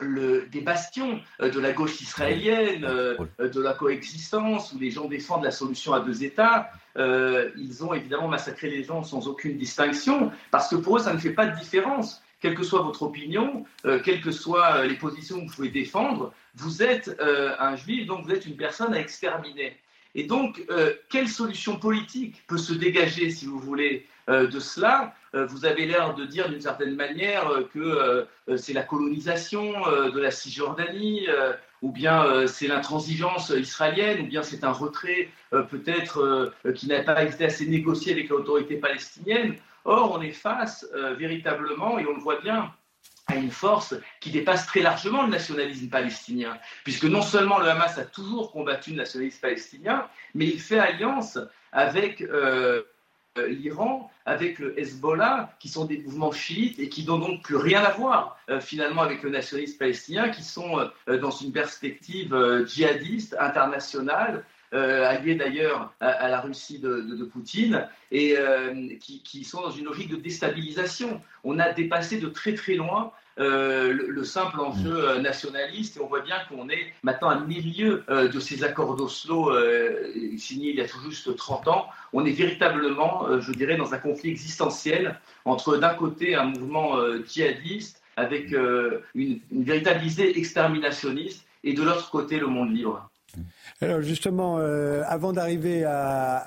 [0.00, 5.08] des bastions euh, de la gauche israélienne, euh, euh, de la coexistence, où les gens
[5.08, 6.70] défendent la solution à deux États.
[6.96, 11.18] ils ont évidemment massacré les gens sans aucune distinction, parce que pour eux, ça ne
[11.18, 12.22] fait pas de différence.
[12.40, 13.64] Quelle que soit votre opinion,
[14.04, 17.18] quelles que soient les positions que vous pouvez défendre, vous êtes
[17.58, 19.78] un juif, donc vous êtes une personne à exterminer.
[20.18, 20.66] Et donc,
[21.10, 25.14] quelle solution politique peut se dégager, si vous voulez, euh, de cela?
[25.34, 29.72] Euh, vous avez l'air de dire d'une certaine manière euh, que c'est la colonisation
[30.12, 31.26] de la Cisjordanie,
[31.82, 37.44] ou bien c'est l'intransigeance israélienne, ou bien c'est un retrait peut-être qui n'a pas été
[37.44, 39.56] assez négocié avec l'autorité palestinienne.
[39.84, 40.86] Or, on est face
[41.18, 42.72] véritablement, et on le voit bien,
[43.26, 47.98] à une force qui dépasse très largement le nationalisme palestinien, puisque non seulement le Hamas
[47.98, 51.38] a toujours combattu le nationalisme palestinien, mais il fait alliance
[51.72, 52.82] avec euh,
[53.36, 57.82] l'Iran avec le Hezbollah, qui sont des mouvements chiites et qui n'ont donc plus rien
[57.82, 63.36] à voir euh, finalement avec le nationalisme palestinien, qui sont euh, dans une perspective djihadiste
[63.38, 64.44] internationale.
[64.72, 68.36] Alliés d'ailleurs à, la Russie de, Poutine, et
[69.00, 71.20] qui, sont dans une logique de déstabilisation.
[71.44, 74.96] On a dépassé de très très loin euh, le, simple enjeu mm.
[74.96, 75.98] euh, nationaliste.
[75.98, 79.52] Et on voit bien qu'on est maintenant à milieu euh, de ces accords d'Oslo
[80.38, 81.86] signés il y a tout juste 30 ans.
[82.12, 88.02] On est véritablement, je dirais, dans un conflit existentiel entre d'un côté un mouvement djihadiste
[88.16, 93.10] avec une, une véritable visée exterminationniste et de l'autre côté le monde libre.
[93.82, 95.84] Alors justement, euh, avant d'arriver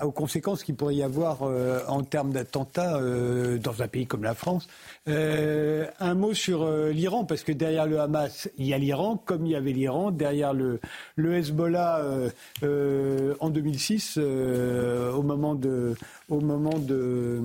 [0.01, 4.23] aux conséquences qu'il pourrait y avoir euh, en termes d'attentats euh, dans un pays comme
[4.23, 4.67] la France,
[5.05, 9.51] un mot sur l'Iran, parce que derrière le Hamas, il y a l'Iran, comme il
[9.51, 10.79] y avait l'Iran, derrière le,
[11.15, 12.03] le Hezbollah
[12.61, 15.95] en 2006, au moment de
[16.29, 17.41] au moment de,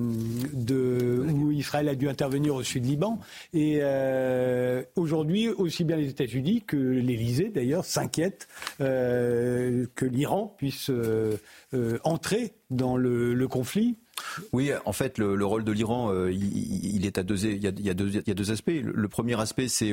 [1.65, 3.19] Israël a dû intervenir au sud Liban.
[3.53, 8.47] Et euh, aujourd'hui, aussi bien les États-Unis que l'Élysée, d'ailleurs, s'inquiètent
[8.81, 11.37] euh, que l'Iran puisse euh,
[12.03, 13.95] entrer dans le, conflit.
[14.53, 18.51] Oui, en fait, le, rôle de l'Iran, il, est à deux, il y a, deux,
[18.51, 18.71] aspects.
[18.83, 19.91] Le, premier aspect, c'est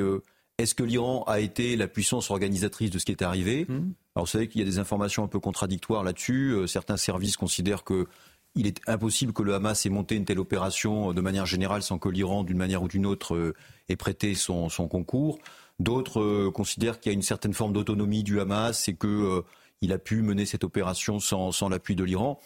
[0.59, 3.65] est-ce que l'Iran a été la puissance organisatrice de ce qui est arrivé?
[3.67, 3.93] Mmh.
[4.15, 6.55] Alors, vous savez qu'il y a des informations un peu contradictoires là-dessus.
[6.67, 8.07] certains services considèrent que
[8.55, 11.83] il est impossible que le Hamas ait monté une telle opération euh, de manière générale
[11.83, 13.55] sans que l'Iran, d'une manière ou d'une autre, euh,
[13.89, 15.39] ait prêté son, concours.
[15.79, 19.97] D'autres euh, considèrent qu'il y a une certaine forme d'autonomie du Hamas et qu'il a
[19.97, 22.39] pu mener cette opération sans, l'appui de l'Iran.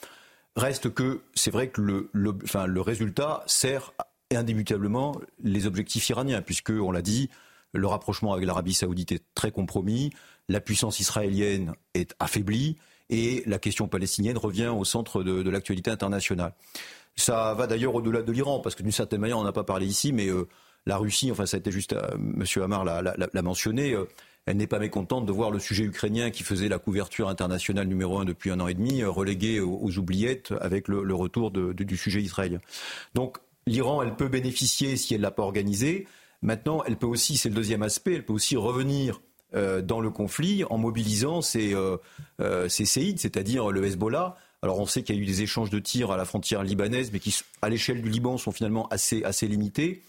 [0.56, 3.94] Reste que c'est vrai que le, le résultat sert
[4.34, 7.30] indébutablement les objectifs iraniens, puisque, on l'a dit,
[7.74, 10.12] le rapprochement avec l'Arabie saoudite est très compromis,
[10.50, 12.78] la puissance israélienne est affaiblie,
[13.10, 16.54] et la question palestinienne revient au centre de, l'actualité internationale.
[17.16, 19.88] Ça va d'ailleurs au-delà de l'Iran, parce que d'une certaine manière, on n'a pas parlé
[19.88, 20.48] ici, mais euh,
[20.86, 22.44] la Russie, enfin ça a été juste, euh, M.
[22.62, 24.06] Hamar l'a mentionné, euh,
[24.46, 28.20] elle n'est pas mécontente de voir le sujet ukrainien qui faisait la couverture internationale numéro
[28.20, 32.60] un depuis un an et demi relégué aux, oubliettes avec le, retour du sujet israélien.
[33.14, 36.08] Donc l'Iran, elle peut bénéficier si elle l'a pas organisé.
[36.42, 39.20] Maintenant, elle peut aussi, c'est le deuxième aspect, elle peut aussi revenir
[39.56, 41.98] euh, dans le conflit en mobilisant ces, euh,
[42.42, 44.36] euh c'est-à-dire le Hezbollah.
[44.62, 47.12] Alors on sait qu'il y a eu des échanges de tirs à la frontière libanaise,
[47.14, 50.04] mais qui, à l'échelle du Liban, sont finalement assez, assez limités.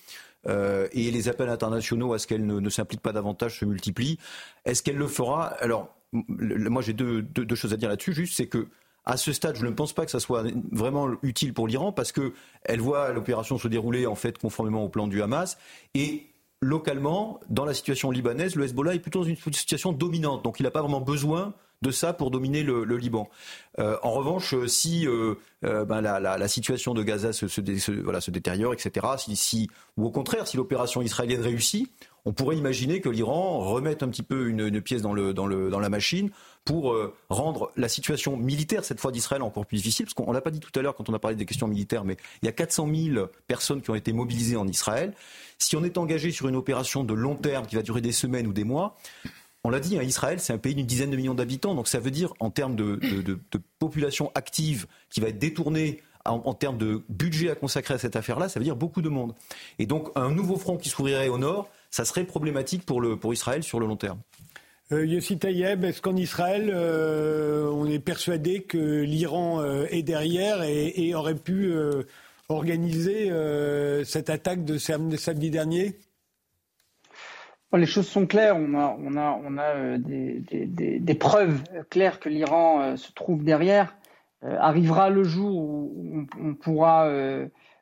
[0.47, 4.19] Euh, et les appels internationaux à ce qu'elle ne, s'implique pas davantage se multiplient.
[4.65, 5.47] Est-ce qu'elle le fera?
[5.61, 8.13] Alors, moi j'ai deux, deux, choses à dire là-dessus.
[8.13, 8.69] Juste, c'est que
[9.05, 12.13] à ce stade, je ne pense pas que ça soit vraiment utile pour l'Iran parce
[12.13, 12.35] que
[12.65, 15.59] elle voit l'opération se dérouler en fait conformément au plan du Hamas
[15.95, 16.27] et
[16.61, 20.45] localement, dans la situation libanaise, le Hezbollah est plutôt dans une situation dominante.
[20.45, 23.29] Donc il n'a pas vraiment besoin de ça pour dominer le, Liban.
[23.79, 29.71] Euh, en revanche, euh, si euh, ben, la, situation de Gaza se, détériore, etc., si,
[29.97, 31.91] ou au contraire, si l'opération israélienne réussit,
[32.25, 36.31] on pourrait imaginer que l'Iran remette un petit peu une, pièce dans, dans, la machine
[36.65, 36.95] pour
[37.31, 40.05] rendre la situation militaire, cette fois d'Israël, encore plus difficile.
[40.05, 42.05] Parce qu'on l'a pas dit tout à l'heure quand on a parlé des questions militaires,
[42.05, 45.15] mais il y a 400 000 personnes qui ont été mobilisées en Israël.
[45.59, 48.47] Si on est engagé sur une opération de long terme qui va durer des semaines
[48.47, 48.97] ou des mois,
[49.65, 51.75] on l'a dit, hein, Israël, c'est un pays d'une dizaine de millions d'habitants.
[51.75, 52.99] Donc ça veut dire, en termes de,
[53.79, 58.49] population active qui va être détournée en, termes de budget à consacrer à cette affaire-là,
[58.49, 59.35] ça veut dire beaucoup de monde.
[59.79, 63.81] Et donc un nouveau front qui s'ouvrirait au nord, ça serait problématique pour, Israël sur
[63.81, 64.19] le long terme.
[64.93, 70.63] Euh, Yossi Tayeb, est-ce qu'en Israël, euh, on est persuadé que l'Iran euh, est derrière
[70.63, 71.73] et, aurait pu
[72.51, 73.33] euh, organiser
[74.05, 75.97] cette attaque de samedi dernier?
[77.73, 78.57] Les choses sont claires.
[78.57, 83.95] On a, on a, a des, preuves claires que l'Iran se trouve derrière.
[84.43, 87.11] arrivera le jour où on, pourra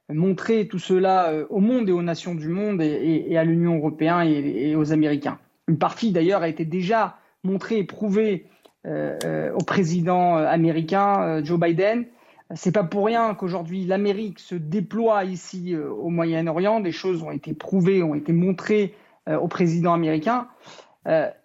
[0.09, 4.75] montrer tout cela au monde et aux nations du monde et, à l'Union européenne et,
[4.75, 5.39] aux Américains.
[5.69, 8.47] Une partie d'ailleurs a été déjà montrée et prouvée
[8.87, 12.07] euh, euh, au président euh, américain Joe Biden.
[12.55, 16.81] C'est pas pour rien qu'aujourd'hui l'Amérique se déploie ici au Moyen-Orient.
[16.81, 18.95] Des choses ont été prouvées, ont été montrées
[19.27, 20.47] au président américain.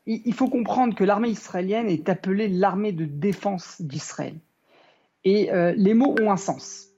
[0.06, 4.36] il faut comprendre que l'armée israélienne est appelée l'armée de défense d'Israël.
[5.24, 6.91] Et les mots ont un sens.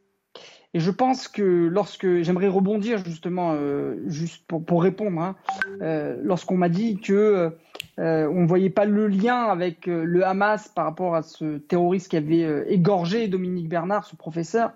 [0.75, 5.35] Et je pense que lorsque j'aimerais rebondir justement, euh, juste pour, pour répondre, hein,
[5.81, 7.51] euh, lorsqu'on m'a dit que
[7.99, 12.09] euh, on ne voyait pas le lien avec le Hamas par rapport à ce terroriste
[12.09, 14.71] qui avait égorgé Dominique Bernard, ce professeur,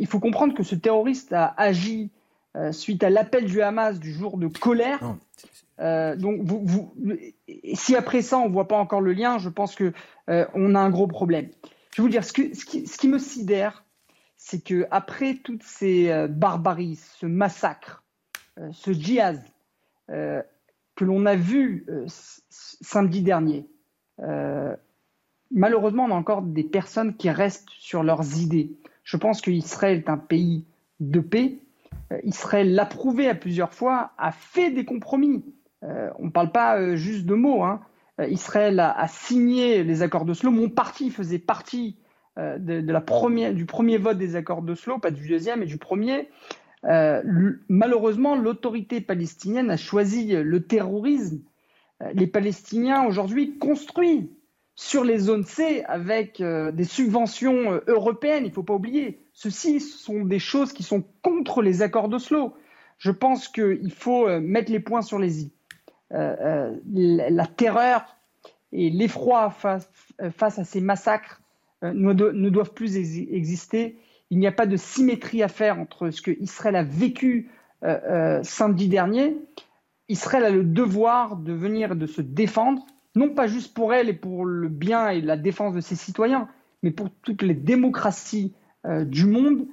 [0.00, 2.10] il faut comprendre que ce terroriste a agi
[2.72, 5.14] suite à l'appel du Hamas du jour de colère.
[5.78, 6.92] donc, vous, vous,
[7.74, 9.92] si après ça on voit pas encore le lien, je pense que
[10.26, 11.48] on a un gros problème.
[11.94, 13.84] Je vais vous dire ce, que, ce, qui, ce qui me sidère
[14.48, 18.02] c'est que après toutes ces euh, barbaries, ce massacre,
[18.58, 19.42] euh, ce djihad
[20.08, 20.42] euh,
[20.96, 21.86] que l'on a vu
[22.48, 23.68] samedi dernier,
[25.52, 28.72] malheureusement, on a encore des personnes qui restent sur leurs idées.
[29.04, 30.64] Je pense qu'Israël est un pays
[30.98, 31.58] de paix.
[32.24, 35.44] Israël l'a prouvé à plusieurs fois, a fait des compromis.
[35.82, 37.62] on ne parle pas juste de mots.
[37.62, 37.80] Hein.
[38.28, 40.50] Israël a, a, signé les accords d'Oslo.
[40.50, 41.96] Mon parti faisait partie
[42.38, 45.78] euh, de, la première, du premier vote des accords d'Oslo, pas du deuxième, mais du
[45.78, 46.28] premier.
[46.84, 47.20] Euh,
[47.68, 51.40] malheureusement, l'autorité palestinienne a choisi le terrorisme.
[52.02, 54.28] Euh, les Palestiniens aujourd'hui construisent
[54.76, 59.18] sur les zones C avec des subventions européennes, il ne faut pas oublier.
[59.32, 62.54] Ceci sont des choses qui sont contre les accords d'Oslo.
[62.98, 65.52] Je pense qu'il faut mettre les points sur les i.
[66.10, 68.16] la terreur
[68.70, 69.90] et l'effroi face,
[70.40, 71.40] à ces massacres
[71.84, 73.98] euh, ne, doivent plus exister.
[74.30, 77.50] Il n'y a pas de symétrie à faire entre ce que Israël a vécu
[77.84, 79.36] euh, euh, samedi dernier.
[80.08, 82.84] Israël a le devoir de venir de se défendre,
[83.14, 86.48] non pas juste pour elle et pour le bien et la défense de ses citoyens,
[86.82, 88.54] mais pour toutes les démocraties
[89.04, 89.66] du monde,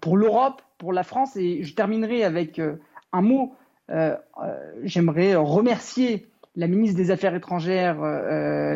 [0.00, 1.34] pour l'Europe, pour la France.
[1.36, 2.60] Et je terminerai avec
[3.12, 3.56] un mot.
[4.84, 6.28] J'aimerais remercier
[6.60, 7.96] la ministre des Affaires étrangères,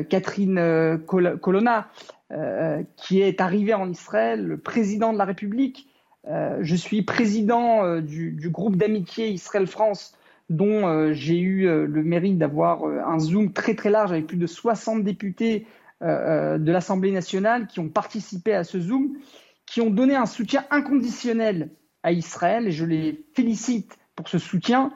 [0.09, 1.89] Catherine Colonna,
[2.33, 5.87] euh, qui est arrivé en Israël, le président de la République.
[6.27, 10.17] Euh, je suis président euh, du, du, groupe d'amitié Israël-France
[10.49, 15.03] dont j'ai eu le mérite d'avoir un Zoom très très large avec plus de 60
[15.03, 15.67] députés
[16.03, 19.17] de l'Assemblée nationale qui ont participé à ce Zoom,
[19.65, 21.71] qui ont donné un soutien inconditionnel
[22.03, 24.93] à Israël et je les félicite pour ce soutien.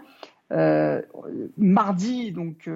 [0.51, 2.71] Mardi, donc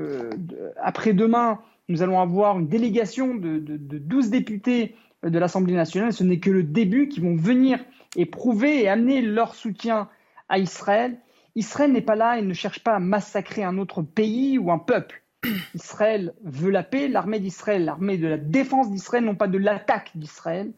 [0.80, 6.12] après-demain, nous allons avoir une délégation de, 12 députés de l'Assemblée nationale.
[6.12, 7.78] Ce n'est que le début qui vont venir
[8.16, 10.08] et prouver et amener leur soutien
[10.48, 11.18] à Israël.
[11.54, 14.78] Israël n'est pas là et ne cherche pas à massacrer un autre pays ou un
[14.78, 15.22] peuple.
[15.74, 20.10] Israël veut la paix, l'armée d'Israël, l'armée de la défense d'Israël, non pas de l'attaque
[20.14, 20.72] d'Israël.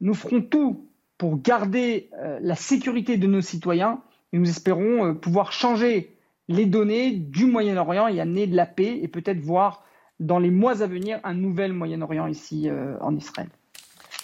[0.00, 4.02] Nous ferons tout pour garder euh, la sécurité de nos citoyens
[4.32, 6.16] et nous espérons euh, pouvoir changer
[6.48, 9.84] les données du Moyen-Orient et amener de la paix et peut-être voir
[10.20, 13.48] dans les mois à venir un nouvel Moyen-Orient ici euh, en Israël.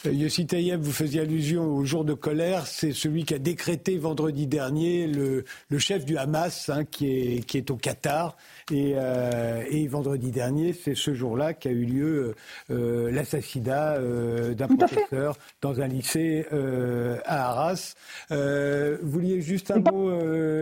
[0.07, 2.67] Euh, Yossi Tayeb, vous faisiez allusion au jour de colère.
[2.67, 7.47] C'est celui qui a décrété vendredi dernier le, le chef du Hamas, hein, qui, est,
[7.47, 8.37] qui est au Qatar.
[8.71, 12.35] Et, euh, et vendredi dernier, c'est ce jour-là qu'a eu lieu
[12.71, 17.95] euh, l'assassinat euh, d'un professeur dans un lycée euh, à Arras.
[18.31, 20.11] vous vouliez juste un mot,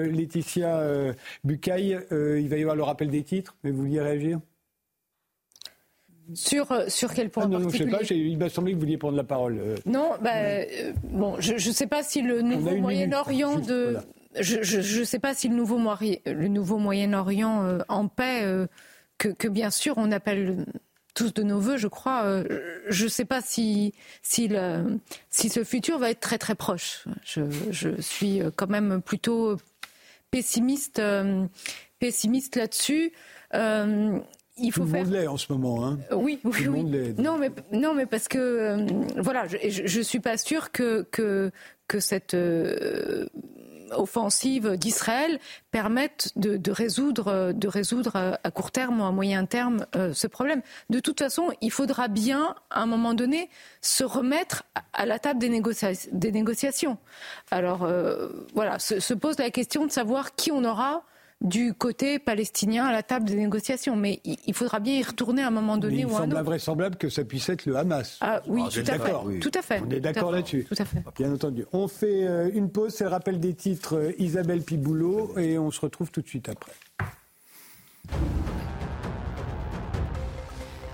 [0.07, 1.15] Laetitia
[1.45, 1.99] Bucaille.
[2.11, 4.41] il va y avoir le rappel des titres, mais vous vouliez réagir?
[6.35, 8.83] Sur, euh, sur quel point ah non, je sais pas, il m'a semblé que vous
[8.83, 9.59] vouliez prendre la parole.
[9.59, 9.77] Euh.
[9.87, 13.99] Non, bah, euh, bon, je ne sais pas si le nouveau Moyen-Orient de...
[14.39, 18.43] je ne sais pas si le nouveau, le nouveau Moyen-Orient euh, en paix,
[19.19, 20.67] que, bien sûr on appelle
[21.15, 22.43] tous de nos voeux, je crois.
[22.89, 23.93] je ne sais pas si,
[24.23, 24.99] si, le,
[25.31, 27.05] si ce futur va être très très proche.
[27.23, 29.57] Je, je suis quand même plutôt
[30.31, 31.01] pessimiste,
[31.99, 33.13] pessimiste là-dessus
[34.59, 35.87] il faut Tout le monde l'est en ce moment.
[35.87, 35.99] Hein.
[36.13, 37.15] Oui, oui, oui.
[37.19, 41.51] Non, mais non, mais parce que euh, voilà, je, ne suis pas sûre que que
[41.89, 43.27] que cette euh,
[43.93, 45.39] offensive d'Israël
[45.71, 50.63] permette de, résoudre de résoudre à court terme ou à moyen terme euh, ce problème.
[50.91, 53.49] De toute façon, il faudra bien à un moment donné
[53.81, 56.99] se remettre à la table des, des négociations.
[57.51, 57.89] Alors
[58.55, 61.05] voilà, se pose la question de savoir qui on aura
[61.43, 63.97] du côté palestinien à la table des négociations.
[63.97, 67.09] Mais il faudra bien y retourner à un moment donné il ou semble invraisemblable que
[67.09, 68.19] ça puisse être le Hamas.
[68.21, 69.39] Ah oui, ah, tout, à fait.
[69.41, 69.83] tout à fait.
[69.87, 70.65] On est d'accord là-dessus.
[70.69, 71.03] Tout à fait.
[71.17, 71.67] Bien entendu.
[71.73, 75.71] On fait euh, une pause, c'est le rappel des titres euh, Isabelle Piboulot et on
[75.71, 76.73] se retrouve tout de suite après.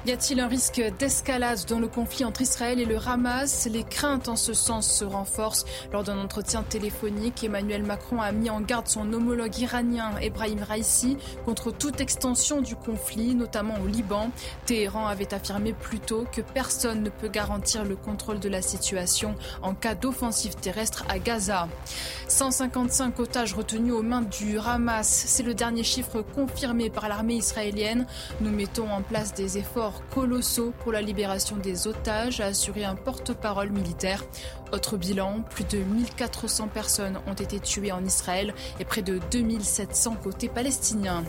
[0.09, 3.69] Y a-t-il un risque d'escalade dans le conflit entre Israël et le Hamas?
[3.71, 5.67] Les craintes en ce sens se renforcent.
[5.93, 11.19] Lors d'un entretien téléphonique, Emmanuel Macron a mis en garde son homologue iranien Ebrahim Raisi
[11.45, 14.31] contre toute extension du conflit, notamment au Liban.
[14.65, 19.35] Téhéran avait affirmé plus tôt que personne ne peut garantir le contrôle de la situation
[19.61, 21.69] en cas d'offensive terrestre à Gaza.
[22.29, 28.07] 155 otages retenus aux mains du Hamas, c'est le dernier chiffre confirmé par l'armée israélienne.
[28.41, 32.95] Nous mettons en place des efforts colossaux pour la libération des otages, a assuré un
[32.95, 34.25] porte-parole militaire.
[34.73, 40.17] Autre bilan, plus de 1400 personnes ont été tuées en Israël et près de 2700
[40.23, 41.25] côté palestinien.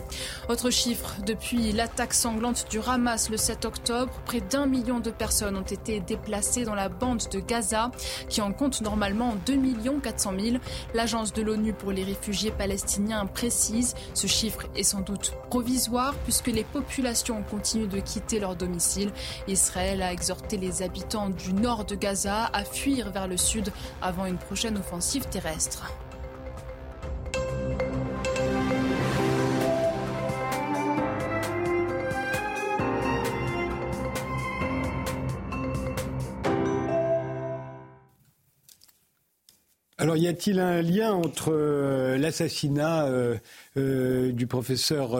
[0.48, 5.56] Autre chiffre, depuis l'attaque sanglante du Hamas le 7 octobre, près d'un million de personnes
[5.56, 7.90] ont été déplacées dans la bande de Gaza,
[8.28, 9.60] qui en compte normalement 2
[10.02, 10.56] 400 000.
[10.94, 16.48] L'agence de l'ONU pour les réfugiés palestiniens précise, ce chiffre est sans doute provisoire puisque
[16.48, 19.12] les populations continuent de quitter leur domicile.
[19.48, 24.26] Israël a exhorté les habitants du nord de Gaza à fuir vers le sud avant
[24.26, 25.90] une prochaine offensive terrestre.
[40.00, 43.36] Alors, y a-t-il un lien entre euh, l'assassinat euh,
[43.76, 45.10] euh, du professeur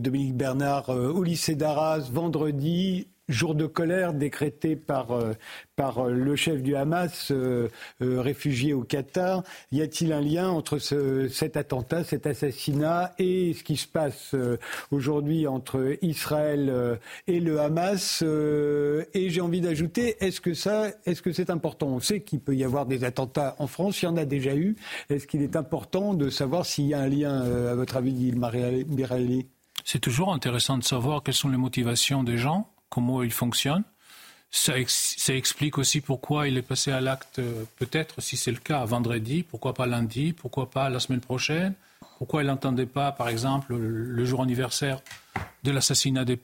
[0.00, 5.32] Dominique Bernard au lycée d'Arras vendredi jour de colère décrété par, euh,
[5.76, 7.68] par euh, le chef du Hamas euh,
[8.00, 9.42] réfugié au Qatar.
[9.70, 14.34] Y a-t-il un lien entre ce, cet attentat, cet assassinat et ce qui se passe
[14.90, 21.32] aujourd'hui entre Israël et le Hamas Et j'ai envie d'ajouter, est-ce que ça, est-ce que
[21.32, 21.88] c'est important?
[21.88, 24.54] On sait qu'il peut y avoir des attentats en France, il y en a déjà
[24.54, 24.76] eu.
[25.10, 28.52] Est-ce qu'il est important de savoir s'il y a un lien, à votre avis, Ilmar
[29.84, 33.84] C'est toujours intéressant de savoir quelles sont les motivations des gens comment il fonctionne.
[34.50, 38.82] Ça, explique aussi pourquoi il est passé à l'acte, euh, peut-être, si c'est le cas,
[38.86, 41.74] vendredi, pourquoi pas lundi, pourquoi pas la semaine prochaine,
[42.16, 45.02] pourquoi il n'entendait pas, par exemple, le, jour anniversaire
[45.64, 46.38] de l'assassinat de,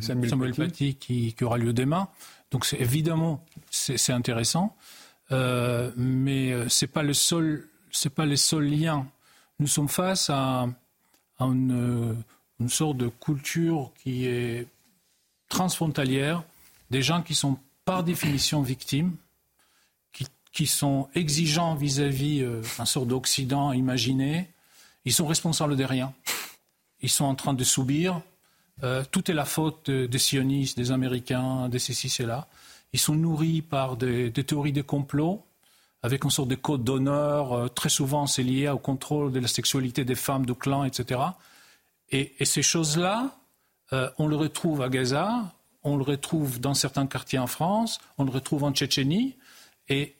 [0.00, 2.08] Samuel, Paty, qui, aura lieu demain.
[2.52, 4.76] Donc évidemment, c'est intéressant,
[5.32, 7.66] euh, mais euh, ce n'est pas, le seul,
[8.14, 9.08] pas les seuls liens.
[9.58, 10.68] Nous sommes face à,
[11.40, 12.22] une,
[12.60, 14.68] une sorte de culture qui est
[15.54, 16.42] transfrontalière,
[16.90, 19.16] des gens qui sont par définition victimes,
[20.52, 24.48] qui, sont exigeants vis-à-vis d'un euh, sort d'Occident imaginé.
[25.04, 26.12] Ils sont responsables de rien.
[27.00, 28.20] Ils sont en train de subir.
[28.84, 32.46] Euh, tout est la faute des sionistes, des Américains, de ceci, cela.
[32.92, 35.44] Ils sont nourris par des, théories de complot,
[36.02, 37.52] avec une sorte de code d'honneur.
[37.52, 41.20] Euh, très souvent, c'est lié au contrôle de la sexualité des femmes, de clans, etc.
[42.10, 43.36] et ces choses-là,
[43.94, 45.52] euh, on le retrouve à Gaza,
[45.84, 49.36] on le retrouve dans certains quartiers en France, on le retrouve en Tchétchénie,
[49.88, 50.16] et,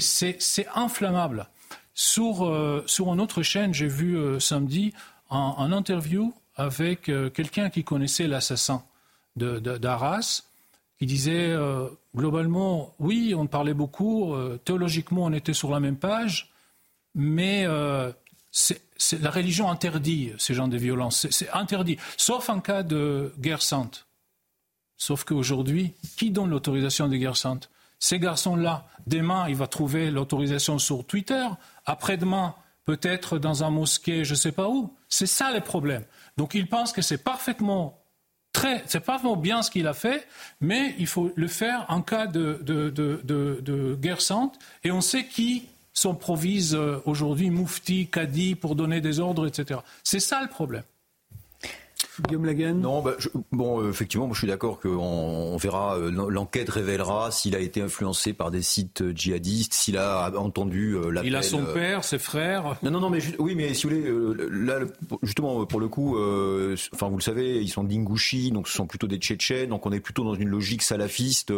[0.00, 1.48] c'est inflammable.
[1.92, 4.94] Sur, euh, sur une autre chaîne, j'ai vu euh, samedi
[5.30, 8.82] un, interview avec quelqu'un qui connaissait l'assassin
[9.36, 10.42] d'Arras,
[10.98, 11.54] qui disait
[12.16, 14.34] globalement, oui, on parlait beaucoup,
[14.64, 16.50] théologiquement on était sur la même page,
[17.14, 17.64] mais
[19.20, 21.26] la religion interdit ces genres de violences.
[21.30, 24.06] C'est interdit, sauf en cas de guerre sainte.
[24.96, 27.70] Sauf qu'aujourd'hui, qui donne l'autorisation de guerre sainte?
[28.00, 31.46] Ces garçons-là, demain, il va trouver l'autorisation sur Twitter.
[31.86, 32.54] Après-demain,
[32.84, 34.94] peut-être dans un mosquée, je ne sais pas où.
[35.08, 36.04] C'est ça le problème.
[36.36, 37.98] Donc il pense que c'est parfaitement
[38.52, 40.26] très, c'est parfaitement bien ce qu'il a fait,
[40.60, 44.58] mais il faut le faire en cas de, de guerre sainte.
[44.84, 45.68] Et on sait qui
[45.98, 49.80] s'improvisent euh, aujourd'hui moufti, kadi pour donner des ordres, etc.
[50.02, 50.84] C'est ça le problème.
[52.26, 53.16] Guillaume Lagan Non, bah,
[53.52, 57.60] bon, euh, effectivement, moi, je suis d'accord qu'on on verra, euh, l'enquête révélera s'il a
[57.60, 62.04] été influencé par des sites euh, djihadistes, s'il a entendu la Il a son père,
[62.04, 62.76] ses frères.
[62.82, 64.80] Non, non, non, mais oui, mais si vous voulez, là,
[65.22, 66.16] justement, pour le coup,
[66.94, 69.92] enfin, vous le savez, ils sont d'Ingouchi, donc ce sont plutôt des Tchétchènes, donc on
[69.92, 71.52] est plutôt dans une logique salafiste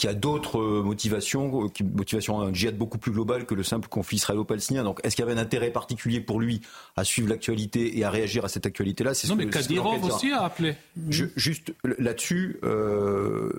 [0.00, 4.16] qui a d'autres motivations, qui motivation un djihad beaucoup plus global que le simple conflit
[4.16, 4.82] israélo-palestinien.
[4.82, 6.62] Donc, est-ce qu'il y avait un intérêt particulier pour lui
[6.96, 9.12] à suivre l'actualité et à réagir à cette actualité-là?
[9.28, 10.74] Non, mais Kadirov aussi a appelé.
[11.06, 13.52] juste là-dessus, euh,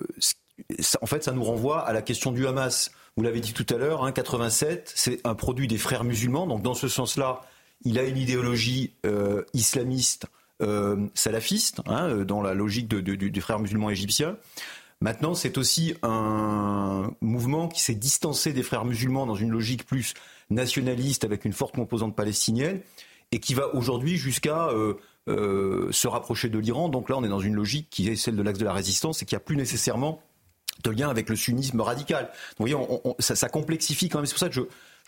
[1.00, 2.90] en fait, ça nous renvoie à la question du Hamas.
[3.16, 6.48] Vous l'avez dit tout à l'heure, hein, 87, c'est un produit des frères musulmans.
[6.48, 7.42] Donc, dans ce sens-là,
[7.84, 10.26] il a une idéologie euh, islamiste,
[10.60, 14.36] euh, salafiste, hein, dans la logique de, des frères musulmans égyptiens.
[15.02, 20.14] Maintenant, c'est aussi un mouvement qui s'est distancé des frères musulmans dans une logique plus
[20.48, 22.80] nationaliste avec une forte composante palestinienne
[23.32, 26.88] et qui va aujourd'hui jusqu'à euh, se rapprocher de l'Iran.
[26.88, 29.22] Donc là, on est dans une logique qui est celle de l'axe de la résistance
[29.22, 30.22] et qui a plus nécessairement
[30.84, 32.30] de lien avec le sunnisme radical.
[32.56, 32.76] Vous voyez,
[33.18, 34.26] ça, ça, complexifie quand même.
[34.26, 34.62] C'est pour ça que je,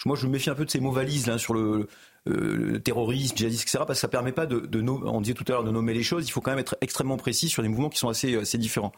[0.07, 1.89] moi, je me méfie un peu de ces mots valises sur le,
[2.27, 3.79] euh, terrorisme, djihadisme, etc.
[3.87, 6.27] Parce que ça permet pas de, on disait tout à l'heure, de nommer les choses.
[6.27, 8.93] Il faut quand même être extrêmement précis sur des mouvements qui sont assez, différents.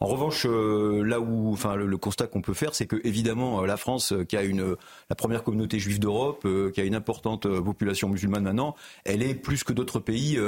[0.00, 3.66] En revanche, euh, là où, enfin, le, constat qu'on peut faire, c'est que évidemment, euh,
[3.66, 4.76] la France, qui a une,
[5.08, 9.64] la première communauté juive d'Europe, qui a une importante population musulmane maintenant, elle est plus
[9.64, 10.38] que d'autres pays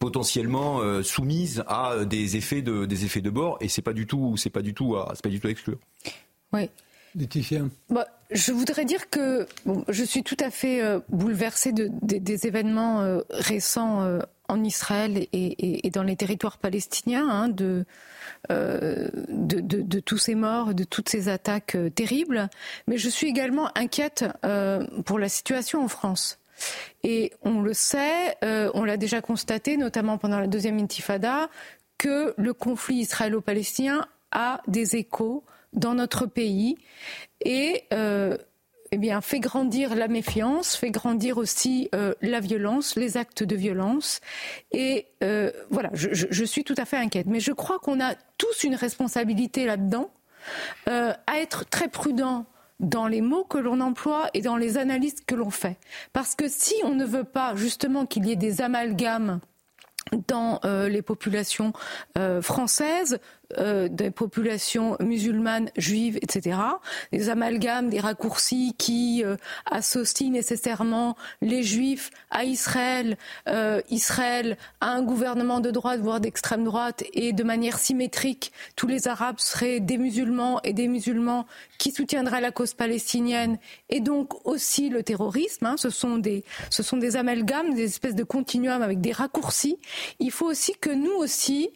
[0.00, 3.56] potentiellement soumise à des effets de, des effets de bord.
[3.60, 4.62] Et c'est pas pas
[5.22, 5.78] pas du tout à exclure.
[6.52, 6.68] Oui.
[7.88, 9.46] Bah, je voudrais dire que
[9.88, 15.26] je suis tout à fait euh, bouleversée de, des événements euh, récents euh, en Israël
[15.32, 17.84] et, dans les territoires palestiniens, hein, de,
[18.48, 22.48] de, tous ces morts, de toutes ces attaques terribles.
[22.86, 24.24] Mais je suis également inquiète
[25.04, 26.38] pour la situation en France.
[27.02, 31.50] Et on le sait, on l'a déjà constaté, notamment pendant la deuxième intifada,
[31.98, 35.42] que le conflit israélo-palestinien a des échos
[35.76, 36.76] dans notre pays
[37.44, 38.36] et euh,
[38.92, 43.56] eh bien, fait grandir la méfiance, fait grandir aussi euh, la violence, les actes de
[43.56, 44.20] violence.
[44.72, 47.26] Et euh, voilà, je, je, suis tout à fait inquiète.
[47.26, 50.10] Mais je crois qu'on a tous une responsabilité là-dedans,
[50.86, 52.46] à être très prudent
[52.78, 55.76] dans les mots que l'on emploie et dans les analyses que l'on fait.
[56.12, 59.40] Parce que si on ne veut pas justement qu'il y ait des amalgames
[60.28, 61.72] dans les populations
[62.42, 63.18] françaises,
[63.58, 66.58] euh, des populations musulmanes, juives, etc.
[67.12, 69.36] Des amalgames, des raccourcis qui euh,
[69.70, 73.16] associent nécessairement les juifs à Israël,
[73.48, 78.88] euh, Israël à un gouvernement de droite, voire d'extrême droite, et de manière symétrique, tous
[78.88, 81.46] les Arabes seraient des musulmans et des musulmans
[81.78, 83.58] qui soutiendraient la cause palestinienne,
[83.90, 85.66] et donc aussi le terrorisme.
[85.66, 85.76] Hein.
[85.76, 89.78] ce, sont des, ce sont des amalgames, des espèces de continuums avec des raccourcis.
[90.18, 91.70] Il faut aussi que nous aussi,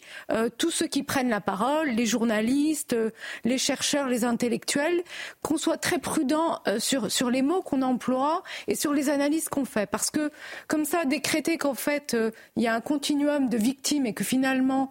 [0.58, 3.10] tous ceux qui prennent la parole, les journalistes, euh,
[3.44, 5.02] les chercheurs, les intellectuels,
[5.42, 9.48] qu'on soit très prudent euh, sur, sur les mots qu'on emploie et sur les analyses
[9.48, 9.86] qu'on fait.
[9.86, 10.30] Parce que
[10.68, 14.24] comme ça, décréter qu'en fait, euh, il y a un continuum de victimes et que
[14.24, 14.90] finalement,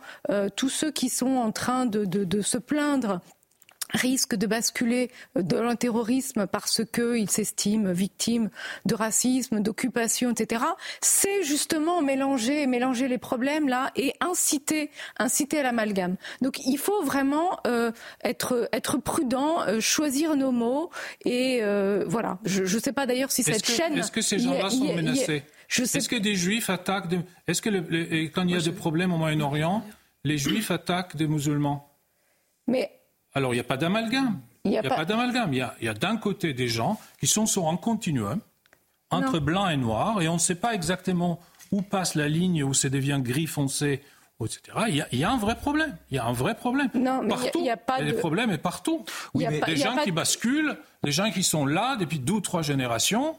[0.56, 3.22] tous ceux qui sont en train de, de se plaindre
[3.92, 8.50] risque de basculer dans le terrorisme parce qu'ils s'estiment victimes
[8.86, 10.64] de racisme, d'occupation, etc.
[11.02, 16.16] C'est justement mélanger, mélanger les problèmes là et inciter, inciter à l'amalgame.
[16.42, 17.92] Donc il faut vraiment euh,
[18.24, 20.90] être, être prudent, euh, choisir nos mots
[21.26, 22.40] et euh, voilà.
[22.46, 23.98] Je ne sais pas d'ailleurs si cette chaîne.
[23.98, 27.08] Est-ce que ces gens-là sont menacés Est-ce que des juifs attaquent
[27.48, 27.70] Est-ce que
[28.28, 29.84] quand il y a des problèmes au Moyen-Orient,
[30.24, 31.86] les juifs attaquent des musulmans?
[32.68, 32.99] Mais
[33.34, 34.40] alors, il n'y a pas d'amalgame.
[34.66, 35.54] Il n'y a, pas, d'amalgame.
[35.54, 38.40] Il y a, d'un côté des gens qui sont sur un continuum
[39.12, 41.40] entre blanc et noir, et on ne sait pas exactement
[41.72, 44.04] où passe la ligne, où ça devient gris foncé,
[44.44, 44.62] etc.
[44.90, 45.96] Il y, a, un vrai problème.
[46.12, 46.90] Il y a un vrai problème.
[46.94, 47.60] Non, mais partout.
[47.60, 49.06] Il y a, pas des problèmes et partout.
[49.34, 52.62] Oui, mais des gens qui basculent, des gens qui sont là depuis deux ou trois
[52.62, 53.38] générations,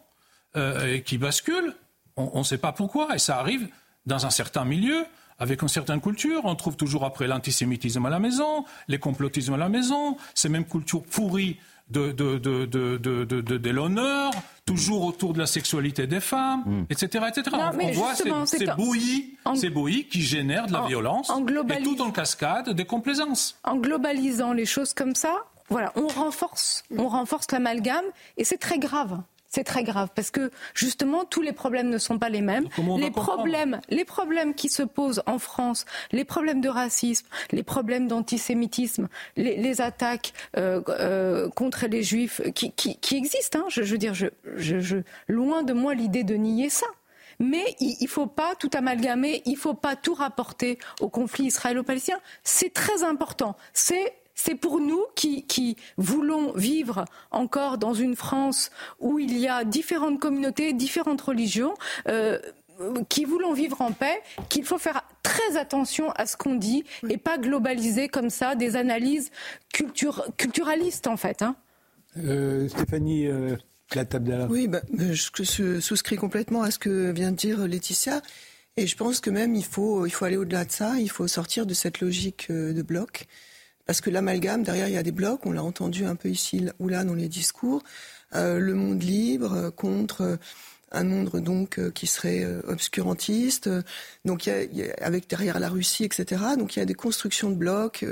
[0.57, 1.75] euh, et qui basculent,
[2.17, 3.69] on ne sait pas pourquoi, et ça arrive
[4.07, 5.07] dans un certain milieu
[5.41, 6.43] avec une certaine culture.
[6.45, 10.67] On trouve toujours après l'antisémitisme à la maison, les complotismes à la maison, ces mêmes
[10.67, 11.59] cultures pourries
[11.91, 14.31] de, de, de, de, l'honneur,
[14.65, 17.25] toujours autour de la sexualité des femmes, etc.
[17.25, 17.29] Mm.
[17.29, 17.57] etc.
[17.57, 21.33] on voit ces, bouillies, ces bouillies qui génèrent de la violence
[21.71, 23.59] et tout en cascade des complaisances.
[23.65, 25.35] En globalisant les choses comme ça,
[25.69, 28.05] voilà, on renforce, on renforce l'amalgame
[28.37, 29.21] et c'est très grave.
[29.51, 32.69] C'est très grave parce que justement tous les problèmes ne sont pas les mêmes.
[32.99, 38.07] Les problèmes, les problèmes qui se posent en France, les problèmes de racisme, les problèmes
[38.07, 43.61] d'antisémitisme, les, attaques euh, euh, contre les juifs qui, qui, existent.
[43.61, 43.65] Hein.
[43.69, 44.97] Je, veux dire, je, je,
[45.27, 46.87] loin de moi l'idée de nier ça.
[47.41, 51.47] Mais il ne faut pas tout amalgamer, il ne faut pas tout rapporter au conflit
[51.47, 52.21] israélo-palestinien.
[52.45, 53.57] C'est très important.
[53.73, 54.13] C'est
[54.43, 60.19] c'est pour nous qui, voulons vivre encore dans une France où il y a différentes
[60.19, 61.75] communautés, différentes religions.
[62.09, 62.39] Euh,
[63.11, 67.19] qui voulons vivre en paix, qu'il faut faire très attention à ce qu'on dit et
[67.19, 69.31] pas globaliser comme ça des analyses
[70.39, 71.43] culturalistes en fait.
[71.43, 71.57] Hein.
[72.17, 73.55] Euh, Stéphanie euh,
[74.49, 78.23] Oui, bah, je souscris complètement à ce que vient de dire Laetitia.
[78.79, 81.29] Et je pense que même il faut, il faut aller au-delà de ça, il faut
[81.29, 83.27] sortir de cette logique de bloc.
[83.87, 86.67] Parce que l'amalgame, derrière, il y a des blocs, on l'a entendu un peu ici
[86.79, 87.83] ou là dans les discours.
[88.35, 90.39] Euh, le monde libre contre
[90.93, 93.69] un monde donc euh, qui serait euh, obscurantiste.
[94.25, 96.43] Donc il y, a, avec derrière la Russie, etc.
[96.59, 98.05] Donc il y a des constructions de blocs.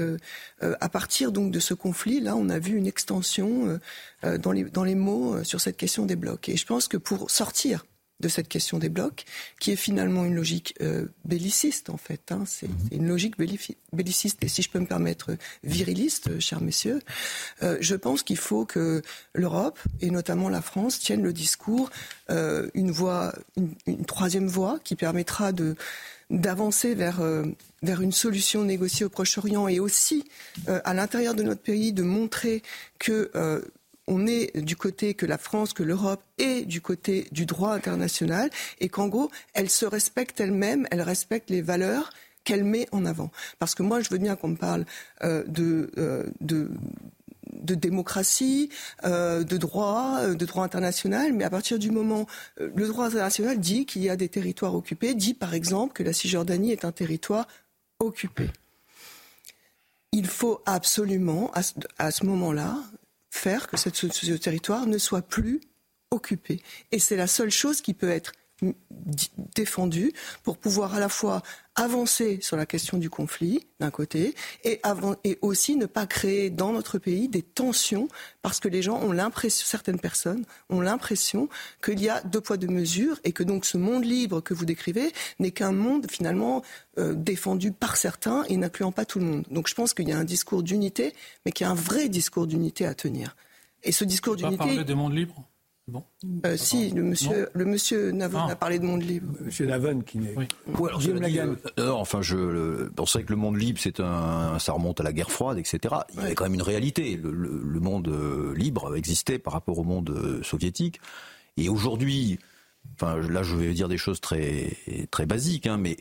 [0.61, 3.79] à partir donc de ce conflit, là, on a vu une extension
[4.23, 6.49] dans les dans les mots sur cette question des blocs.
[6.49, 7.85] Et je pense que pour sortir
[8.21, 9.25] de cette question des blocs,
[9.61, 12.33] qui est finalement une logique euh, belliciste en fait.
[12.33, 12.45] Hein.
[12.47, 12.89] C'est mhm.
[12.93, 17.01] une logique belliciste et si je peux me permettre viriliste, euh, chers messieurs,
[17.63, 19.03] euh, je pense qu'il faut que
[19.35, 21.91] l'Europe et notamment la France tiennent le discours,
[22.75, 23.33] une voie,
[23.87, 25.77] une, troisième voie qui permettra de
[26.31, 27.23] d'avancer vers
[27.83, 30.25] vers une solution négociée au Proche-Orient et aussi
[30.67, 32.63] à l'intérieur de notre pays de montrer
[32.99, 33.31] que
[34.09, 38.51] on est du côté que la France, que l'Europe est du côté du droit international
[38.81, 42.11] et qu'en gros, elle se respecte elle-même, elle respecte les valeurs
[42.45, 43.31] qu'elle met en avant.
[43.59, 44.87] Parce que moi, je veux bien qu'on me parle
[45.23, 45.45] euh,
[45.99, 48.71] euh, de, démocratie,
[49.05, 52.27] euh, de droit, de droit international, mais à partir du moment,
[52.59, 56.15] le droit international dit qu'il y a des territoires occupés, dit par exemple que la
[56.15, 57.47] Cisjordanie est un territoire
[57.99, 58.49] occupé.
[60.13, 61.53] Il faut absolument,
[61.99, 62.79] à ce moment-là,
[63.31, 63.89] faire que ce
[64.37, 65.61] territoire ne soit plus
[66.11, 66.63] occupé.
[66.93, 68.33] Et c'est la seule chose qui peut être
[69.55, 70.13] défendue
[70.43, 71.43] pour pouvoir à la fois
[71.77, 76.51] avancer sur la question du conflit d'un côté et, avant, et aussi ne pas créer
[76.51, 78.09] dans notre pays des tensions
[78.43, 81.49] parce que les gens ont l'impression, certaines personnes ont l'impression
[81.85, 84.65] qu'il y a deux poids deux mesures et que donc ce monde libre que vous
[84.65, 86.63] décrivez n'est qu'un monde finalement
[86.99, 89.45] euh, défendu par certains et n'incluant pas tout le monde.
[89.51, 91.15] Donc je pense qu'il y a un discours d'unité
[91.47, 93.37] mais qu'il y a un vrai discours d'unité à tenir.
[93.85, 94.57] Et ce discours d'unité.
[94.57, 95.45] parler des mondes libres?
[95.89, 96.05] Bon.
[96.45, 98.53] Euh, si, le monsieur, le monsieur Navon ah.
[98.53, 99.33] a parlé de monde libre.
[99.41, 100.35] Monsieur Navon qui n'est.
[100.37, 100.47] Oui.
[100.77, 101.01] alors,
[101.79, 105.31] euh, enfin, je pensais que le monde libre, c'est un, ça remonte à la guerre
[105.31, 105.95] froide, etc.
[106.13, 107.17] Il y avait quand même une réalité.
[107.17, 111.01] Le, monde euh, libre existait par rapport au monde soviétique.
[111.57, 112.39] Et aujourd'hui,
[112.95, 114.77] enfin, là, je vais dire des choses très,
[115.11, 115.97] très basiques, hein, mais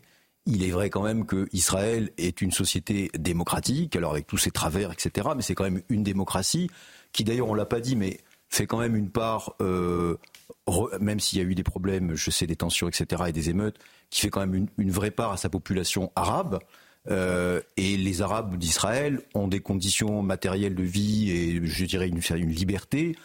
[0.45, 4.51] il est vrai quand même que Israël est une société démocratique, alors avec tous ses
[4.51, 5.29] travers, etc.
[5.33, 6.69] Mais c'est quand même une démocratie
[7.13, 8.19] qui, d'ailleurs, on l'a pas dit, mais
[8.49, 10.17] fait quand même une part, euh,
[10.99, 13.77] même s'il y a eu des problèmes, je sais, des tensions, etc., et des émeutes,
[14.09, 16.59] qui fait quand même une, vraie part à sa population arabe.
[17.09, 22.19] Euh, et les Arabes d'Israël ont des conditions matérielles de vie et, je dirais, une,
[22.35, 23.15] une liberté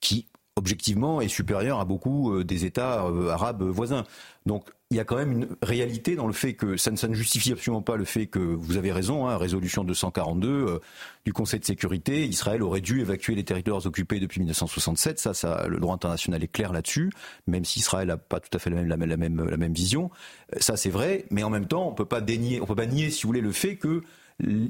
[0.00, 0.26] qui,
[0.56, 4.04] objectivement, est supérieure à beaucoup euh, des États arabes voisins.
[4.46, 7.52] Donc, il y a quand même une réalité dans le fait que ça ne, justifie
[7.52, 10.78] absolument pas le fait que vous avez raison, hein, résolution 242 euh,
[11.24, 15.20] du Conseil de sécurité, Israël aurait dû évacuer les territoires occupés depuis 1967.
[15.20, 17.12] Ça, ça le droit international est clair là-dessus,
[17.46, 20.10] même si Israël n'a pas tout à fait la même, vision.
[20.54, 22.86] Euh, ça, c'est vrai, mais en même temps, on peut pas dénier, on peut pas
[22.86, 24.02] nier, si vous voulez, le fait que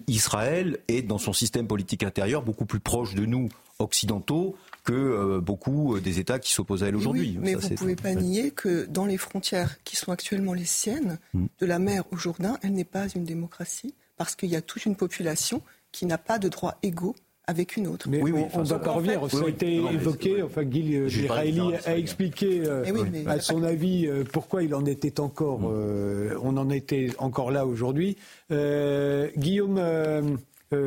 [0.07, 3.49] Israël est dans son système politique intérieur beaucoup plus proche de nous
[3.79, 7.39] occidentaux que euh, beaucoup euh, des États qui s'opposent à elle aujourd'hui.
[7.41, 11.19] mais vous ne pouvez pas nier que dans les frontières qui sont actuellement les siennes,
[11.35, 11.47] hmm.
[11.59, 14.87] de la mer au Jourdain, elle n'est pas une démocratie, parce qu'il y a toute
[14.87, 17.17] une population qui n'a pas de droits égaux
[17.51, 18.07] avec une autre.
[18.09, 19.21] Mais oui, on ne doit pas revenir.
[19.31, 20.43] Ça a été évoqué.
[20.43, 25.61] Enfin, Guy Giraeli a expliqué euh, eh à son avis pourquoi il en était encore.
[25.61, 26.39] Hmm.
[26.43, 28.17] on en était encore là aujourd'hui.
[28.51, 29.81] Guillaume,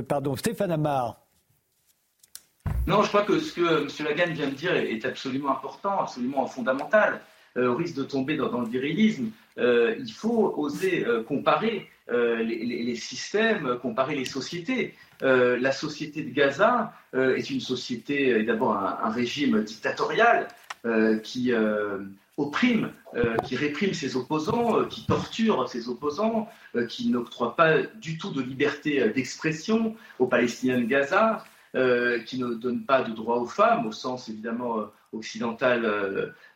[0.08, 1.20] pardon, Stéphane Amar.
[2.88, 4.08] Non, je crois que ce que M.
[4.08, 7.22] Lagan vient de dire est absolument important, absolument fondamental.
[7.56, 9.30] Euh, au risque de tomber dans, le virilisme,
[9.60, 14.94] euh, il faut oser euh, comparer les, systèmes, comparer les sociétés.
[15.24, 20.48] La société de Gaza est une société, d'abord un, régime dictatorial
[21.24, 21.54] qui
[22.38, 22.92] opprime,
[23.46, 26.50] qui réprime ses opposants, qui torture ses opposants,
[26.90, 31.44] qui n'octroie pas du tout de liberté d'expression aux Palestiniens de Gaza,
[31.74, 35.82] qui ne donne pas de droit aux femmes, au sens évidemment occidental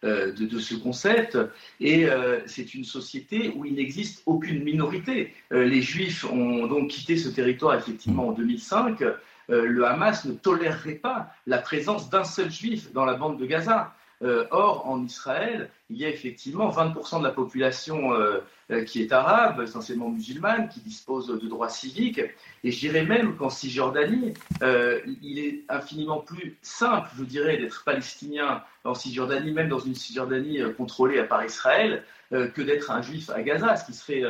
[0.03, 1.37] de, de, ce concept.
[1.79, 2.07] Et
[2.45, 5.33] c'est une société où il n'existe aucune minorité.
[5.51, 9.03] les Juifs ont donc quitté ce territoire effectivement en 2005.
[9.49, 13.95] le Hamas ne tolérerait pas la présence d'un seul juif dans la bande de Gaza.
[14.21, 18.41] or, en Israël, il y a effectivement 20% de la population euh, euh,
[18.85, 22.21] qui est arabe, essentiellement musulmane, qui dispose de droits civiques.
[22.63, 27.83] Et je dirais même qu'en Cisjordanie, euh, il est infiniment plus simple, je dirais, d'être
[27.85, 33.41] palestinien en Cisjordanie, même dans une Cisjordanie contrôlée par Israël, que d'être un juif à
[33.41, 34.21] Gaza, ce qui serait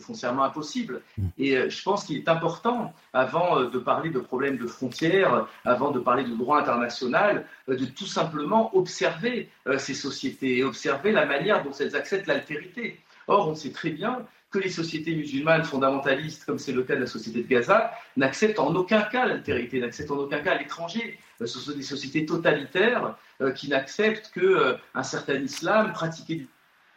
[0.00, 1.02] foncièrement impossible.
[1.38, 6.00] Et je pense qu'il est important, avant de parler de problèmes de frontières, avant de
[6.00, 9.48] parler de droit international, de tout simplement observer
[9.78, 12.98] ces sociétés, observer la manière dont elles acceptent l'altérité.
[13.26, 17.00] Or, on sait très bien que les sociétés musulmanes fondamentalistes, comme c'est le cas de
[17.00, 21.18] la société de Gaza, n'acceptent en aucun cas l'altérité, n'acceptent en aucun cas l'étranger.
[21.40, 26.46] Euh, ce sont des sociétés totalitaires euh, qui n'acceptent qu'un euh, certain islam pratiqué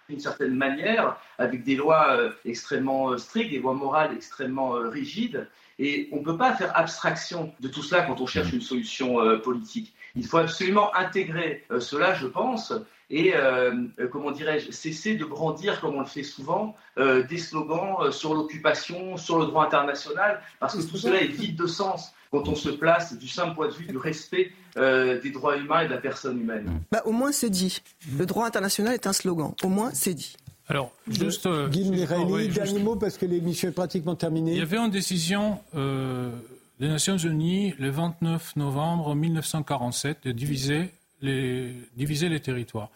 [0.08, 5.50] d'une certaine manière, avec des lois extrêmement strictes, des lois morales extrêmement rigides.
[5.80, 9.18] Et on ne peut pas faire abstraction de tout cela quand on cherche une solution
[9.40, 9.94] politique.
[10.16, 12.72] Il faut absolument intégrer cela, je pense,
[13.10, 17.38] et, euh, euh, comment dirais-je, cesser de brandir, comme on le fait souvent, euh, des
[17.38, 22.12] slogans sur l'occupation, sur le droit international, parce que tout cela est vide de sens
[22.32, 25.88] quand on se place du simple point de vue du respect des droits humains et
[25.88, 26.82] de la personne humaine.
[26.92, 27.82] Bah, au moins c'est dit.
[28.18, 29.54] Le droit international est un slogan.
[29.64, 30.36] Au moins c'est dit.
[30.68, 31.48] Alors, juste.
[31.70, 34.52] Guy dernier mot parce que l'émission est pratiquement terminée.
[34.52, 41.74] Il y avait une décision des Nations Unies le 29 novembre 1947 de diviser les,
[41.96, 42.90] diviser les territoires.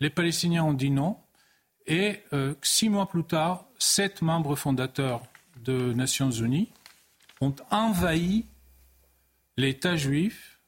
[0.00, 1.16] Les Palestiniens ont dit non.
[1.86, 5.22] Et euh, six mois plus tard, sept membres fondateurs
[5.64, 6.68] de Nations Unies
[7.40, 8.46] ont envahi
[9.56, 10.60] l'État juif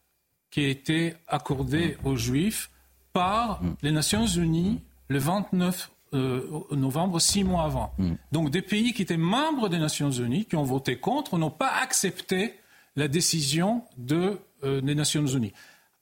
[0.50, 2.06] qui a été accordé mmh.
[2.06, 2.70] aux Juifs
[3.12, 3.76] par mmh.
[3.82, 7.92] les Nations Unies le 29 euh, novembre, six mois avant.
[8.30, 11.72] Donc des pays qui étaient membres des Nations Unies, qui ont voté contre, n'ont pas
[11.82, 12.54] accepté
[12.94, 15.52] la décision de, euh, des Nations Unies.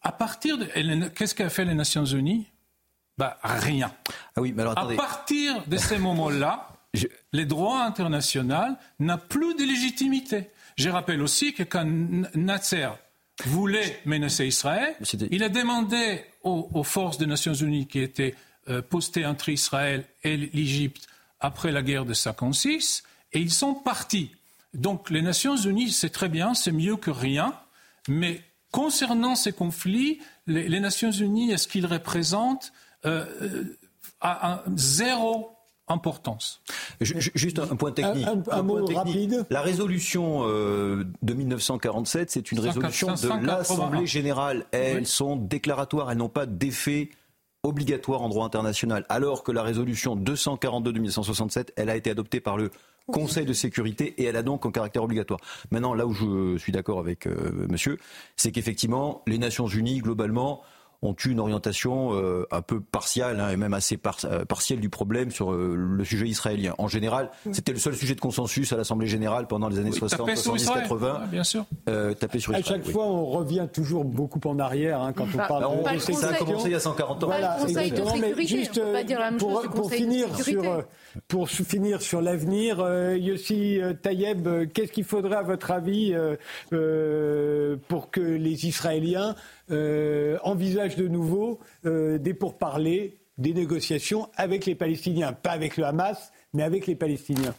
[0.03, 0.65] À partir de.
[1.09, 2.47] Qu'est-ce qu'a fait les Nations Unies?
[3.19, 3.93] Bah, Rien.
[4.37, 6.69] Ah oui, mais alors, À partir de ces moments-là,
[7.33, 10.51] les droits internationaux n'ont plus de légitimité.
[10.77, 11.85] Je rappelle aussi que quand
[12.35, 12.89] Nasser
[13.45, 14.95] voulait menacer Israël,
[15.31, 18.35] il a demandé aux, forces des Nations Unies qui étaient
[18.69, 21.07] euh, postées entre Israël et l'Égypte
[21.41, 23.03] après la guerre de 56,
[23.33, 24.31] et ils sont partis.
[24.75, 27.55] Donc les Nations Unies, c'est très bien, c'est mieux que rien,
[28.09, 28.41] mais
[28.73, 32.73] Concernant ces conflits, les, Nations Unies, est-ce qu'ils représentent
[33.05, 33.27] euh,
[34.25, 35.51] euh zéro
[35.89, 36.63] importance?
[37.01, 38.27] Juste un, point technique.
[38.51, 39.45] Un, mot rapide.
[39.51, 44.65] La résolution euh, de 1947, c'est une résolution de l'Assemblée générale.
[44.73, 47.11] Elles sont déclaratoires, elles n'ont pas d'effet
[47.63, 52.41] obligatoire en droit international, alors que la résolution 242 de 1967, elle a été adoptée
[52.41, 52.71] par le
[53.07, 55.41] Conseil de sécurité et elle a donc un caractère obligatoire.
[55.71, 57.99] Maintenant, là où je suis d'accord avec euh, monsieur,
[58.37, 60.63] c'est qu'effectivement, les Nations Unies, globalement,
[61.03, 64.89] ont eu une orientation euh, un peu partiale hein, et même assez euh, partielle du
[64.89, 66.75] problème sur euh, le sujet israélien.
[66.79, 70.37] En général, c'était le seul sujet de consensus à l'Assemblée générale pendant les années 60,
[70.37, 71.23] 70, 80.
[71.31, 71.67] bien sûr.
[71.85, 72.81] taper sur Israël.
[72.81, 75.99] À chaque fois, on revient toujours beaucoup en arrière hein, quand on bah, parle de,
[75.99, 77.27] Ça a commencé il y a 140 ans.
[77.27, 78.15] Voilà, exactement.
[78.17, 78.81] Mais juste
[79.39, 80.85] pour, pour finir sur
[81.29, 82.79] pour finir sur l'avenir,
[83.17, 86.15] Yossi Tayeb, qu'est-ce qu'il faudrait à votre avis
[87.89, 89.35] pour que les Israéliens
[89.71, 95.85] euh, envisage de nouveau euh, des pourparlers, des négociations avec les Palestiniens, pas avec le
[95.85, 97.55] Hamas, mais avec les Palestiniens.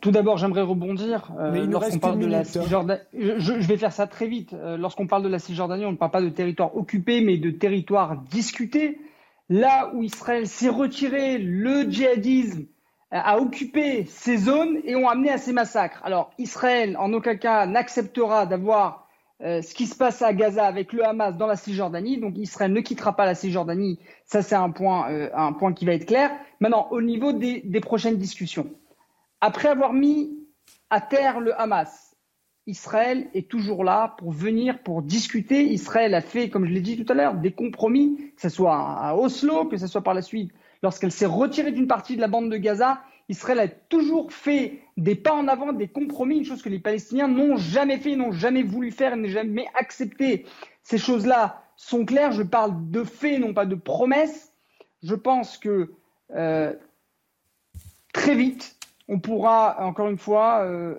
[0.00, 1.32] tout d'abord, j'aimerais rebondir.
[1.38, 2.98] Euh, mais il nous reste parle de la hein.
[3.14, 4.54] je, vais faire ça très vite.
[4.78, 8.22] Lorsqu'on parle de la Cisjordanie, on ne parle pas de territoire occupé, mais de territoire
[8.30, 9.00] discuté.
[9.48, 12.66] Là où Israël s'est retiré, le djihadisme
[13.10, 16.00] a occupé ces zones et ont amené à ces massacres.
[16.04, 19.08] Alors, Israël, en aucun cas, n'acceptera d'avoir
[19.40, 22.18] euh, ce qui se passe à Gaza avec le Hamas dans la Cisjordanie.
[22.18, 24.00] Donc Israël ne quittera pas la Cisjordanie.
[24.24, 26.32] Ça, c'est un point, euh, qui va être clair.
[26.60, 28.66] Maintenant, au niveau des, prochaines discussions,
[29.40, 30.36] après avoir mis
[30.90, 32.07] à terre le Hamas,
[32.68, 35.64] Israël est toujours là pour venir, pour discuter.
[35.64, 38.76] Israël a fait, comme je l'ai dit tout à l'heure, des compromis, que ce soit
[38.76, 42.28] à Oslo, que ce soit par la suite lorsqu'elle s'est retirée d'une partie de la
[42.28, 43.00] bande de Gaza.
[43.30, 47.26] Israël a toujours fait des pas en avant, des compromis, une chose que les Palestiniens
[47.26, 50.44] n'ont jamais fait, n'ont jamais voulu faire, n'ont jamais accepté.
[50.82, 52.32] Ces choses-là sont claires.
[52.32, 54.52] Je parle de faits, non pas de promesses.
[55.02, 55.92] Je pense que
[56.36, 56.74] euh,
[58.12, 58.76] très vite,
[59.08, 60.98] on pourra, encore une fois, euh,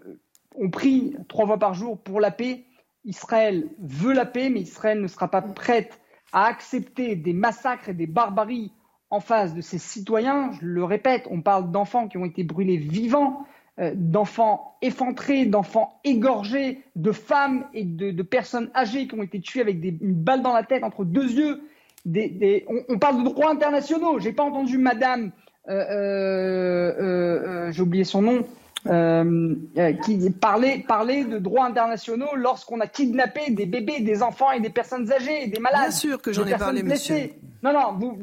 [0.56, 2.66] on prie trois fois par jour pour la paix.
[3.06, 6.00] Israël veut la paix, mais Israël ne sera pas prête
[6.34, 8.72] à accepter des massacres et des barbaries
[9.10, 10.52] en face de ses citoyens.
[10.60, 13.46] Je le répète, on parle d'enfants qui ont été brûlés vivants,
[13.80, 19.62] euh, d'enfants effondrés, d'enfants égorgés, de femmes et de, personnes âgées qui ont été tuées
[19.62, 21.62] avec une balle dans la tête entre deux yeux.
[22.06, 24.20] on, parle de droits internationaux.
[24.20, 25.32] J'ai pas entendu Madame,
[25.70, 28.46] euh, euh, j'ai oublié son nom,
[28.88, 34.52] euh, euh, qui parlait, parlait de droits internationaux lorsqu'on a kidnappé des bébés, des enfants
[34.52, 35.82] et des personnes âgées, des malades.
[35.82, 37.30] Bien sûr que j'en ai parlé, monsieur.
[37.62, 38.18] Non, non, vous,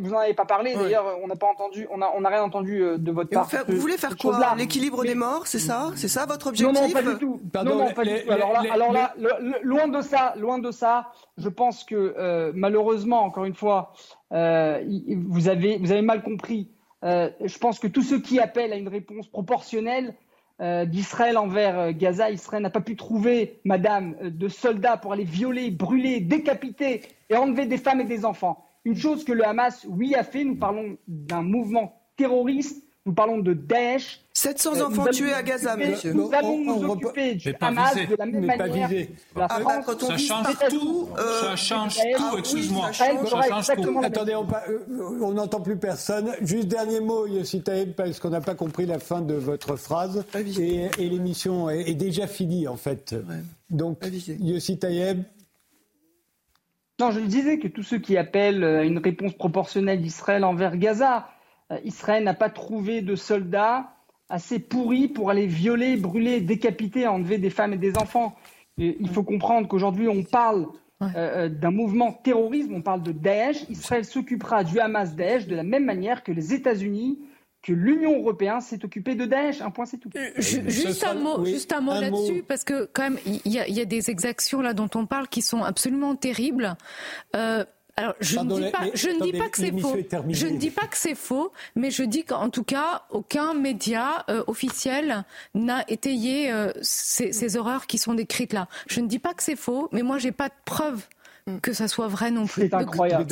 [0.00, 0.74] vous, en avez pas parlé.
[0.74, 3.46] D'ailleurs, on n'a pas entendu, on a, on a rien entendu euh, de votre part.
[3.68, 4.54] Vous, voulez faire quoi?
[4.56, 5.90] L'équilibre des morts, c'est ça?
[5.94, 7.40] C'est ça votre objectif Non, non, pas du tout.
[7.54, 8.32] non, non, pas du tout.
[8.32, 9.14] Alors là, alors là
[9.62, 13.92] loin de ça, loin de ça, je pense que malheureusement, encore une fois,
[14.30, 16.70] vous avez, vous avez mal compris.
[17.04, 20.14] Euh, je pense que tous ceux qui appellent à une réponse proportionnelle
[20.60, 25.24] euh, d'Israël envers euh, Gaza, Israël n'a pas pu trouver, madame, de soldats pour aller
[25.24, 28.64] violer, brûler, décapiter et enlever des femmes et des enfants.
[28.84, 33.38] Une chose que le Hamas, oui, a fait, nous parlons d'un mouvement terroriste nous parlons
[33.38, 34.20] de Daesh.
[34.34, 36.12] 700 euh, enfants tués à Gaza, monsieur.
[36.12, 38.90] Nous allons nous occuper du Hamas de la même manière.
[39.34, 41.08] La ah, France, quand on ça change tout.
[41.18, 42.92] Euh, ça change tout, excuse-moi.
[42.92, 43.98] ça change, tout.
[44.04, 46.32] Attendez, on n'entend plus personne.
[46.42, 50.24] Juste dernier mot, Yossi Taïeb, parce qu'on n'a pas compris la fin de votre phrase.
[50.60, 53.16] Et, et l'émission est, déjà finie, en fait.
[53.70, 54.04] Donc,
[54.38, 55.22] Yossi Taïeb,
[57.00, 60.76] non, je le disais que tous ceux qui appellent à une réponse proportionnelle d'Israël envers
[60.76, 61.37] Gaza, euh,
[61.84, 63.92] Israël n'a pas trouvé de soldats
[64.28, 68.36] assez pourris pour aller violer, brûler, décapiter, enlever des femmes et des enfants.
[68.76, 70.66] il faut comprendre qu'aujourd'hui, on parle
[71.00, 73.64] euh, euh, d'un mouvement terrorisme, on parle de Daesh.
[73.70, 77.20] Israël s'occupera du Hamas Daesh de la même manière que les États-Unis
[77.62, 79.60] que l'Union européenne s'est occupée de Daesh.
[79.60, 80.10] Un point, c'est tout.
[80.36, 83.84] juste, un mot, juste un mot là-dessus, parce que quand même, il y, y, a
[83.84, 86.76] des exactions là dont on parle qui sont absolument terribles.
[87.34, 87.64] Euh,
[87.98, 89.96] alors, je ne dis pas, je ne dis pas que c'est faux.
[90.28, 94.24] Je ne dis pas que c'est faux, mais je dis qu'en tout cas, aucun média
[94.30, 98.68] euh, officiel n'a étayé euh, ces, ces, horreurs qui sont décrites là.
[98.86, 101.08] Je ne dis pas que c'est faux, mais moi, j'ai pas de preuves.
[101.62, 102.62] Que ça soit vrai non plus.
[102.62, 103.26] C'est incroyable.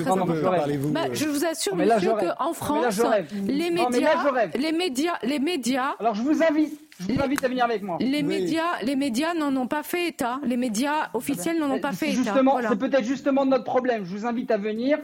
[0.92, 3.00] Bah, je vous assure, monsieur, qu'en France,
[3.46, 5.94] les médias, les médias, les médias.
[5.98, 6.80] Alors je vous invite.
[6.98, 7.98] Je vous invite à venir avec moi.
[8.00, 10.40] Les médias, les médias n'en ont pas fait état.
[10.44, 12.34] Les médias officiels n'en ont pas fait état.
[12.68, 14.04] C'est peut-être justement notre problème.
[14.04, 14.98] Je vous invite à venir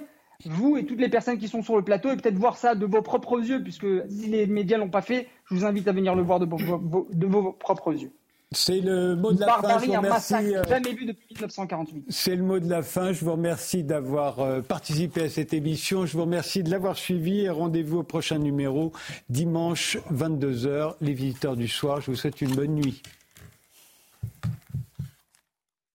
[0.47, 2.85] vous et toutes les personnes qui sont sur le plateau, et peut-être voir ça de
[2.85, 6.17] vos propres yeux, puisque si les médias l'ont pas fait, je vous invite à venir
[6.17, 8.11] le voir de vos propres yeux.
[8.55, 9.79] C'est le mot de la fin.
[9.79, 10.35] Je vous remercie.
[10.35, 12.05] Euh, jamais vu depuis 1948.
[12.09, 13.13] C'est le mot de la fin.
[13.13, 16.07] Je vous remercie d'avoir euh, participé à cette émission.
[16.07, 18.93] Je vous remercie de l'avoir suivi et rendez-vous au prochain numéro
[19.29, 20.95] dimanche 22h.
[21.01, 22.01] Les visiteurs du soir.
[22.01, 23.03] Je vous souhaite une bonne nuit.